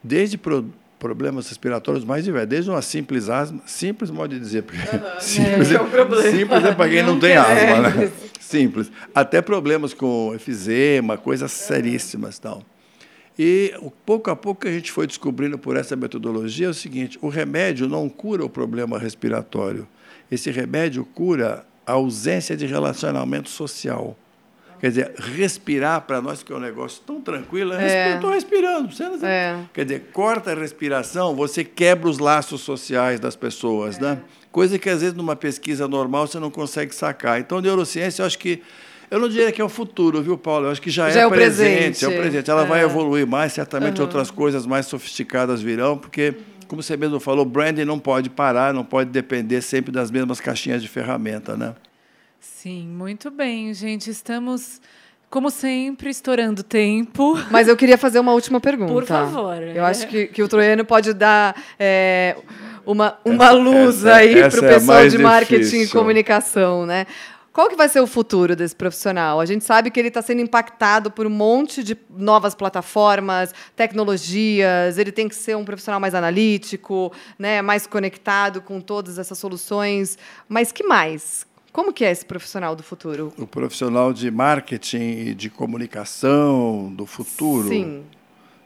Desde 0.03 0.37
pro, 0.37 0.69
problemas 0.99 1.47
respiratórios 1.47 2.03
mais 2.03 2.23
diversos, 2.23 2.49
desde 2.49 2.69
uma 2.69 2.81
simples 2.81 3.29
asma, 3.29 3.61
simples 3.65 4.09
modo 4.09 4.33
de 4.33 4.39
dizer, 4.39 4.63
porque 4.63 4.79
uhum, 4.79 5.01
simples, 5.19 5.71
é, 5.71 5.75
é, 5.75 6.31
simples 6.31 6.63
é 6.63 6.73
para 6.73 6.89
quem 6.89 7.03
não, 7.03 7.13
não 7.13 7.19
tem 7.19 7.35
asma, 7.37 7.89
né? 7.89 8.11
Simples. 8.39 8.91
Até 9.13 9.41
problemas 9.41 9.93
com 9.93 10.33
efizema, 10.33 11.17
coisas 11.17 11.51
seríssimas 11.51 12.39
tal. 12.39 12.63
E 13.37 13.73
pouco 14.05 14.29
a 14.29 14.35
pouco 14.35 14.67
a 14.67 14.71
gente 14.71 14.91
foi 14.91 15.05
descobrindo 15.05 15.57
por 15.57 15.75
essa 15.75 15.95
metodologia 15.95 16.67
é 16.67 16.69
o 16.69 16.73
seguinte: 16.73 17.19
o 17.21 17.27
remédio 17.27 17.87
não 17.87 18.07
cura 18.07 18.45
o 18.45 18.49
problema 18.49 18.97
respiratório. 18.97 19.87
Esse 20.31 20.51
remédio 20.51 21.03
cura 21.03 21.65
a 21.85 21.93
ausência 21.93 22.55
de 22.55 22.65
relacionamento 22.65 23.49
social. 23.49 24.17
Quer 24.85 24.89
dizer, 24.89 25.13
respirar 25.17 26.01
para 26.01 26.21
nós, 26.21 26.43
que 26.43 26.53
é 26.53 26.55
um 26.55 26.59
negócio 26.59 27.01
tão 27.07 27.19
tranquilo, 27.19 27.73
é. 27.73 28.11
eu 28.11 28.15
estou 28.17 28.29
respirando. 28.29 28.93
Você 28.93 29.09
não... 29.09 29.27
é. 29.27 29.57
Quer 29.73 29.83
dizer, 29.83 30.09
corta 30.13 30.51
a 30.51 30.53
respiração, 30.53 31.35
você 31.35 31.63
quebra 31.63 32.07
os 32.07 32.19
laços 32.19 32.61
sociais 32.61 33.19
das 33.19 33.35
pessoas, 33.35 33.97
né? 33.97 34.09
é. 34.09 34.11
né? 34.11 34.21
Coisa 34.51 34.77
que, 34.77 34.87
às 34.87 35.01
vezes, 35.01 35.15
numa 35.15 35.35
pesquisa 35.35 35.87
normal, 35.87 36.27
você 36.27 36.37
não 36.37 36.51
consegue 36.51 36.93
sacar. 36.93 37.39
Então, 37.39 37.59
neurociência, 37.61 38.21
eu 38.21 38.27
acho 38.27 38.37
que. 38.37 38.61
Eu 39.09 39.19
não 39.19 39.27
diria 39.27 39.51
que 39.51 39.59
é 39.59 39.65
o 39.65 39.69
futuro, 39.69 40.21
viu, 40.21 40.37
Paulo? 40.37 40.67
Eu 40.67 40.71
acho 40.71 40.81
que 40.83 40.91
já, 40.91 41.09
já 41.09 41.21
é, 41.21 41.23
é, 41.23 41.25
o 41.25 41.31
presente, 41.31 41.77
presente. 41.77 42.05
É 42.05 42.07
o 42.07 42.21
presente. 42.21 42.51
Ela 42.51 42.65
vai 42.65 42.81
é. 42.81 42.83
evoluir 42.83 43.25
mais, 43.25 43.53
certamente 43.53 43.97
uhum. 43.97 44.05
outras 44.05 44.29
coisas 44.29 44.67
mais 44.67 44.85
sofisticadas 44.85 45.63
virão, 45.63 45.97
porque 45.97 46.35
como 46.67 46.83
você 46.83 46.95
mesmo 46.95 47.19
falou, 47.19 47.43
branding 47.43 47.85
não 47.85 47.97
pode 47.97 48.29
parar, 48.29 48.71
não 48.71 48.85
pode 48.85 49.09
depender 49.09 49.61
sempre 49.61 49.91
das 49.91 50.11
mesmas 50.11 50.39
caixinhas 50.39 50.79
de 50.79 50.87
ferramenta, 50.87 51.57
né? 51.57 51.73
Sim, 52.65 52.87
muito 52.87 53.29
bem, 53.29 53.71
gente. 53.75 54.09
Estamos, 54.09 54.81
como 55.29 55.51
sempre, 55.51 56.09
estourando 56.09 56.63
tempo. 56.63 57.37
Mas 57.51 57.67
eu 57.67 57.77
queria 57.77 57.95
fazer 57.95 58.17
uma 58.17 58.31
última 58.31 58.59
pergunta. 58.59 58.91
Por 58.91 59.05
favor. 59.05 59.61
Eu 59.61 59.85
acho 59.85 60.07
que, 60.07 60.25
que 60.25 60.41
o 60.41 60.47
Troiano 60.47 60.83
pode 60.83 61.13
dar 61.13 61.55
é, 61.77 62.35
uma, 62.83 63.19
uma 63.23 63.51
luz 63.51 64.03
essa, 64.03 64.15
aí 64.15 64.49
para 64.49 64.61
o 64.61 64.65
é 64.65 64.73
pessoal 64.73 64.97
é 64.97 65.07
de 65.09 65.17
marketing 65.19 65.61
difícil. 65.61 65.83
e 65.83 65.89
comunicação, 65.89 66.87
né? 66.87 67.05
Qual 67.53 67.69
que 67.69 67.75
vai 67.75 67.87
ser 67.87 67.99
o 67.99 68.07
futuro 68.07 68.55
desse 68.55 68.75
profissional? 68.75 69.39
A 69.39 69.45
gente 69.45 69.63
sabe 69.63 69.91
que 69.91 69.99
ele 69.99 70.07
está 70.07 70.23
sendo 70.23 70.41
impactado 70.41 71.11
por 71.11 71.27
um 71.27 71.29
monte 71.29 71.83
de 71.83 71.95
novas 72.09 72.55
plataformas, 72.55 73.53
tecnologias. 73.75 74.97
Ele 74.97 75.11
tem 75.11 75.29
que 75.29 75.35
ser 75.35 75.55
um 75.55 75.63
profissional 75.63 75.99
mais 75.99 76.15
analítico, 76.15 77.13
né, 77.37 77.61
mais 77.61 77.85
conectado 77.85 78.59
com 78.59 78.81
todas 78.81 79.19
essas 79.19 79.37
soluções. 79.37 80.17
Mas 80.49 80.71
que 80.71 80.83
mais? 80.83 81.45
Como 81.75 81.91
que 81.91 82.05
é 82.05 82.11
esse 82.11 82.23
profissional 82.23 82.73
do 82.73 82.81
futuro? 82.81 83.33
O 83.37 83.45
profissional 83.45 84.13
de 84.13 84.31
marketing 84.31 85.27
e 85.27 85.35
de 85.35 85.49
comunicação 85.49 86.89
do 86.95 87.05
futuro. 87.05 87.67
Sim. 87.67 88.01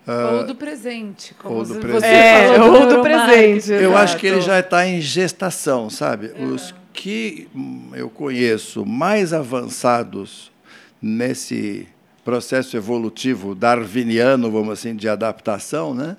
Uh, 0.08 0.38
ou 0.38 0.46
do 0.46 0.54
presente, 0.54 1.34
como 1.34 1.56
ou 1.56 1.66
do 1.66 1.74
você 1.74 1.80
presente. 1.80 2.06
É, 2.06 2.62
ou 2.62 2.88
do 2.88 3.02
presente. 3.02 3.72
Eu 3.72 3.98
acho 3.98 4.16
que 4.16 4.28
ele 4.28 4.42
já 4.42 4.60
está 4.60 4.86
em 4.86 5.02
gestação, 5.02 5.90
sabe? 5.90 6.32
É. 6.36 6.44
Os 6.44 6.76
que 6.94 7.50
eu 7.94 8.12
conheço 8.12 8.86
mais 8.86 9.34
avançados 9.34 10.52
nesse 11.02 11.88
processo 12.24 12.78
evolutivo 12.78 13.56
darwiniano, 13.56 14.52
vamos 14.52 14.74
assim, 14.74 14.96
de 14.96 15.10
adaptação, 15.10 15.96
né? 15.96 16.16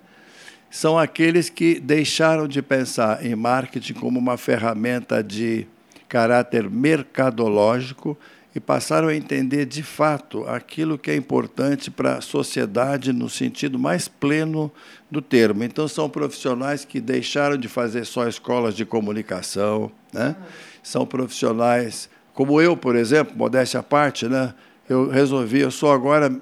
são 0.69 0.99
aqueles 0.99 1.49
que 1.49 1.79
deixaram 1.79 2.49
de 2.49 2.61
pensar 2.61 3.25
em 3.25 3.37
marketing 3.37 3.95
como 3.95 4.19
uma 4.19 4.37
ferramenta 4.37 5.23
de 5.23 5.69
caráter 6.11 6.69
mercadológico 6.69 8.19
e 8.55 8.59
passaram 8.59 9.07
a 9.07 9.15
entender 9.15 9.65
de 9.65 9.81
fato 9.81 10.45
aquilo 10.49 10.99
que 10.99 11.09
é 11.09 11.15
importante 11.15 11.89
para 11.89 12.17
a 12.17 12.21
sociedade 12.21 13.13
no 13.13 13.31
sentido 13.31 13.79
mais 13.79 14.09
pleno 14.09 14.73
do 15.09 15.23
termo. 15.23 15.63
Então, 15.63 15.87
são 15.87 16.11
profissionais 16.11 16.85
que 16.85 17.01
deixaram 17.01 17.57
de 17.57 17.69
fazer 17.69 18.05
só 18.05 18.27
escolas 18.27 18.75
de 18.75 18.85
comunicação, 18.85 19.91
né? 20.13 20.35
são 20.83 21.07
profissionais 21.07 22.11
como 22.35 22.61
eu, 22.61 22.77
por 22.77 22.97
exemplo, 22.97 23.37
modéstia 23.37 23.81
à 23.81 23.83
parte, 23.83 24.27
né? 24.27 24.53
eu 24.89 25.09
resolvi, 25.09 25.61
eu 25.61 25.71
sou 25.71 25.93
agora 25.93 26.35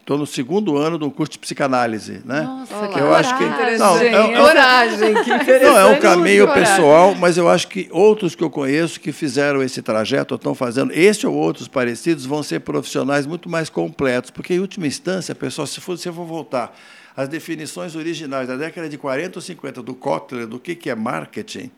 Estou 0.00 0.18
no 0.18 0.26
segundo 0.26 0.76
ano 0.76 0.98
do 0.98 1.10
curso 1.10 1.32
de 1.32 1.38
psicanálise, 1.38 2.20
né? 2.24 2.42
Nossa, 2.42 2.88
que 2.88 2.98
eu 2.98 3.14
acho 3.14 3.36
que 3.38 3.44
não, 3.78 3.98
é, 3.98 4.06
é, 4.08 4.36
coragem, 4.36 5.14
que 5.14 5.30
interessante. 5.30 5.62
Não, 5.62 5.78
é 5.78 5.84
um 5.86 6.00
caminho 6.00 6.52
pessoal, 6.52 7.14
mas 7.14 7.36
eu 7.36 7.48
acho 7.48 7.68
que 7.68 7.88
outros 7.92 8.34
que 8.34 8.42
eu 8.42 8.50
conheço 8.50 8.98
que 8.98 9.12
fizeram 9.12 9.62
esse 9.62 9.80
trajeto, 9.82 10.34
ou 10.34 10.36
estão 10.36 10.54
fazendo, 10.54 10.92
esse 10.92 11.26
ou 11.26 11.34
outros 11.34 11.68
parecidos, 11.68 12.26
vão 12.26 12.42
ser 12.42 12.60
profissionais 12.60 13.24
muito 13.26 13.48
mais 13.48 13.70
completos, 13.70 14.30
porque 14.30 14.54
em 14.54 14.58
última 14.58 14.86
instância, 14.86 15.34
pessoal, 15.34 15.66
se 15.66 15.80
for, 15.80 15.96
se 15.96 16.08
eu 16.08 16.12
for 16.12 16.26
voltar 16.26 16.76
às 17.16 17.28
definições 17.28 17.94
originais 17.94 18.48
da 18.48 18.56
década 18.56 18.88
de 18.88 18.98
40 18.98 19.38
ou 19.38 19.42
50 19.42 19.82
do 19.82 19.94
Kotler 19.94 20.46
do 20.46 20.58
que 20.58 20.74
que 20.74 20.90
é 20.90 20.94
marketing, 20.94 21.70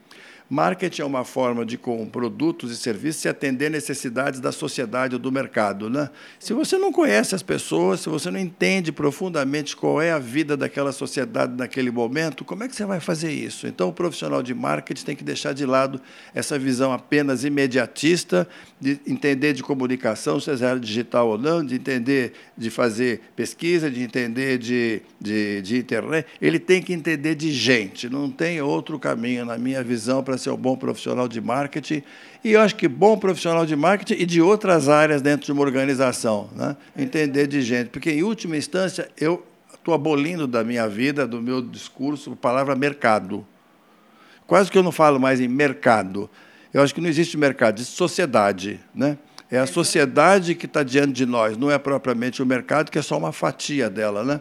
Marketing 0.52 1.00
é 1.00 1.04
uma 1.06 1.24
forma 1.24 1.64
de, 1.64 1.78
com 1.78 2.04
produtos 2.04 2.70
e 2.70 2.76
serviços, 2.76 3.22
se 3.22 3.26
atender 3.26 3.70
necessidades 3.70 4.38
da 4.38 4.52
sociedade 4.52 5.14
ou 5.14 5.18
do 5.18 5.32
mercado. 5.32 5.88
Né? 5.88 6.10
Se 6.38 6.52
você 6.52 6.76
não 6.76 6.92
conhece 6.92 7.34
as 7.34 7.42
pessoas, 7.42 8.00
se 8.00 8.10
você 8.10 8.30
não 8.30 8.38
entende 8.38 8.92
profundamente 8.92 9.74
qual 9.74 10.02
é 10.02 10.12
a 10.12 10.18
vida 10.18 10.54
daquela 10.54 10.92
sociedade 10.92 11.54
naquele 11.56 11.90
momento, 11.90 12.44
como 12.44 12.64
é 12.64 12.68
que 12.68 12.76
você 12.76 12.84
vai 12.84 13.00
fazer 13.00 13.32
isso? 13.32 13.66
Então, 13.66 13.88
o 13.88 13.94
profissional 13.94 14.42
de 14.42 14.52
marketing 14.52 15.06
tem 15.06 15.16
que 15.16 15.24
deixar 15.24 15.54
de 15.54 15.64
lado 15.64 15.98
essa 16.34 16.58
visão 16.58 16.92
apenas 16.92 17.44
imediatista, 17.44 18.46
de 18.78 19.00
entender 19.06 19.54
de 19.54 19.62
comunicação, 19.62 20.38
seja 20.38 20.66
ela 20.66 20.80
digital 20.80 21.30
ou 21.30 21.38
não, 21.38 21.64
de 21.64 21.76
entender 21.76 22.34
de 22.58 22.68
fazer 22.68 23.22
pesquisa, 23.34 23.90
de 23.90 24.02
entender 24.02 24.58
de, 24.58 25.00
de, 25.18 25.62
de 25.62 25.78
internet. 25.78 26.26
Ele 26.42 26.58
tem 26.58 26.82
que 26.82 26.92
entender 26.92 27.36
de 27.36 27.50
gente, 27.50 28.10
não 28.10 28.30
tem 28.30 28.60
outro 28.60 28.98
caminho, 28.98 29.46
na 29.46 29.56
minha 29.56 29.82
visão, 29.82 30.22
para 30.22 30.41
ser 30.42 30.50
um 30.50 30.56
bom 30.56 30.76
profissional 30.76 31.28
de 31.28 31.40
marketing. 31.40 32.02
E 32.44 32.52
eu 32.52 32.60
acho 32.60 32.76
que 32.76 32.88
bom 32.88 33.16
profissional 33.16 33.64
de 33.64 33.76
marketing 33.76 34.20
e 34.20 34.26
de 34.26 34.40
outras 34.40 34.88
áreas 34.88 35.22
dentro 35.22 35.46
de 35.46 35.52
uma 35.52 35.62
organização. 35.62 36.50
Né? 36.54 36.76
Entender 36.96 37.46
de 37.46 37.62
gente. 37.62 37.90
Porque, 37.90 38.10
em 38.10 38.22
última 38.22 38.56
instância, 38.56 39.08
eu 39.18 39.44
estou 39.74 39.94
abolindo 39.94 40.46
da 40.46 40.62
minha 40.62 40.88
vida, 40.88 41.26
do 41.26 41.40
meu 41.40 41.60
discurso, 41.60 42.32
a 42.32 42.36
palavra 42.36 42.74
mercado. 42.76 43.46
Quase 44.46 44.70
que 44.70 44.78
eu 44.78 44.82
não 44.82 44.92
falo 44.92 45.18
mais 45.18 45.40
em 45.40 45.48
mercado. 45.48 46.28
Eu 46.72 46.82
acho 46.82 46.94
que 46.94 47.00
não 47.00 47.08
existe 47.08 47.36
mercado, 47.36 47.78
existe 47.78 47.96
sociedade. 47.96 48.80
Né? 48.94 49.18
É 49.50 49.58
a 49.58 49.66
sociedade 49.66 50.54
que 50.54 50.66
está 50.66 50.82
diante 50.82 51.12
de 51.12 51.26
nós, 51.26 51.56
não 51.56 51.70
é 51.70 51.78
propriamente 51.78 52.42
o 52.42 52.46
mercado, 52.46 52.90
que 52.90 52.98
é 52.98 53.02
só 53.02 53.18
uma 53.18 53.32
fatia 53.32 53.90
dela. 53.90 54.24
Né? 54.24 54.40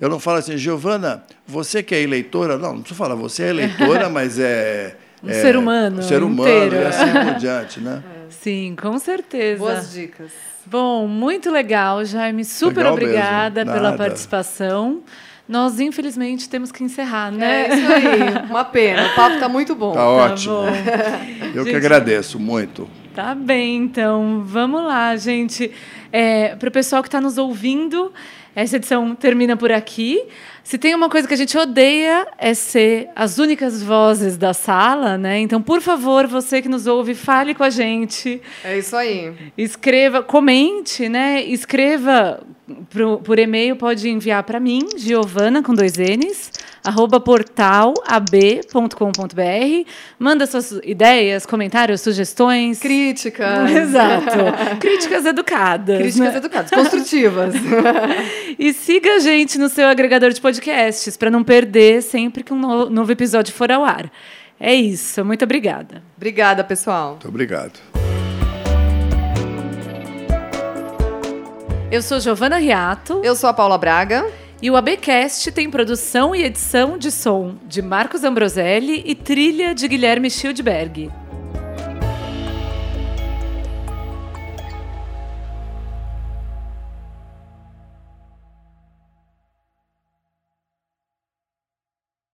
Eu 0.00 0.08
não 0.08 0.20
falo 0.20 0.38
assim, 0.38 0.56
Giovana, 0.56 1.24
você 1.46 1.82
que 1.82 1.94
é 1.94 2.00
eleitora, 2.00 2.56
não, 2.56 2.74
não 2.74 2.80
preciso 2.80 2.98
falar, 2.98 3.14
você 3.14 3.44
é 3.44 3.48
eleitora, 3.48 4.08
mas 4.10 4.38
é 4.38 4.96
um 5.22 5.30
é, 5.30 5.32
ser 5.34 5.56
humano. 5.56 5.98
Um 5.98 6.02
ser 6.02 6.22
humano 6.22 6.48
inteiro. 6.48 6.76
e 6.76 6.86
assim 6.86 7.12
por 7.12 7.34
diante, 7.34 7.80
né? 7.80 8.02
Sim, 8.28 8.76
com 8.80 8.98
certeza. 8.98 9.58
Boas 9.58 9.92
dicas. 9.92 10.32
Bom, 10.66 11.06
muito 11.06 11.50
legal, 11.50 12.04
Jaime. 12.04 12.44
Super 12.44 12.78
legal 12.78 12.92
obrigada 12.94 13.64
pela 13.64 13.92
participação. 13.92 15.02
Nós, 15.48 15.78
infelizmente, 15.78 16.48
temos 16.48 16.72
que 16.72 16.82
encerrar, 16.82 17.30
né? 17.30 17.68
É 17.68 17.74
isso 17.74 17.92
aí. 17.92 18.46
Uma 18.50 18.64
pena. 18.64 19.06
O 19.06 19.14
papo 19.14 19.34
está 19.34 19.48
muito 19.48 19.76
bom. 19.76 19.90
Está 19.90 20.08
ótimo. 20.08 20.64
Tá 20.64 21.46
Eu 21.54 21.62
gente, 21.62 21.70
que 21.70 21.76
agradeço 21.76 22.40
muito. 22.40 22.88
Tá 23.16 23.34
bem, 23.34 23.76
então. 23.76 24.42
Vamos 24.44 24.84
lá, 24.84 25.16
gente. 25.16 25.72
É, 26.12 26.54
Para 26.54 26.68
o 26.68 26.70
pessoal 26.70 27.02
que 27.02 27.08
está 27.08 27.18
nos 27.18 27.38
ouvindo, 27.38 28.12
essa 28.54 28.76
edição 28.76 29.14
termina 29.14 29.56
por 29.56 29.72
aqui. 29.72 30.22
Se 30.62 30.76
tem 30.76 30.94
uma 30.94 31.08
coisa 31.08 31.26
que 31.26 31.32
a 31.32 31.36
gente 31.36 31.56
odeia 31.56 32.26
é 32.36 32.52
ser 32.52 33.08
as 33.16 33.38
únicas 33.38 33.82
vozes 33.82 34.36
da 34.36 34.52
sala, 34.52 35.16
né? 35.16 35.38
Então, 35.38 35.62
por 35.62 35.80
favor, 35.80 36.26
você 36.26 36.60
que 36.60 36.68
nos 36.68 36.86
ouve, 36.86 37.14
fale 37.14 37.54
com 37.54 37.62
a 37.62 37.70
gente. 37.70 38.38
É 38.62 38.76
isso 38.76 38.94
aí. 38.94 39.32
Escreva, 39.56 40.22
comente, 40.22 41.08
né? 41.08 41.42
Escreva 41.42 42.42
por, 42.90 43.18
por 43.18 43.38
e-mail, 43.38 43.76
pode 43.76 44.08
enviar 44.10 44.42
para 44.42 44.60
mim, 44.60 44.80
Giovana, 44.96 45.62
com 45.62 45.72
dois 45.74 45.94
N's, 45.96 46.50
arroba 46.86 47.18
portalab.com.br. 47.18 49.90
Manda 50.18 50.46
suas 50.46 50.72
ideias, 50.84 51.44
comentários, 51.44 52.00
sugestões. 52.00 52.78
Críticas. 52.78 53.70
Exato. 53.70 54.36
Críticas 54.78 55.26
educadas. 55.26 55.98
Críticas 55.98 56.32
né? 56.32 56.38
educadas, 56.38 56.70
construtivas. 56.70 57.54
e 58.58 58.72
siga 58.72 59.16
a 59.16 59.18
gente 59.18 59.58
no 59.58 59.68
seu 59.68 59.88
agregador 59.88 60.30
de 60.30 60.40
podcasts, 60.40 61.16
para 61.16 61.30
não 61.30 61.42
perder 61.42 62.02
sempre 62.02 62.42
que 62.42 62.52
um 62.52 62.88
novo 62.88 63.10
episódio 63.10 63.52
for 63.52 63.72
ao 63.72 63.84
ar. 63.84 64.10
É 64.58 64.74
isso. 64.74 65.24
Muito 65.24 65.44
obrigada. 65.44 66.02
Obrigada, 66.16 66.64
pessoal. 66.64 67.10
Muito 67.10 67.28
obrigado. 67.28 67.78
Eu 71.90 72.02
sou 72.02 72.20
Giovana 72.20 72.56
Riato. 72.56 73.20
Eu 73.22 73.36
sou 73.36 73.50
a 73.50 73.54
Paula 73.54 73.78
Braga. 73.78 74.26
E 74.62 74.70
o 74.70 74.76
ABcast 74.76 75.52
tem 75.52 75.70
produção 75.70 76.34
e 76.34 76.42
edição 76.42 76.96
de 76.96 77.10
som 77.10 77.56
de 77.68 77.82
Marcos 77.82 78.24
Ambroselli 78.24 79.02
e 79.04 79.14
trilha 79.14 79.74
de 79.74 79.86
Guilherme 79.86 80.30
Schildberg. 80.30 81.10